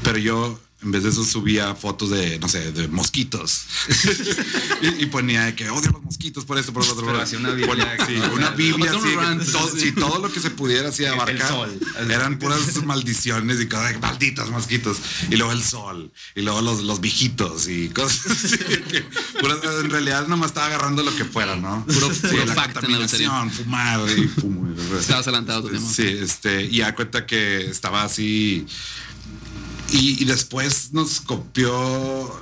Pero 0.02 0.18
yo, 0.18 0.60
en 0.82 0.92
vez 0.92 1.02
de 1.04 1.08
eso, 1.08 1.24
subía 1.24 1.74
fotos 1.74 2.10
de, 2.10 2.38
no 2.38 2.48
sé, 2.48 2.70
de 2.72 2.86
mosquitos. 2.88 3.62
y, 4.82 5.02
y 5.04 5.06
ponía 5.06 5.54
que 5.56 5.70
odio 5.70 5.90
los 5.90 6.02
mosquitos 6.02 6.44
por 6.44 6.58
esto, 6.58 6.72
por 6.72 6.84
lo 6.86 6.92
otro. 6.92 7.06
Pero 7.06 7.20
hacía 7.20 7.38
una 7.38 7.50
Biblia. 7.52 7.96
Sí, 8.06 8.14
una 8.34 8.50
Biblia 8.50 8.90
así. 8.92 9.14
rant, 9.14 9.50
todo, 9.50 9.70
sí. 9.76 9.92
todo 9.92 10.18
lo 10.20 10.30
que 10.30 10.38
se 10.40 10.50
pudiera 10.50 10.90
así 10.90 11.04
abarcar. 11.06 11.48
sol. 11.48 11.80
Eran 12.10 12.38
puras 12.38 12.60
maldiciones 12.84 13.60
y 13.60 13.66
cosas 13.68 13.98
malditos 14.00 14.50
mosquitos. 14.50 14.98
Y 15.30 15.36
luego 15.36 15.52
el 15.52 15.62
sol. 15.62 16.12
Y 16.34 16.42
luego 16.42 16.60
los, 16.60 16.82
los 16.82 17.00
viejitos 17.00 17.68
y 17.68 17.88
cosas 17.88 18.26
así. 18.44 18.58
que 18.58 19.02
puras- 19.40 19.60
en 19.82 19.90
realidad 19.90 20.26
nomás 20.28 20.48
estaba 20.48 20.66
agarrando 20.66 21.02
lo 21.02 21.14
que 21.16 21.24
fuera, 21.24 21.56
¿no? 21.56 21.84
Puro- 21.86 22.12
Sí, 22.12 22.20
puro 22.28 22.44
la 22.44 22.54
contaminación, 22.54 23.50
fumar 23.50 24.00
y 24.16 24.28
fumo. 24.28 24.68
Estabas 24.98 25.26
adelantado 25.26 25.66
a 25.66 25.70
tiempo. 25.70 25.90
Sí, 25.92 26.06
este, 26.06 26.62
y 26.64 26.80
da 26.80 26.94
cuenta 26.94 27.24
que 27.26 27.66
estaba 27.70 28.02
así. 28.04 28.66
Y, 29.92 30.20
y 30.20 30.24
después 30.24 30.92
nos 30.92 31.20
copió 31.20 31.70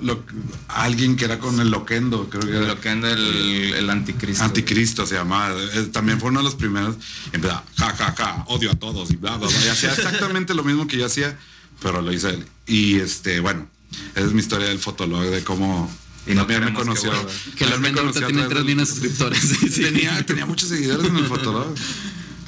lo, 0.00 0.24
alguien 0.68 1.16
que 1.16 1.26
era 1.26 1.38
con 1.38 1.60
el 1.60 1.70
loquendo, 1.70 2.28
creo 2.30 2.42
que 2.42 2.56
era. 2.56 2.66
Lo 2.68 2.80
que 2.80 2.88
anda 2.88 3.10
el, 3.12 3.74
el 3.74 3.90
anticristo. 3.90 4.42
Anticristo 4.44 5.06
se 5.06 5.14
llamaba. 5.16 5.54
Eh, 5.74 5.88
También 5.92 6.18
fue 6.20 6.30
uno 6.30 6.40
de 6.40 6.44
los 6.44 6.54
primeros. 6.54 6.96
Y 7.32 7.36
empezaba, 7.36 7.64
ja, 7.76 7.94
ja, 7.96 8.14
ja, 8.16 8.44
odio 8.48 8.70
a 8.70 8.74
todos 8.76 9.10
y 9.10 9.16
bla, 9.16 9.36
bla, 9.36 9.48
bla. 9.48 9.64
Y 9.64 9.68
hacía 9.68 9.92
exactamente 9.94 10.54
lo 10.54 10.64
mismo 10.64 10.86
que 10.86 10.96
yo 10.96 11.06
hacía, 11.06 11.38
pero 11.82 12.00
lo 12.00 12.12
hizo 12.12 12.28
él. 12.30 12.44
Y 12.66 12.96
este, 12.96 13.40
bueno, 13.40 13.68
esa 14.14 14.26
es 14.26 14.32
mi 14.32 14.40
historia 14.40 14.68
del 14.68 14.78
fotolog, 14.78 15.24
de 15.24 15.44
cómo. 15.44 15.90
Y 16.26 16.30
no 16.30 16.40
también 16.46 16.60
me 16.64 16.66
que 16.68 16.78
conoció. 16.78 17.12
Que 17.56 17.66
la 17.66 17.72
también 17.72 17.92
me 17.94 18.00
conoció 18.00 18.26
tiene 18.26 18.44
través 18.46 18.48
3 18.48 18.56
del- 18.56 18.64
millones 18.64 18.88
de 18.88 18.94
suscriptores. 18.94 19.40
Sí, 19.40 19.68
sí. 19.70 19.82
Tenía, 19.82 20.24
tenía 20.24 20.46
muchos 20.46 20.70
seguidores 20.70 21.06
en 21.06 21.16
el 21.18 21.26
fotolog. 21.26 21.74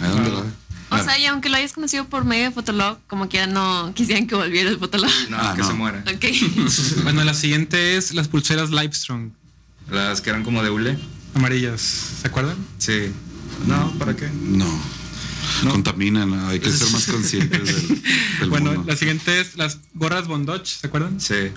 Ahí 0.01 0.09
donde 0.11 0.30
lo- 0.30 0.66
O 0.91 0.99
sea, 1.03 1.18
y 1.18 1.26
aunque 1.26 1.49
lo 1.49 1.57
hayas 1.57 1.72
conocido 1.72 2.05
por 2.07 2.24
medio 2.24 2.45
de 2.45 2.51
Fotolog, 2.53 2.99
como 3.09 3.28
que 3.28 3.39
ya 3.39 3.47
no 3.47 3.93
quisieran 3.95 4.26
que 4.26 4.34
volviera 4.37 4.70
el 4.70 4.78
Fotolog. 4.78 5.11
No, 5.30 5.37
Ah, 5.41 5.53
que 5.57 5.62
no. 5.62 5.68
se 5.68 5.74
muera. 5.74 6.05
Ok. 6.07 6.24
Bueno, 7.03 7.24
la 7.24 7.34
siguiente 7.34 7.97
es 7.97 8.14
las 8.14 8.28
pulseras 8.28 8.70
Livestrong, 8.70 9.30
Las 9.91 10.20
que 10.20 10.30
eran 10.30 10.45
como 10.45 10.62
de 10.62 10.70
hule. 10.70 10.99
amarillas, 11.34 11.80
¿se 11.80 12.28
acuerdan? 12.28 12.57
Sí. 12.78 13.11
No, 13.66 13.93
¿para 13.99 14.14
qué? 14.14 14.28
No. 14.32 14.66
Contaminan, 15.70 16.32
hay 16.49 16.61
que 16.61 16.70
ser 16.70 16.90
más 16.90 17.07
conscientes 17.07 17.64
del, 17.64 18.03
del 18.40 18.51
Bueno, 18.51 18.72
mundo. 18.72 18.90
la 18.90 18.97
siguiente 18.97 19.40
es 19.40 19.57
las 19.57 19.78
gorras 19.94 20.26
Bondage, 20.26 20.66
¿se 20.80 20.86
acuerdan? 20.86 21.20
Sí. 21.20 21.34
¿Qué- 21.34 21.53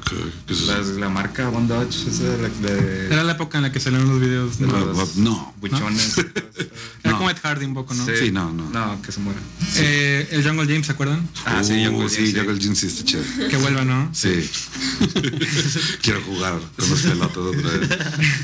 qué 0.47 0.53
es 0.53 0.59
eso? 0.61 0.77
Las- 0.77 0.87
la 0.87 1.09
marca 1.09 1.49
Bondage, 1.49 2.07
esa 2.09 2.23
de, 2.23 2.37
la- 2.41 2.49
de 2.49 3.05
Era 3.07 3.23
la 3.23 3.33
época 3.33 3.57
en 3.57 3.63
la 3.63 3.71
que 3.71 3.79
salieron 3.79 4.07
los 4.09 4.19
videos. 4.19 4.59
de- 4.59 4.67
No, 4.67 4.79
los 4.85 5.15
no. 5.17 5.53
buchones. 5.59 6.17
Era 7.03 7.11
no. 7.11 7.17
como 7.17 7.29
Ed 7.29 7.37
Hardy 7.41 7.65
un 7.65 7.73
poco, 7.73 7.93
¿no? 7.93 8.05
Sí, 8.05 8.31
no, 8.31 8.51
no. 8.51 8.69
No, 8.69 9.01
que 9.01 9.11
se 9.11 9.19
muera. 9.19 9.39
Eh, 9.77 10.27
el 10.31 10.43
Jungle 10.47 10.65
James, 10.67 10.85
¿se 10.85 10.91
acuerdan? 10.91 11.27
Ah, 11.45 11.63
sí, 11.63 11.73
Uh, 11.87 11.91
Jungle 11.91 12.09
sí, 12.09 12.17
Gym, 12.17 12.25
sí. 12.27 12.37
Jungle 12.37 12.59
Gym 12.59 12.75
sí 12.75 12.87
está 12.87 13.03
chido. 13.05 13.23
Que 13.49 13.57
vuelva, 13.57 13.83
¿no? 13.85 14.09
Sí. 14.13 14.49
Quiero 16.01 16.21
jugar 16.23 16.59
con 16.77 16.89
los 16.89 17.01
pelotas 17.01 17.37
otra 17.37 17.71
vez. 17.71 17.89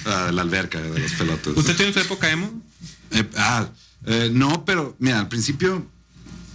Ah, 0.06 0.32
la 0.34 0.42
alberca 0.42 0.82
de 0.82 1.00
los 1.00 1.12
pelotas. 1.14 1.54
¿Usted 1.56 1.76
tiene 1.76 1.94
su 1.94 2.00
época 2.00 2.30
emo? 2.32 2.62
Eh, 3.12 3.24
ah, 3.38 3.68
eh, 4.06 4.30
no, 4.34 4.66
pero 4.66 4.96
mira, 5.00 5.20
al 5.20 5.28
principio 5.28 5.86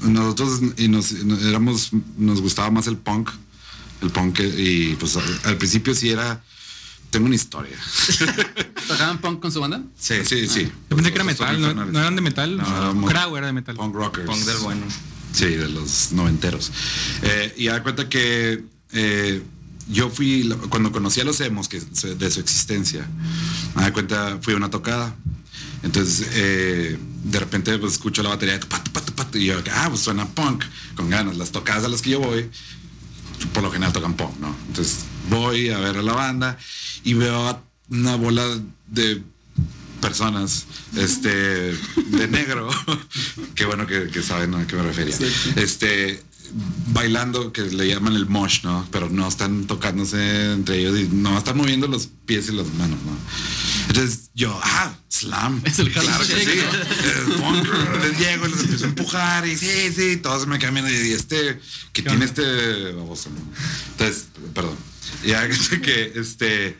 nosotros 0.03 0.61
y 0.77 0.89
nos, 0.89 1.13
nos- 1.25 1.43
éramos, 1.43 1.91
nos 2.17 2.41
gustaba 2.41 2.71
más 2.71 2.87
el 2.87 2.97
punk. 2.97 3.31
El 4.03 4.11
punk 4.11 4.41
y 4.41 4.95
pues 4.97 5.17
al, 5.45 5.57
principio 5.59 5.95
sí 5.95 6.11
era. 6.11 6.43
Tengo 7.11 7.27
una 7.27 7.35
historia. 7.35 7.77
¿Tocaban 8.89 9.21
punk 9.21 9.41
con 9.41 9.51
su 9.53 9.61
banda? 9.61 9.83
Sí, 9.99 10.15
sí, 10.25 10.47
sí. 10.47 10.71
Yo 10.89 10.97
pensé 10.97 11.11
que 11.11 11.17
era 11.17 11.25
metal, 11.25 11.61
¿no, 11.61 11.99
eran 12.01 12.15
de 12.15 12.23
metal? 12.23 12.57
No, 12.57 13.05
Crow 13.05 13.37
era 13.37 13.49
de 13.49 13.53
metal. 13.53 13.77
Punk 13.77 13.95
rockers. 13.95 14.27
Punk 14.27 14.39
del 14.45 14.59
bueno. 14.59 14.87
Sí, 15.33 15.47
de 15.47 15.69
los 15.69 16.13
noventeros. 16.13 16.71
Eh, 17.23 17.55
y 17.59 17.67
da 17.67 17.83
cuenta 17.83 18.09
que 18.09 18.65
eh, 18.93 19.43
yo 19.89 20.09
fui, 20.09 20.49
cuando 20.69 20.93
conocí 20.93 21.21
a 21.21 21.25
los 21.25 21.41
emos, 21.41 21.69
que 21.69 21.81
de 21.81 22.31
su 22.31 22.41
existencia, 22.41 23.07
me 23.75 23.83
da 23.83 23.93
cuenta, 23.93 24.39
fui 24.41 24.55
a 24.55 24.57
una 24.57 24.71
tocada. 24.71 25.15
Entonces, 25.83 26.29
eh, 26.35 26.99
de 27.25 27.41
repente, 27.41 27.79
pues 27.79 27.95
escucho 27.95 28.23
la 28.23 28.31
batería, 28.31 28.61
pat, 28.61 28.89
pat, 28.91 29.11
pat, 29.13 29.37
y 29.37 29.47
yo, 29.47 29.63
ah, 29.73 29.87
pues 29.89 30.01
suena 30.01 30.27
punk, 30.29 30.65
con 30.95 31.09
ganas. 31.09 31.37
Las 31.37 31.51
tocadas 31.51 31.85
a 31.85 31.89
las 31.89 32.03
que 32.03 32.11
yo 32.11 32.21
voy, 32.21 32.51
por 33.53 33.63
lo 33.63 33.71
general 33.71 33.93
tocan 33.93 34.15
punk, 34.15 34.39
¿no? 34.39 34.55
Entonces, 34.69 35.05
voy 35.29 35.71
a 35.71 35.79
ver 35.79 35.97
a 35.97 36.03
la 36.03 36.13
banda 36.13 36.59
y 37.05 37.15
veo 37.15 37.63
una 37.89 38.17
bola 38.17 38.45
de 38.89 39.23
personas 40.01 40.67
este 40.97 41.29
de 41.29 42.29
negro 42.31 42.71
qué 43.55 43.67
bueno 43.67 43.87
que, 43.87 44.09
que 44.09 44.23
saben 44.23 44.55
a 44.55 44.67
qué 44.67 44.75
me 44.75 44.83
refería 44.83 45.15
este 45.57 46.23
bailando 46.89 47.53
que 47.53 47.63
le 47.63 47.89
llaman 47.89 48.15
el 48.15 48.27
mosh 48.27 48.65
no 48.65 48.87
pero 48.91 49.09
no 49.09 49.29
están 49.29 49.67
tocándose 49.67 50.53
entre 50.53 50.79
ellos 50.79 50.99
y 50.99 51.09
no 51.09 51.37
están 51.39 51.57
moviendo 51.57 51.87
los 51.87 52.09
pies 52.27 52.49
y 52.49 52.53
las 52.53 52.67
manos 52.75 52.99
no 53.05 53.17
entonces 53.89 54.31
yo 54.35 54.59
ah 54.63 54.95
slam. 55.09 55.61
Es 55.65 55.79
el 55.79 55.93
claro 55.93 56.25
que 56.25 56.45
sí. 56.45 56.61
Les 58.03 58.19
llego 58.19 58.47
y 58.47 58.51
les 58.51 58.61
empiezo 58.61 58.85
a 58.85 58.89
empujar 58.89 59.47
y 59.47 59.57
sí 59.57 59.93
sí 59.95 60.17
todos 60.17 60.47
me 60.47 60.59
cambian 60.59 60.87
y 60.89 61.13
este 61.13 61.61
que 61.93 62.03
tiene 62.03 62.25
este 62.25 62.93
baboso 62.93 63.31
entonces 63.91 64.29
perdón. 64.55 64.77
Ya 65.27 65.49
que 65.83 66.13
este 66.15 66.79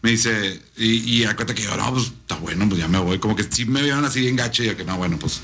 me 0.00 0.10
dice, 0.10 0.62
y, 0.76 0.98
y 0.98 1.24
acuérdate 1.24 1.54
que 1.54 1.62
yo, 1.62 1.76
no, 1.76 1.92
pues 1.92 2.06
está 2.06 2.36
bueno, 2.36 2.68
pues 2.68 2.80
ya 2.80 2.88
me 2.88 2.98
voy. 2.98 3.18
Como 3.18 3.34
que 3.34 3.42
sí 3.42 3.64
me 3.64 3.82
vieron 3.82 4.04
así 4.04 4.20
bien 4.20 4.36
gacho 4.36 4.62
y 4.62 4.66
yo 4.66 4.76
que 4.76 4.84
no, 4.84 4.96
bueno, 4.96 5.18
pues 5.18 5.40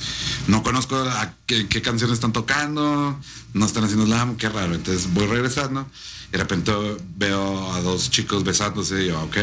no 0.47 0.63
conozco 0.63 0.97
a 0.97 1.35
qué, 1.47 1.67
qué 1.67 1.83
canciones 1.83 2.15
están 2.15 2.33
tocando, 2.33 3.19
no 3.53 3.67
están 3.67 3.85
haciendo 3.85 4.07
slam, 4.07 4.37
qué 4.37 4.49
raro. 4.49 4.75
Entonces 4.75 5.13
voy 5.13 5.27
regresando 5.27 5.89
y 6.29 6.33
de 6.33 6.39
repente 6.39 6.73
veo 7.17 7.73
a 7.73 7.81
dos 7.81 8.11
chicos 8.11 8.45
besándose 8.45 9.03
y 9.03 9.09
yo, 9.09 9.21
ok, 9.23 9.37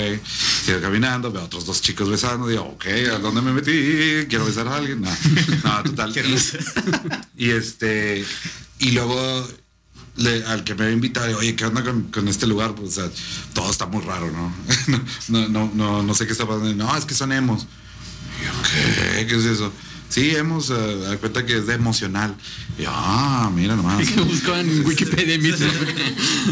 sigo 0.63 0.79
caminando, 0.79 1.29
veo 1.29 1.41
a 1.41 1.45
otros 1.45 1.65
dos 1.65 1.81
chicos 1.81 2.09
besando 2.09 2.49
y 2.49 2.55
yo, 2.55 2.63
ok, 2.63 2.85
¿a 3.13 3.19
dónde 3.19 3.41
me 3.41 3.51
metí? 3.51 4.27
¿Quiero 4.29 4.45
besar 4.45 4.69
a 4.69 4.77
alguien? 4.77 5.01
No, 5.01 5.11
no 5.63 5.83
total. 5.83 6.13
y, 6.15 7.45
y 7.47 7.49
este, 7.49 8.25
y 8.79 8.91
luego 8.91 9.47
le- 10.17 10.43
al 10.45 10.63
que 10.63 10.75
me 10.75 10.83
había 10.83 10.95
invitado, 10.95 11.37
oye, 11.37 11.55
¿qué 11.55 11.65
onda 11.65 11.83
con, 11.83 12.03
con 12.03 12.27
este 12.27 12.47
lugar? 12.47 12.75
Pues, 12.75 12.97
o 12.97 13.01
sea, 13.01 13.09
todo 13.53 13.69
está 13.71 13.85
muy 13.85 14.01
raro, 14.03 14.29
¿no? 14.31 14.53
no, 15.29 15.47
no, 15.49 15.71
no, 15.73 16.03
no 16.03 16.13
sé 16.13 16.25
qué 16.25 16.31
está 16.33 16.45
pasando. 16.47 16.73
No, 16.75 16.95
es 16.97 17.05
que 17.05 17.13
son 17.15 17.31
emos. 17.31 17.67
Y 18.41 18.45
yo, 18.45 18.51
¿qué? 19.19 19.27
¿Qué 19.27 19.35
es 19.35 19.45
eso? 19.45 19.71
Sí, 20.09 20.31
hemos, 20.35 20.69
eh, 20.69 20.97
da 20.97 21.17
cuenta 21.17 21.45
que 21.45 21.55
es 21.57 21.67
de 21.67 21.73
emocional. 21.75 22.35
Y 22.77 22.83
ah, 22.85 23.49
mira 23.55 23.77
nomás. 23.77 24.05
Que 24.13 24.19
buscó 24.21 24.53
en 24.55 24.85
Wikipedia 24.85 25.37
mismo. 25.37 25.67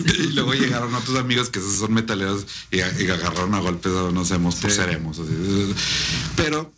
y 0.06 0.28
luego 0.34 0.54
llegaron 0.54 0.94
otros 0.96 1.18
amigos 1.18 1.50
que 1.50 1.60
son 1.60 1.94
metaleros 1.94 2.46
y, 2.72 2.78
y 2.78 3.10
agarraron 3.10 3.54
a 3.56 3.60
golpes 3.60 3.92
a 3.92 4.04
unos 4.06 4.32
emos 4.32 4.56
por 4.56 4.72
ser 4.72 4.90
emos. 4.92 5.20
así. 5.20 5.30
Pero, 6.38 6.72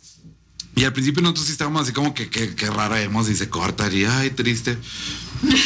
y 0.74 0.84
al 0.84 0.92
principio 0.92 1.22
nosotros 1.22 1.46
sí 1.46 1.52
estábamos 1.52 1.82
así 1.82 1.92
como 1.92 2.14
que 2.14 2.28
qué 2.30 2.54
qué 2.54 2.70
raro 2.70 2.96
emos 2.96 3.28
y 3.28 3.36
se 3.36 3.48
cortaría, 3.48 4.18
ay, 4.18 4.30
triste. 4.30 4.78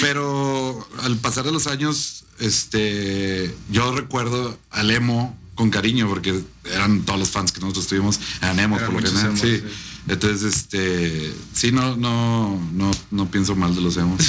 Pero 0.01 0.89
al 1.03 1.17
pasar 1.19 1.45
de 1.45 1.53
los 1.53 1.67
años, 1.67 2.25
este, 2.39 3.55
yo 3.71 3.95
recuerdo 3.95 4.59
al 4.71 4.91
emo 4.91 5.37
con 5.55 5.71
cariño 5.71 6.09
porque 6.09 6.43
eran 6.65 7.03
todos 7.03 7.19
los 7.19 7.31
fans 7.31 7.53
que 7.53 7.61
nosotros 7.61 7.87
tuvimos, 7.87 8.21
eran 8.43 8.59
Eran 8.59 8.71
por 8.73 8.93
lo 8.93 9.01
general. 9.01 9.39
sí. 9.39 9.63
Entonces, 10.09 10.55
este, 10.55 11.35
sí, 11.53 11.73
no, 11.73 11.97
no, 11.97 12.61
no, 12.73 12.91
no 13.11 13.31
pienso 13.31 13.57
mal 13.57 13.75
de 13.75 13.81
los 13.81 13.97
emos. 13.97 14.23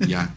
ya, 0.08 0.34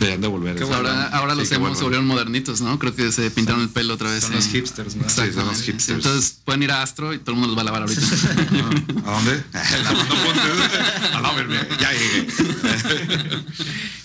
deberían 0.00 0.20
de 0.20 0.28
volver. 0.28 0.62
Ahora, 0.62 1.08
ahora 1.08 1.32
Sí, 1.34 1.40
los 1.40 1.52
emos 1.52 1.78
se 1.78 1.84
volvieron 1.84 2.06
modernitos, 2.06 2.60
¿no? 2.60 2.78
Creo 2.78 2.94
que 2.94 3.10
se 3.10 3.30
pintaron 3.30 3.62
el 3.62 3.70
pelo 3.70 3.94
otra 3.94 4.10
vez. 4.10 4.24
Son 4.24 4.34
los 4.34 4.46
hipsters, 4.48 4.96
¿no? 4.96 5.08
Sí, 5.08 5.32
son 5.32 5.46
los 5.46 5.62
hipsters. 5.62 6.04
Entonces 6.04 6.38
pueden 6.44 6.62
ir 6.62 6.72
a 6.72 6.82
Astro 6.82 7.14
y 7.14 7.18
todo 7.18 7.32
el 7.32 7.40
mundo 7.40 7.54
los 7.54 7.56
va 7.56 7.62
a 7.62 7.64
lavar 7.64 7.82
ahorita. 7.82 8.02
¿A 9.06 9.10
dónde? 9.12 9.44
A 11.14 11.20
la 11.20 11.32
verga, 11.32 11.66
ya 11.80 11.92
llegué. 11.92 12.26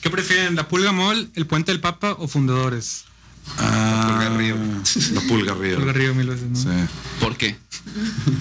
¿Qué 0.02 0.10
prefieren, 0.10 0.56
la 0.56 0.68
Pulga 0.68 0.94
Mall, 0.94 1.30
el 1.36 1.46
Puente 1.48 1.72
del 1.72 1.82
Papa 1.82 2.16
o 2.18 2.28
Fundadores? 2.28 3.06
Ah, 3.58 4.08
Pulga 4.10 4.38
Río. 4.38 4.56
La 5.14 5.22
pulga 5.22 5.54
río. 5.54 5.76
Pulga 5.78 5.94
Río 5.94 6.16
mil 6.16 6.28
veces, 6.28 6.50
¿no? 6.50 6.58
Sí, 6.60 6.68
¿Por 7.20 7.38
qué? 7.38 7.56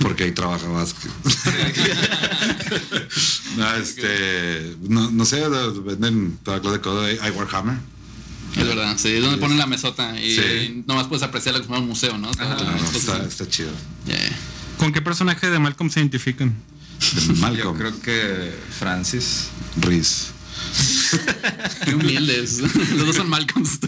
porque 0.01 0.25
ahí 0.25 0.33
trabaja 0.33 0.67
Vázquez. 0.69 1.11
no, 3.57 3.75
este, 3.75 4.77
no, 4.89 5.11
no 5.11 5.25
sé, 5.25 5.43
venden 5.85 6.39
toda 6.43 6.61
clase 6.61 6.77
de 6.79 6.83
cosas. 6.83 7.21
Hay 7.23 7.31
Warhammer. 7.33 7.77
Es 8.57 8.67
verdad, 8.67 8.97
sí, 8.99 9.09
es 9.09 9.23
donde 9.23 9.39
ponen 9.39 9.59
la 9.59 9.67
mesota 9.67 10.19
y 10.21 10.37
Sí. 10.37 10.85
nomás 10.87 11.07
puedes 11.07 11.23
apreciarla 11.23 11.63
como 11.63 11.79
un 11.79 11.89
museo, 11.89 12.19
¿no? 12.19 12.31
Está- 12.31 12.55
Claro, 12.57 12.77
está- 12.77 12.99
está, 12.99 13.25
está 13.27 13.49
chido. 13.49 13.71
Yeah. 14.07 14.19
¿Con 14.79 14.93
qué 14.93 15.01
personaje 15.01 15.49
de 15.51 15.59
Malcolm 15.59 15.91
se 15.91 16.01
identifican? 16.01 16.55
Yo 17.01 17.35
Malcolm, 17.37 17.79
creo 17.79 18.01
que 18.01 18.55
Francis. 18.79 19.49
Riz. 19.81 20.29
Qué 21.85 21.95
humildes. 21.95 22.61
Los 22.61 23.07
dos 23.07 23.17
son 23.17 23.29
Malcolms. 23.29 23.79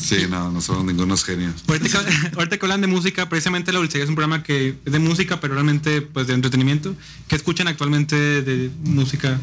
Sí, 0.00 0.26
no, 0.28 0.50
no 0.50 0.60
somos 0.60 0.84
ningunos 0.84 1.24
genios. 1.24 1.54
Ahorita 1.68 1.88
que, 2.04 2.28
ahorita 2.36 2.58
que 2.58 2.66
hablan 2.66 2.80
de 2.80 2.86
música, 2.86 3.28
precisamente 3.28 3.72
La 3.72 3.78
Dulcería 3.78 4.04
es 4.04 4.08
un 4.08 4.16
programa 4.16 4.42
que 4.42 4.76
es 4.84 4.92
de 4.92 4.98
música, 4.98 5.40
pero 5.40 5.54
realmente 5.54 6.02
pues 6.02 6.26
de 6.26 6.34
entretenimiento. 6.34 6.94
¿Qué 7.28 7.36
escuchan 7.36 7.68
actualmente 7.68 8.16
de 8.42 8.70
música? 8.84 9.38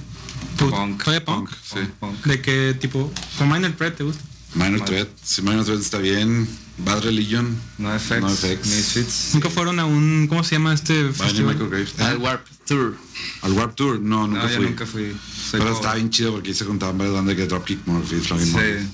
¿Tú- 0.58 0.70
Punk. 0.70 1.04
¿Todavía 1.04 1.24
punk? 1.26 1.50
Punk, 1.50 1.58
sí. 1.64 1.80
Punk. 2.00 2.26
¿De 2.26 2.42
qué 2.42 2.76
tipo? 2.80 3.12
¿Con 3.38 3.50
Minor 3.52 3.72
Threat 3.74 3.96
te 3.98 4.04
gusta? 4.04 4.24
Minor 4.58 4.82
Threat, 4.86 5.08
si 5.24 5.42
Minor 5.42 5.64
Threat 5.66 5.80
está 5.80 5.98
bien. 6.00 6.48
Bad 6.80 7.04
Religion. 7.04 7.56
No 7.80 7.90
FX. 8.00 8.22
No 8.22 8.30
FX. 8.30 8.68
Misfits. 8.68 9.30
¿Nunca 9.34 9.50
fueron 9.50 9.80
a 9.80 9.86
un, 9.86 10.28
¿cómo 10.28 10.44
se 10.44 10.56
llama 10.56 10.74
este 10.74 11.12
festival? 11.12 11.58
Al 12.00 12.14
¿Eh? 12.14 12.18
Warp 12.18 12.46
Tour. 12.68 12.96
Al 13.42 13.54
Warp 13.54 13.76
Tour, 13.76 14.00
no, 14.00 14.28
nunca 14.28 14.44
No, 14.44 14.50
yo 14.50 14.56
fui. 14.58 14.66
nunca 14.66 14.86
fui. 14.86 15.16
Soy 15.50 15.60
Pero 15.60 15.74
estaba 15.74 15.96
bien 15.96 16.10
chido 16.12 16.34
porque 16.34 16.50
ahí 16.50 16.56
se 16.56 16.66
juntaban 16.66 16.98
varias 16.98 17.16
bandas 17.16 17.36
que 17.36 17.48
Dropkick 17.48 17.86
Murphys, 17.88 18.28
Flogging 18.28 18.46
Sí. 18.48 18.52
Murphys. 18.54 18.88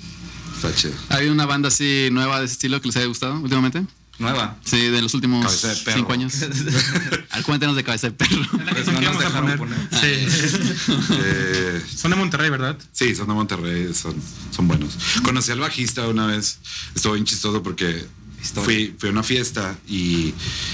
Está 0.55 0.76
chido. 0.76 0.93
¿Ha 1.09 1.16
habido 1.16 1.34
una 1.34 1.45
banda 1.45 1.68
así 1.68 2.07
nueva 2.11 2.39
de 2.39 2.45
ese 2.45 2.53
estilo 2.53 2.80
que 2.80 2.88
les 2.88 2.95
haya 2.95 3.07
gustado 3.07 3.39
últimamente? 3.39 3.86
Nueva. 4.20 4.57
Sí, 4.64 4.80
de 4.89 5.01
los 5.01 5.14
últimos 5.16 5.43
Cabeza 5.45 5.70
de 5.70 5.76
perro. 5.78 5.97
cinco 5.97 6.14
años. 6.14 6.34
Al 7.32 7.43
cuéntanos 7.43 7.76
de 7.76 7.84
cabeza 7.84 8.07
de 8.07 8.14
perro. 8.14 8.41
La 8.64 8.72
Pues 8.72 8.86
no 8.88 8.99
que 8.99 9.05
nos 9.05 9.18
vamos 9.18 9.34
a 9.36 9.41
poner. 9.41 9.57
poner. 9.57 9.78
Sí. 9.91 11.07
Eh, 11.20 11.82
Son 11.95 12.11
de 12.11 12.18
Monterrey, 12.18 12.49
¿verdad? 12.49 12.78
sí, 12.91 13.16
son 13.16 13.28
de 13.28 13.34
Monterrey, 13.34 13.93
son, 13.93 14.16
son 14.51 14.68
buenos. 14.68 14.97
Conocí 15.24 15.51
al 15.51 15.59
bajista 15.59 16.07
una 16.07 16.28
vez, 16.28 16.59
estuvo 16.95 17.14
bien 17.14 17.26
chistoso 17.26 17.64
porque 17.64 18.05
fui, 18.64 18.96
fui 18.98 19.10
a 19.10 19.12
una 19.12 19.24
fiesta 19.24 19.78
y, 19.88 20.34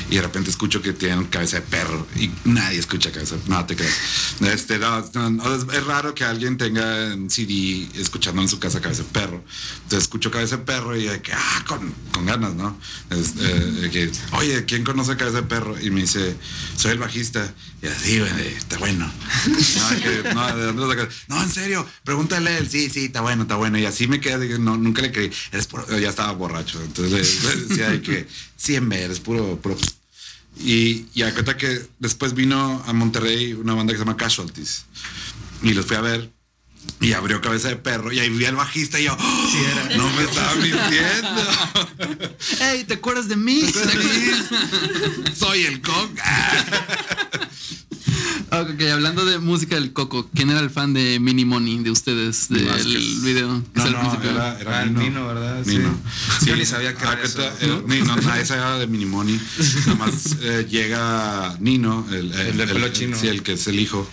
y 0.09 0.15
de 0.15 0.21
repente 0.21 0.49
escucho 0.49 0.81
que 0.81 0.93
tienen 0.93 1.25
cabeza 1.25 1.57
de 1.57 1.61
perro 1.63 2.07
y 2.15 2.29
nadie 2.45 2.79
escucha 2.79 3.11
cabeza, 3.11 3.35
no 3.47 3.65
te 3.65 3.75
creas. 3.75 3.93
Este, 4.41 4.75
es, 4.75 5.83
raro 5.85 6.13
que 6.13 6.23
alguien 6.23 6.57
tenga 6.57 7.13
un 7.13 7.29
CD 7.29 7.87
escuchando 7.95 8.41
en 8.41 8.49
su 8.49 8.59
casa 8.59 8.81
cabeza 8.81 9.03
de 9.03 9.09
perro. 9.09 9.43
Entonces 9.83 10.03
escucho 10.03 10.31
cabeza 10.31 10.57
de 10.57 10.63
perro 10.63 10.95
y 10.97 11.07
que, 11.19 11.33
ah, 11.33 11.63
con, 11.67 11.93
con 12.11 12.25
ganas, 12.25 12.53
¿no? 12.55 12.77
Es, 13.09 13.35
de 13.35 13.89
que, 13.89 14.11
oye, 14.33 14.65
¿quién 14.65 14.83
conoce 14.83 15.15
cabeza 15.17 15.41
de 15.41 15.47
perro? 15.47 15.79
Y 15.79 15.91
me 15.91 16.01
dice, 16.01 16.35
soy 16.75 16.91
el 16.91 16.99
bajista. 16.99 17.53
Y 17.81 17.87
así, 17.87 18.17
está 18.57 18.77
bueno. 18.77 19.09
No, 19.47 20.01
que, 20.01 20.33
no. 20.33 20.93
No, 21.29 21.43
en 21.43 21.49
serio, 21.49 21.87
pregúntale 22.03 22.57
él. 22.57 22.69
Sí, 22.69 22.89
sí, 22.89 23.05
está 23.05 23.21
bueno, 23.21 23.43
está 23.43 23.55
bueno. 23.55 23.77
Y 23.77 23.85
así 23.85 24.07
me 24.07 24.19
quedé, 24.19 24.59
no, 24.59 24.75
nunca 24.75 25.01
le 25.01 25.11
creí. 25.13 25.31
Eres 25.53 25.67
puro- 25.67 25.85
ya 25.97 26.09
estaba 26.09 26.33
borracho. 26.33 26.81
Entonces 26.81 27.39
decía 27.67 27.89
de 27.89 28.01
que 28.01 28.27
siempre 28.57 29.03
eres 29.03 29.19
puro. 29.19 29.59
Y, 30.59 31.05
y 31.13 31.21
a 31.23 31.33
cuenta 31.33 31.55
que 31.57 31.87
después 31.99 32.33
vino 32.33 32.83
a 32.85 32.93
Monterrey 32.93 33.53
una 33.53 33.73
banda 33.73 33.93
que 33.93 33.97
se 33.99 34.03
llama 34.05 34.17
Casualties. 34.17 34.85
Y 35.63 35.73
los 35.73 35.85
fui 35.85 35.95
a 35.97 36.01
ver. 36.01 36.31
Y 37.01 37.13
abrió 37.13 37.39
cabeza 37.41 37.67
de 37.69 37.75
perro. 37.75 38.11
Y 38.11 38.19
ahí 38.19 38.29
vi 38.29 38.45
al 38.45 38.55
bajista 38.55 38.99
y 38.99 39.05
yo, 39.05 39.15
"Oh, 39.19 39.97
no 39.97 40.09
me 40.13 40.23
estaba 40.23 40.55
mintiendo. 40.55 42.37
Hey, 42.59 42.83
¿te 42.87 42.95
acuerdas 42.95 43.27
de 43.27 43.35
mí? 43.35 43.61
Soy 45.35 45.65
el 45.65 45.81
cock. 45.81 46.11
ok, 48.85 48.91
hablando 48.91 49.25
de 49.25 49.39
música 49.39 49.75
del 49.75 49.91
Coco, 49.93 50.29
¿quién 50.33 50.49
era 50.49 50.59
el 50.61 50.69
fan 50.69 50.93
de 50.93 51.19
Mini 51.19 51.43
Money 51.45 51.79
de 51.79 51.91
ustedes 51.91 52.47
del 52.49 52.65
Vázquez. 52.65 53.21
video? 53.21 53.61
Que 53.73 53.79
No, 53.79 53.85
el 53.85 53.91
no, 53.93 54.23
era, 54.23 54.59
era 54.59 54.79
Ah, 54.79 54.83
el 54.83 54.93
Nino. 54.93 55.01
Nino, 55.03 55.27
¿verdad? 55.27 55.63
Sí. 55.65 55.77
Nino. 55.77 55.97
Yo 56.45 56.55
ni 56.55 56.65
sabía 56.65 56.95
que 56.95 57.05
Ah, 57.05 57.13
era 57.13 57.23
eso. 57.23 57.83
no, 57.87 58.15
no, 58.15 58.33
esa 58.35 58.55
era 58.55 58.77
de 58.79 58.87
Minimoni. 58.87 59.39
Nada 59.87 59.95
más 59.95 60.37
eh, 60.41 60.65
llega 60.69 61.57
Nino, 61.59 62.05
el, 62.11 62.31
El 62.33 62.57
de 62.57 62.67
pelo 62.67 62.89
chino. 62.89 63.17
Sí, 63.19 63.27
el 63.27 63.43
que 63.43 63.53
es 63.53 63.67
el 63.67 63.79
hijo, 63.79 64.09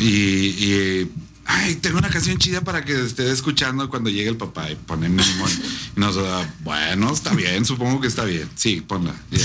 y, 0.00 0.06
y, 0.06 1.10
ay, 1.44 1.76
tengo 1.76 1.98
una 1.98 2.08
canción 2.10 2.36
chida 2.38 2.62
para 2.62 2.84
que 2.84 3.04
esté 3.04 3.30
escuchando 3.30 3.88
cuando 3.88 4.10
llegue 4.10 4.28
el 4.30 4.36
papá 4.36 4.70
y 4.70 4.74
pone 4.74 5.08
Minimoni. 5.08 5.52
Y 5.96 6.00
nos 6.00 6.16
da, 6.16 6.52
bueno, 6.64 7.12
está 7.12 7.32
bien, 7.34 7.64
supongo 7.64 8.00
que 8.00 8.08
está 8.08 8.24
bien. 8.24 8.48
Sí, 8.56 8.80
ponla. 8.80 9.14
Y. 9.30 9.36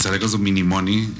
Sale 0.00 0.18
con 0.18 0.30
su 0.30 0.38
Minimoni 0.38 0.94
y, 1.02 1.10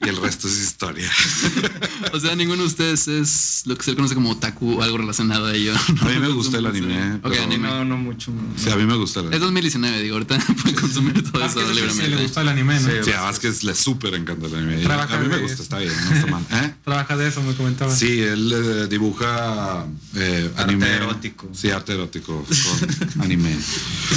y 0.00 0.08
el 0.08 0.16
resto 0.16 0.48
es 0.48 0.58
historia. 0.58 1.10
O 2.12 2.20
sea, 2.20 2.34
ninguno 2.36 2.62
de 2.62 2.68
ustedes 2.68 3.08
es 3.08 3.62
lo 3.66 3.76
que 3.76 3.82
se 3.84 3.90
le 3.90 3.96
conoce 3.96 4.14
como 4.14 4.30
otaku 4.30 4.74
o 4.78 4.82
algo 4.82 4.98
relacionado 4.98 5.46
a 5.46 5.54
ello. 5.54 5.74
A 6.00 6.04
mí 6.08 6.18
me 6.18 6.28
gusta 6.28 6.58
el 6.58 6.66
anime. 6.66 7.14
Ok, 7.14 7.20
pero- 7.30 7.42
anime. 7.42 7.68
No, 7.68 7.84
no 7.84 7.96
mucho. 7.96 8.32
Sí, 8.56 8.70
a 8.70 8.76
mí 8.76 8.84
me 8.86 8.94
gusta 8.96 9.20
el 9.20 9.26
Es 9.26 9.32
anime. 9.32 9.44
2019, 9.46 10.02
digo, 10.02 10.14
ahorita 10.16 10.38
pueden 10.62 10.80
consumir 10.80 11.22
todo 11.22 11.40
Vázquez 11.40 11.62
eso 11.62 11.62
es 11.62 11.68
el 11.70 11.74
que 11.74 11.80
le 11.80 11.86
libremente. 11.92 12.22
gusta 12.24 12.40
el 12.42 12.48
anime, 12.48 12.80
¿no? 12.80 12.88
Sí. 12.90 12.96
Sí, 13.04 13.12
a 13.12 13.20
Vázquez 13.22 13.64
le 13.64 13.74
súper 13.74 14.14
encanta 14.14 14.46
el 14.46 14.54
anime. 14.54 14.82
Trabaja 14.82 15.16
a 15.16 15.20
mí 15.20 15.28
me 15.28 15.36
de- 15.36 15.42
gusta, 15.42 15.62
está 15.62 15.78
bien, 15.78 15.92
no 16.08 16.14
está 16.14 16.26
mal. 16.26 16.46
¿Eh? 16.50 16.74
Trabaja 16.84 17.16
de 17.16 17.28
eso, 17.28 17.42
me 17.42 17.54
comentaba. 17.54 17.94
Sí, 17.94 18.20
él 18.20 18.52
eh, 18.52 18.86
dibuja 18.88 19.86
eh, 20.16 20.50
Arte 20.56 20.62
anime. 20.62 20.88
erótico. 20.94 21.48
Sí, 21.52 21.70
arte 21.70 21.92
erótico 21.92 22.44
con 22.44 23.22
anime. 23.22 23.56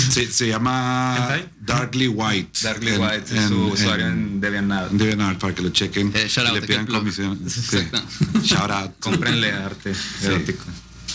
Sí, 0.10 0.28
se 0.32 0.48
llama 0.48 1.16
¿Hentai? 1.20 1.50
Darkly 1.62 2.08
White. 2.08 2.60
Darkly 2.64 2.92
En- 2.92 3.02
White 3.02 3.24
es 3.26 3.32
en- 3.32 3.50
su 3.50 3.56
usuario 3.68 4.08
en- 4.08 4.14
en 4.14 4.42
DeviantArt. 4.42 4.92
DeviantArt 4.92 5.40
para 5.40 5.56
que 5.56 5.62
lo 5.62 5.70
chequen. 5.70 6.12
Eh, 6.14 6.28
shout 6.30 6.48
out, 6.48 6.56
le 6.56 6.62
pidan 6.62 6.86
comisión. 6.88 7.40
Exacto. 7.80 8.02
Shout 8.44 8.72
out. 8.72 8.92
Cómprenle 9.00 9.52
arte 9.52 9.94
erótico. 10.24 10.64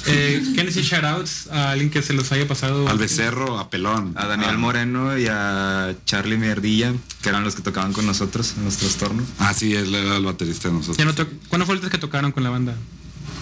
Eh, 0.07 0.41
¿Quieren 0.55 0.67
decir 0.67 0.85
shoutouts 0.85 1.49
a 1.49 1.73
alguien 1.73 1.91
que 1.91 2.03
se 2.03 2.13
los 2.13 2.31
haya 2.33 2.47
pasado? 2.47 2.89
Al 2.89 2.99
becerro, 2.99 3.59
a 3.59 3.69
pelón. 3.69 4.13
A 4.17 4.27
Daniel 4.27 4.53
Ah. 4.55 4.59
Moreno 4.59 5.19
y 5.19 5.27
a 5.29 5.95
Charlie 6.07 6.37
Mierdilla, 6.39 6.93
que 7.21 7.29
eran 7.29 7.43
los 7.45 7.57
que 7.57 7.63
tocaban 7.63 7.93
con 7.93 8.07
nosotros 8.07 8.55
en 8.57 8.65
los 8.65 8.77
trastornos. 8.77 9.25
Ah, 9.41 9.53
sí, 9.53 9.75
él 9.75 9.93
era 9.95 10.17
el 10.17 10.25
baterista 10.25 10.69
de 10.69 10.75
nosotros. 10.75 10.97
Ya 10.99 11.05
no 11.05 11.15
¿Cuándo 11.49 11.67
fue 11.67 11.75
el 11.75 11.81
que 11.91 11.99
tocaron 11.99 12.31
con 12.33 12.45
la 12.45 12.51
banda? 12.51 12.75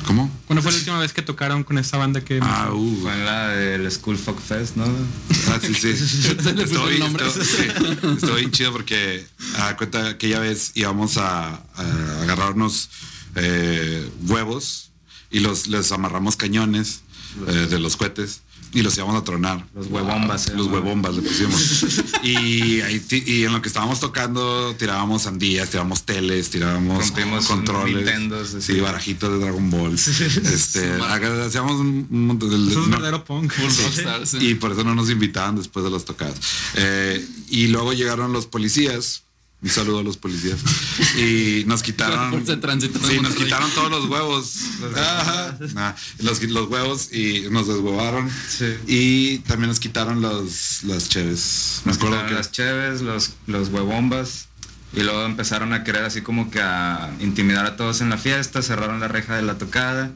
¿Cómo? 0.06 0.30
¿Cuándo 0.46 0.62
fue 0.62 0.70
la 0.72 0.78
última 0.78 0.98
vez 1.00 1.12
que 1.12 1.20
tocaron 1.22 1.64
con 1.64 1.78
esa 1.78 1.96
banda 1.98 2.20
que... 2.24 2.38
Ah, 2.40 2.70
uh. 2.72 3.00
Fue 3.02 3.12
en 3.12 3.24
la 3.26 3.48
del 3.48 3.90
School 3.90 4.16
Folk 4.16 4.40
Fest, 4.40 4.76
¿no? 4.76 4.84
Ah, 5.48 5.58
sí, 5.60 5.74
sí. 5.74 5.88
Estoy, 5.90 6.62
estoy- 6.62 7.44
sí, 7.44 7.66
estoy 8.14 8.40
bien 8.40 8.52
chido 8.52 8.72
porque 8.72 9.26
a 9.58 9.76
cuenta 9.76 10.10
aquella 10.10 10.38
vez 10.38 10.70
íbamos 10.74 11.16
a, 11.16 11.48
a 11.74 12.22
agarrarnos 12.22 12.88
eh, 13.34 14.08
huevos 14.28 14.90
y 15.30 15.40
los 15.40 15.66
les 15.66 15.90
amarramos 15.90 16.36
cañones 16.36 17.00
eh, 17.48 17.66
de 17.68 17.78
los 17.78 17.96
cohetes 17.96 18.42
y 18.72 18.82
los 18.82 18.96
íbamos 18.96 19.16
a 19.16 19.24
tronar. 19.24 19.66
Los 19.74 19.86
huevombas, 19.86 20.42
se 20.44 20.54
Los 20.54 20.66
huevombas 20.66 21.14
le 21.14 21.22
pusimos. 21.22 21.84
y, 22.22 22.80
y 23.26 23.44
en 23.44 23.52
lo 23.52 23.62
que 23.62 23.68
estábamos 23.68 24.00
tocando 24.00 24.74
tirábamos 24.76 25.22
sandías, 25.22 25.70
tirábamos 25.70 26.02
teles, 26.02 26.50
tirábamos 26.50 27.06
Rompimos 27.08 27.46
controles. 27.46 27.96
Nintendos, 27.96 28.56
sí, 28.60 28.80
barajitos 28.80 29.30
de 29.32 29.38
Dragon 29.38 29.70
Ball. 29.70 29.94
este, 29.94 30.92
hacíamos 31.46 31.72
un, 31.80 32.06
montón 32.10 32.50
de... 32.50 32.56
Es 32.56 32.76
no- 32.76 32.86
verdadero 32.88 33.24
punk. 33.24 33.52
Rockstar, 33.56 34.26
sí. 34.26 34.38
y 34.40 34.54
por 34.56 34.72
eso 34.72 34.84
no 34.84 34.94
nos 34.94 35.08
invitaban 35.10 35.56
después 35.56 35.84
de 35.84 35.90
las 35.90 36.04
tocadas. 36.04 36.36
Eh, 36.74 37.26
y 37.48 37.68
luego 37.68 37.92
llegaron 37.92 38.32
los 38.32 38.46
policías. 38.46 39.22
Un 39.62 39.70
saludo 39.70 40.00
a 40.00 40.02
los 40.02 40.16
policías. 40.16 40.58
Y 41.16 41.64
nos 41.66 41.82
quitaron. 41.82 42.44
de 42.44 42.56
tránsito 42.58 42.98
Sí, 43.02 43.20
nos 43.20 43.34
quitaron 43.34 43.70
todos 43.70 43.90
los 43.90 44.04
huevos. 44.06 44.54
Ajá. 44.94 45.56
Nah, 45.74 45.92
los, 46.18 46.42
los 46.42 46.68
huevos 46.68 47.12
y 47.12 47.46
nos 47.50 47.66
deshuevaron. 47.66 48.30
Sí. 48.48 48.74
Y 48.86 49.38
también 49.40 49.68
nos 49.68 49.80
quitaron 49.80 50.20
los, 50.20 50.84
las 50.84 51.08
cheves. 51.08 51.82
Nos 51.84 51.96
quitaron 51.96 52.26
que. 52.26 52.34
las 52.34 52.52
cheves, 52.52 53.00
los, 53.00 53.32
los 53.46 53.68
huevombas. 53.68 54.48
Y 54.92 55.00
luego 55.00 55.24
empezaron 55.24 55.72
a 55.72 55.84
querer 55.84 56.04
así 56.04 56.22
como 56.22 56.50
que 56.50 56.60
a 56.60 57.14
intimidar 57.20 57.66
a 57.66 57.76
todos 57.76 58.00
en 58.00 58.10
la 58.10 58.18
fiesta, 58.18 58.62
cerraron 58.62 59.00
la 59.00 59.08
reja 59.08 59.36
de 59.36 59.42
la 59.42 59.58
tocada. 59.58 60.12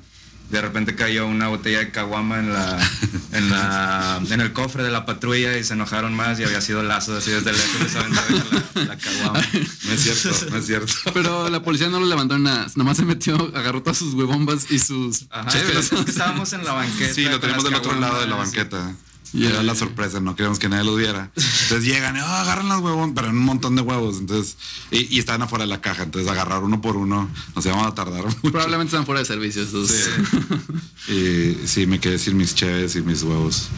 De 0.50 0.60
repente 0.60 0.96
cayó 0.96 1.26
una 1.26 1.48
botella 1.48 1.78
de 1.78 1.90
caguama 1.90 2.38
en 2.40 2.52
la, 2.52 2.78
en 3.32 3.50
la 3.50 4.20
en 4.28 4.40
el 4.40 4.52
cofre 4.52 4.82
de 4.82 4.90
la 4.90 5.06
patrulla 5.06 5.56
y 5.56 5.64
se 5.64 5.74
enojaron 5.74 6.14
más 6.14 6.40
y 6.40 6.44
había 6.44 6.60
sido 6.60 6.82
lazo 6.82 7.16
así 7.16 7.30
desde 7.30 7.52
lejos 7.52 7.80
les 7.80 7.94
la, 7.94 8.84
la 8.84 8.98
caguama. 8.98 9.40
No 9.84 9.92
es 9.92 10.00
cierto, 10.02 10.50
no 10.50 10.56
es 10.56 10.66
cierto. 10.66 10.92
Pero 11.14 11.48
la 11.48 11.62
policía 11.62 11.88
no 11.88 12.00
lo 12.00 12.06
levantó 12.06 12.38
nada. 12.38 12.66
Nomás 12.74 12.96
se 12.96 13.04
metió, 13.04 13.36
agarró 13.54 13.82
todas 13.82 13.98
sus 13.98 14.14
huevombas 14.14 14.70
y 14.70 14.78
sus 14.78 15.26
Ajá, 15.30 15.50
pero 15.66 15.80
estábamos 15.80 16.52
en 16.52 16.64
la 16.64 16.72
banqueta. 16.72 17.14
Sí, 17.14 17.24
lo 17.24 17.40
tenemos 17.40 17.64
del 17.64 17.74
otro 17.74 17.98
lado 17.98 18.20
de 18.20 18.26
la 18.26 18.36
banqueta. 18.36 18.94
Y 19.32 19.46
Era 19.46 19.62
la 19.62 19.74
sorpresa, 19.76 20.18
no 20.20 20.34
queríamos 20.34 20.58
que 20.58 20.68
nadie 20.68 20.84
los 20.84 20.96
viera. 20.96 21.30
Entonces 21.36 21.84
llegan, 21.84 22.16
oh, 22.16 22.24
agarran 22.24 22.68
los 22.68 22.80
huevos, 22.80 23.10
pero 23.14 23.28
en 23.28 23.36
un 23.36 23.44
montón 23.44 23.76
de 23.76 23.82
huevos. 23.82 24.18
Entonces, 24.18 24.56
y, 24.90 25.14
y 25.14 25.18
estaban 25.20 25.42
afuera 25.42 25.64
de 25.64 25.68
la 25.68 25.80
caja. 25.80 26.02
Entonces, 26.02 26.30
agarrar 26.30 26.64
uno 26.64 26.80
por 26.80 26.96
uno, 26.96 27.30
nos 27.54 27.64
íbamos 27.64 27.86
a 27.86 27.94
tardar 27.94 28.24
mucho. 28.24 28.40
Probablemente 28.50 28.90
están 28.90 29.06
fuera 29.06 29.20
de 29.20 29.26
servicio 29.26 29.62
esos. 29.62 29.90
Y 31.08 31.56
sí, 31.66 31.86
me 31.86 31.98
quedé 31.98 32.18
sin 32.18 32.36
mis 32.36 32.54
cheves 32.54 32.94
y 32.94 33.02
mis 33.02 33.22
huevos. 33.22 33.68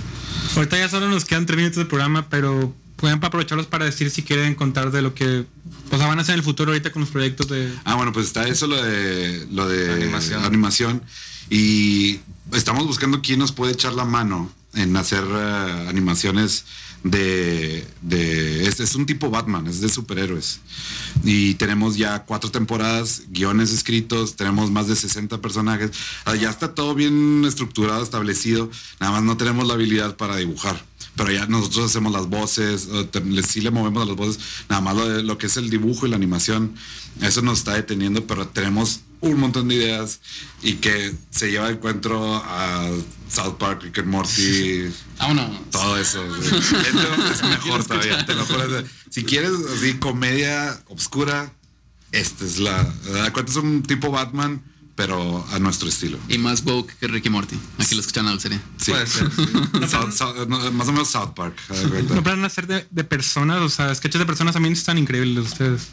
Ahorita 0.56 0.76
ya 0.78 0.88
solo 0.88 1.08
nos 1.08 1.24
quedan 1.24 1.46
tres 1.46 1.56
minutos 1.56 1.78
del 1.78 1.86
programa, 1.86 2.28
pero 2.28 2.74
pueden 2.96 3.22
aprovecharlos 3.22 3.66
para 3.66 3.84
decir 3.84 4.10
si 4.10 4.22
quieren 4.22 4.54
contar 4.54 4.90
de 4.90 5.02
lo 5.02 5.14
que 5.14 5.44
pues, 5.88 6.00
van 6.00 6.18
a 6.18 6.22
hacer 6.22 6.34
en 6.34 6.40
el 6.40 6.44
futuro 6.44 6.72
ahorita 6.72 6.92
con 6.92 7.00
los 7.00 7.10
proyectos 7.10 7.48
de... 7.48 7.72
Ah, 7.84 7.94
bueno, 7.94 8.12
pues 8.12 8.26
está 8.26 8.46
eso 8.46 8.66
lo 8.66 8.82
de 8.82 9.46
lo 9.50 9.66
de 9.68 9.92
Animación. 9.92 10.44
animación. 10.44 11.02
Y 11.48 12.20
estamos 12.52 12.86
buscando 12.86 13.22
quién 13.22 13.38
nos 13.38 13.52
puede 13.52 13.72
echar 13.72 13.92
la 13.94 14.04
mano 14.04 14.50
en 14.74 14.96
hacer 14.96 15.24
eh, 15.24 15.86
animaciones 15.88 16.64
de, 17.04 17.86
de 18.00 18.66
es, 18.66 18.80
es 18.80 18.94
un 18.94 19.06
tipo 19.06 19.30
Batman, 19.30 19.66
es 19.66 19.80
de 19.80 19.88
superhéroes. 19.88 20.60
Y 21.24 21.54
tenemos 21.54 21.96
ya 21.96 22.24
cuatro 22.24 22.50
temporadas, 22.50 23.22
guiones 23.28 23.72
escritos, 23.72 24.36
tenemos 24.36 24.70
más 24.70 24.88
de 24.88 24.96
60 24.96 25.40
personajes. 25.40 25.90
Ah, 26.24 26.36
Ya 26.36 26.50
está 26.50 26.74
todo 26.74 26.94
bien 26.94 27.44
estructurado, 27.46 28.02
establecido. 28.02 28.70
Nada 29.00 29.12
más 29.12 29.22
no 29.22 29.36
tenemos 29.36 29.66
la 29.66 29.74
habilidad 29.74 30.16
para 30.16 30.36
dibujar. 30.36 30.84
Pero 31.16 31.30
ya 31.30 31.46
nosotros 31.46 31.86
hacemos 31.90 32.12
las 32.12 32.28
voces, 32.28 32.88
le- 33.24 33.42
sí 33.42 33.60
le 33.60 33.70
movemos 33.70 34.02
a 34.02 34.06
las 34.06 34.16
voces, 34.16 34.38
nada 34.68 34.80
más 34.80 34.96
lo, 34.96 35.08
de- 35.08 35.22
lo 35.22 35.36
que 35.38 35.46
es 35.46 35.56
el 35.58 35.68
dibujo 35.68 36.06
y 36.06 36.10
la 36.10 36.16
animación, 36.16 36.74
eso 37.20 37.42
nos 37.42 37.58
está 37.58 37.74
deteniendo, 37.74 38.26
pero 38.26 38.48
tenemos 38.48 39.00
un 39.20 39.38
montón 39.38 39.68
de 39.68 39.74
ideas 39.76 40.20
y 40.62 40.74
que 40.74 41.14
se 41.30 41.50
lleva 41.50 41.66
de 41.68 41.74
encuentro 41.74 42.34
a 42.36 42.88
South 43.30 43.56
Park, 43.58 43.82
Rick 43.82 43.98
and 43.98 44.08
Morty, 44.08 44.84
Vámonos. 45.18 45.70
todo 45.70 45.96
eso. 45.98 46.24
es 47.30 47.42
mejor 47.42 47.84
todavía, 47.84 48.24
te 48.26 48.34
lo 48.34 48.44
juro. 48.46 48.82
Si 49.10 49.22
quieres 49.24 49.52
así 49.76 49.94
comedia 49.94 50.82
obscura, 50.88 51.52
esta 52.10 52.44
es 52.44 52.58
la. 52.58 52.82
¿da 53.12 53.32
cuenta? 53.32 53.52
Es 53.52 53.58
un 53.58 53.82
tipo 53.82 54.10
Batman, 54.10 54.62
pero 54.94 55.46
a 55.52 55.58
nuestro 55.58 55.88
estilo. 55.88 56.18
Y 56.28 56.38
más 56.38 56.62
woke 56.64 56.92
que 56.98 57.06
Ricky 57.08 57.30
Morty. 57.30 57.56
Aquí 57.78 57.94
lo 57.94 58.00
escuchan 58.00 58.26
la 58.26 58.38
serie. 58.38 58.60
Sí. 58.78 58.90
Puede 58.92 59.06
ser, 59.06 59.30
sí. 59.30 59.42
South- 59.88 60.12
South- 60.12 60.46
no, 60.48 60.70
más 60.72 60.88
o 60.88 60.92
menos 60.92 61.08
South 61.10 61.32
Park. 61.34 61.56
No 62.10 62.22
planean 62.22 62.44
hacer 62.44 62.66
de, 62.66 62.86
de 62.90 63.04
personas, 63.04 63.60
o 63.62 63.68
sea, 63.68 63.94
sketches 63.94 64.18
de 64.18 64.26
personas 64.26 64.52
también 64.54 64.72
están 64.74 64.98
increíbles 64.98 65.46
ustedes. 65.46 65.88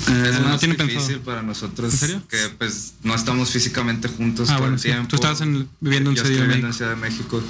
Es 0.00 0.40
no 0.40 0.48
más 0.48 0.60
difícil 0.60 0.76
pensado. 0.76 1.20
para 1.20 1.42
nosotros 1.42 1.92
¿En 1.92 1.98
serio? 1.98 2.22
que 2.26 2.38
pues 2.56 2.94
no 3.02 3.14
estamos 3.14 3.50
físicamente 3.50 4.08
juntos 4.08 4.48
Ah, 4.48 4.52
todo 4.54 4.60
bueno, 4.62 4.74
el 4.76 4.80
sí. 4.80 4.88
tiempo. 4.88 5.08
Tú 5.08 5.16
estabas 5.16 5.42
en- 5.42 5.68
viviendo 5.78 6.08
en 6.10 6.16
Yo 6.16 6.24
Ciudad 6.24 6.38
de 6.38 6.54
estoy 6.54 6.60
viviendo 6.60 6.66
en 6.66 7.00
México. 7.02 7.42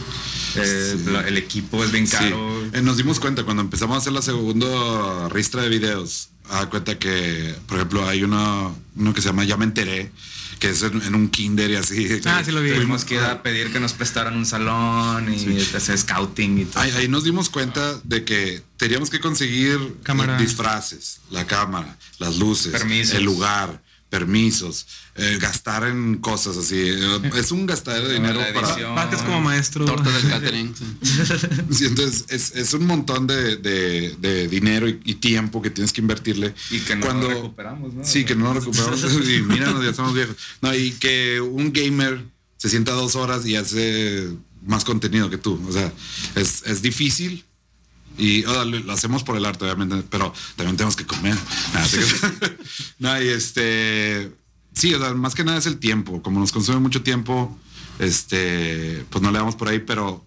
Ciudad 0.56 0.56
de 0.56 0.66
México. 0.66 1.02
Eh, 1.06 1.12
la- 1.12 1.28
el 1.28 1.36
equipo 1.38 1.84
es 1.84 1.92
bien 1.92 2.08
Sí. 2.08 2.16
caro. 2.16 2.64
Eh, 2.72 2.82
nos 2.82 2.96
dimos 2.96 3.20
cuenta 3.20 3.44
cuando 3.44 3.62
empezamos 3.62 3.94
a 3.94 3.98
hacer 3.98 4.12
la 4.12 4.22
segunda 4.22 5.28
ristra 5.28 5.62
de 5.62 5.68
videos. 5.68 6.29
A 6.50 6.66
cuenta 6.68 6.98
que, 6.98 7.54
por 7.66 7.76
ejemplo, 7.78 8.08
hay 8.08 8.24
uno, 8.24 8.76
uno 8.96 9.14
que 9.14 9.22
se 9.22 9.28
llama 9.28 9.44
Ya 9.44 9.56
me 9.56 9.64
enteré, 9.64 10.10
que 10.58 10.70
es 10.70 10.82
en, 10.82 11.00
en 11.02 11.14
un 11.14 11.28
kinder 11.28 11.70
y 11.70 11.76
así. 11.76 12.20
Ah, 12.26 12.42
sí 12.44 12.50
lo 12.50 12.60
vi. 12.60 12.72
Tuvimos 12.72 13.04
que 13.04 13.14
ir 13.14 13.20
a 13.20 13.42
pedir 13.42 13.72
que 13.72 13.78
nos 13.80 13.92
prestaran 13.92 14.36
un 14.36 14.44
salón 14.44 15.32
y 15.32 15.58
hacer 15.74 15.96
scouting 15.96 16.58
y 16.58 16.64
todo. 16.64 16.82
Ahí, 16.82 16.90
ahí 16.92 17.08
nos 17.08 17.24
dimos 17.24 17.48
cuenta 17.50 17.98
de 18.04 18.24
que 18.24 18.62
teníamos 18.76 19.10
que 19.10 19.20
conseguir 19.20 19.78
Cámara. 20.02 20.36
disfraces, 20.38 21.20
la 21.30 21.46
cámara, 21.46 21.96
las 22.18 22.36
luces, 22.38 22.72
Permisos. 22.72 23.14
el 23.14 23.24
lugar, 23.24 23.80
permisos, 24.10 24.86
eh, 25.14 25.38
gastar 25.40 25.84
en 25.86 26.16
cosas 26.18 26.56
así. 26.56 26.78
Es 27.36 27.52
un 27.52 27.64
gastadero 27.64 28.08
de 28.08 28.14
dinero 28.14 28.40
la 28.40 28.52
para... 28.52 28.68
edición. 28.72 28.94
Partes 28.94 29.22
como 29.22 29.40
maestro. 29.40 29.84
Torta 29.86 30.10
del 30.10 30.28
catering. 30.30 30.74
sí. 31.70 31.84
Entonces 31.86 32.24
es, 32.28 32.54
es 32.56 32.74
un 32.74 32.86
montón 32.86 33.26
de, 33.26 33.56
de- 33.56 34.16
de 34.18 34.48
dinero 34.48 34.88
y, 34.88 35.00
y 35.04 35.14
tiempo 35.14 35.62
que 35.62 35.70
tienes 35.70 35.92
que 35.92 36.00
invertirle. 36.00 36.54
Y 36.70 36.80
que 36.80 36.96
no 36.96 37.06
Cuando- 37.06 37.28
lo 37.30 37.34
recuperamos, 37.36 37.94
¿no? 37.94 38.04
Sí, 38.04 38.24
que 38.24 38.34
no 38.34 38.46
lo 38.52 38.60
recuperamos. 38.60 39.02
y 39.28 39.42
míranos, 39.42 39.82
ya 39.84 39.90
estamos 39.90 40.12
viejos. 40.14 40.36
No, 40.60 40.74
y 40.74 40.90
que 40.92 41.40
un 41.40 41.72
gamer 41.72 42.24
se 42.56 42.68
sienta 42.68 42.92
dos 42.92 43.14
horas 43.16 43.46
y 43.46 43.56
hace 43.56 44.28
más 44.66 44.84
contenido 44.84 45.30
que 45.30 45.38
tú. 45.38 45.58
O 45.68 45.72
sea, 45.72 45.90
es, 46.34 46.62
es 46.66 46.82
difícil. 46.82 47.44
Y 48.18 48.44
o 48.44 48.52
sea, 48.52 48.64
lo, 48.64 48.92
hacemos 48.92 49.24
por 49.24 49.36
el 49.36 49.44
arte, 49.44 49.64
obviamente, 49.64 50.04
pero 50.10 50.32
también 50.56 50.76
tenemos 50.76 50.96
que 50.96 51.06
comer. 51.06 51.36
Nada, 51.74 51.88
no, 52.98 53.22
y 53.22 53.28
este. 53.28 54.32
Sí, 54.72 54.94
o 54.94 54.98
sea, 54.98 55.14
más 55.14 55.34
que 55.34 55.44
nada 55.44 55.58
es 55.58 55.66
el 55.66 55.78
tiempo. 55.78 56.22
Como 56.22 56.38
nos 56.38 56.52
consume 56.52 56.78
mucho 56.78 57.02
tiempo, 57.02 57.58
este, 57.98 59.04
pues 59.10 59.20
no 59.20 59.30
le 59.30 59.38
damos 59.38 59.56
por 59.56 59.68
ahí, 59.68 59.80
pero 59.80 60.24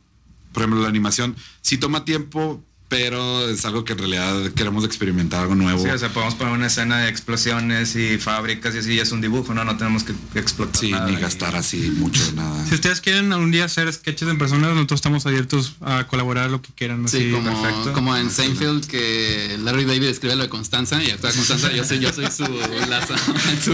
por 0.53 0.61
ejemplo, 0.61 0.81
la 0.81 0.87
animación 0.87 1.35
sí 1.61 1.77
toma 1.77 2.05
tiempo, 2.05 2.63
pero 2.93 3.49
es 3.49 3.65
algo 3.65 3.83
que 3.85 3.93
en 3.93 3.99
realidad 3.99 4.51
queremos 4.51 4.85
experimentar 4.85 5.41
algo 5.41 5.55
nuevo. 5.55 5.81
Sí, 5.83 5.89
o 5.89 5.97
sea, 5.97 6.09
podemos 6.09 6.35
poner 6.35 6.53
una 6.53 6.67
escena 6.67 6.99
de 6.99 7.09
explosiones 7.09 7.95
y 7.95 8.19
fábricas 8.19 8.75
y 8.75 8.77
así, 8.77 8.95
ya 8.95 9.01
es 9.01 9.11
un 9.11 9.19
dibujo, 9.19 9.53
¿no? 9.55 9.63
No 9.65 9.77
tenemos 9.77 10.03
que 10.03 10.13
explotar 10.35 10.79
Sí, 10.79 10.91
nada 10.91 11.07
ni 11.07 11.13
y- 11.13 11.19
gastar 11.19 11.55
así 11.55 11.77
mucho, 11.97 12.21
nada. 12.35 12.63
Si 12.67 12.75
ustedes 12.75 13.01
quieren 13.01 13.33
algún 13.33 13.49
día 13.49 13.65
hacer 13.65 13.91
sketches 13.91 14.29
en 14.29 14.37
persona, 14.37 14.67
nosotros 14.71 14.99
estamos 14.99 15.25
abiertos 15.25 15.73
a 15.81 16.05
colaborar 16.07 16.51
lo 16.51 16.61
que 16.61 16.69
quieran. 16.75 17.07
Sí, 17.09 17.31
como, 17.31 17.61
perfecto. 17.63 17.93
como 17.93 18.15
en 18.15 18.29
Seinfeld 18.29 18.85
que 18.85 19.57
Larry 19.63 19.85
David 19.85 20.03
escribe 20.09 20.35
lo 20.35 20.43
de 20.43 20.49
Constanza 20.49 21.01
y 21.03 21.09
actúa 21.09 21.31
Constanza, 21.31 21.71
yo 21.71 21.83
soy, 21.83 21.97
yo 21.99 22.13
soy 22.13 22.27
su 22.27 22.43
lazo. 22.89 23.15
su 23.63 23.71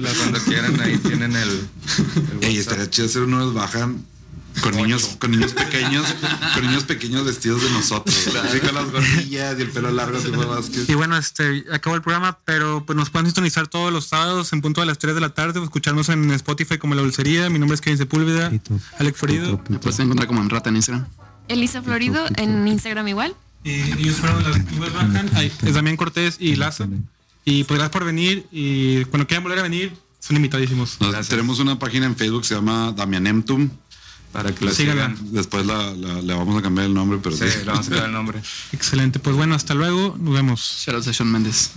La- 0.00 0.10
Cuando 0.14 0.38
quieran, 0.46 0.80
ahí 0.80 0.96
tienen 0.96 1.36
el. 1.36 1.48
el 2.40 2.48
Ey, 2.48 2.56
estaría 2.56 2.88
chido 2.88 3.06
hacer 3.06 3.22
unos 3.22 3.52
bajan 3.52 4.02
con 4.62 4.76
niños, 4.76 5.16
con 5.18 5.30
niños 5.30 5.52
pequeños, 5.52 6.06
con 6.54 6.66
niños 6.66 6.84
pequeños 6.84 7.24
vestidos 7.24 7.62
de 7.62 7.70
nosotros. 7.70 8.34
Así 8.44 8.60
con 8.60 8.74
las 8.74 8.90
gorrillas 8.90 9.58
y 9.58 9.62
el 9.62 9.70
pelo 9.70 9.90
largo 9.90 10.18
tipo 10.18 10.46
Vázquez. 10.46 10.88
Y 10.88 10.94
bueno, 10.94 11.16
este 11.16 11.64
acabó 11.72 11.96
el 11.96 12.02
programa, 12.02 12.38
pero 12.44 12.84
pues 12.84 12.96
nos 12.96 13.10
pueden 13.10 13.26
sintonizar 13.26 13.68
todos 13.68 13.92
los 13.92 14.06
sábados 14.06 14.52
en 14.52 14.60
punto 14.60 14.80
de 14.80 14.86
las 14.86 14.98
3 14.98 15.14
de 15.14 15.20
la 15.20 15.30
tarde 15.30 15.60
o 15.60 15.64
escucharnos 15.64 16.08
en 16.08 16.30
Spotify 16.32 16.78
como 16.78 16.94
La 16.94 17.02
Dulcería. 17.02 17.48
Mi 17.50 17.58
nombre 17.58 17.74
es 17.74 17.80
Kevin 17.80 17.98
Sepúlveda, 17.98 18.52
Alex 18.98 19.18
Florido. 19.18 19.62
Me 19.68 19.78
puedes 19.78 19.98
encontrar 20.00 20.26
como 20.26 20.40
en 20.42 20.50
Rata 20.50 20.70
en 20.70 20.76
Instagram. 20.76 21.06
Elisa 21.48 21.82
Florido 21.82 22.26
en 22.36 22.66
Instagram 22.66 23.08
igual. 23.08 23.34
Y 23.64 23.72
ellos 23.72 24.16
fueron 24.16 24.42
las 24.42 24.92
bajan. 24.92 25.30
Es 25.62 25.74
Damián 25.74 25.96
Cortés 25.96 26.36
y 26.38 26.56
Lazo. 26.56 26.86
Y 27.44 27.64
pues 27.64 27.78
gracias 27.78 27.92
por 27.92 28.04
venir. 28.04 28.46
Y 28.52 29.04
cuando 29.06 29.26
quieran 29.26 29.42
volver 29.42 29.58
a 29.58 29.62
venir, 29.62 29.92
son 30.18 30.36
invitadísimos. 30.36 30.98
Tenemos 31.28 31.58
una 31.58 31.78
página 31.78 32.06
en 32.06 32.14
Facebook 32.14 32.42
que 32.42 32.48
se 32.48 32.54
llama 32.54 32.92
Damianemtum. 32.92 33.70
Para 34.32 34.54
que 34.54 34.64
lo 34.64 34.72
Síganla. 34.72 35.08
sigan. 35.16 35.32
Después 35.32 35.66
la, 35.66 35.92
la- 35.94 36.22
le 36.22 36.34
vamos 36.34 36.56
a 36.58 36.62
cambiar 36.62 36.86
el 36.86 36.94
nombre, 36.94 37.18
pero 37.22 37.36
Sí, 37.36 37.44
le 37.44 37.64
vamos 37.64 37.88
a 37.90 37.94
dar 37.96 38.04
el 38.06 38.12
nombre. 38.12 38.40
Excelente. 38.72 39.18
Pues 39.18 39.34
bueno, 39.34 39.54
hasta 39.56 39.74
luego. 39.74 40.16
Nos 40.20 40.34
vemos. 40.34 40.60
Shoutouts 40.86 41.08
a 41.08 41.12
Sean 41.12 41.32
Mendes. 41.32 41.72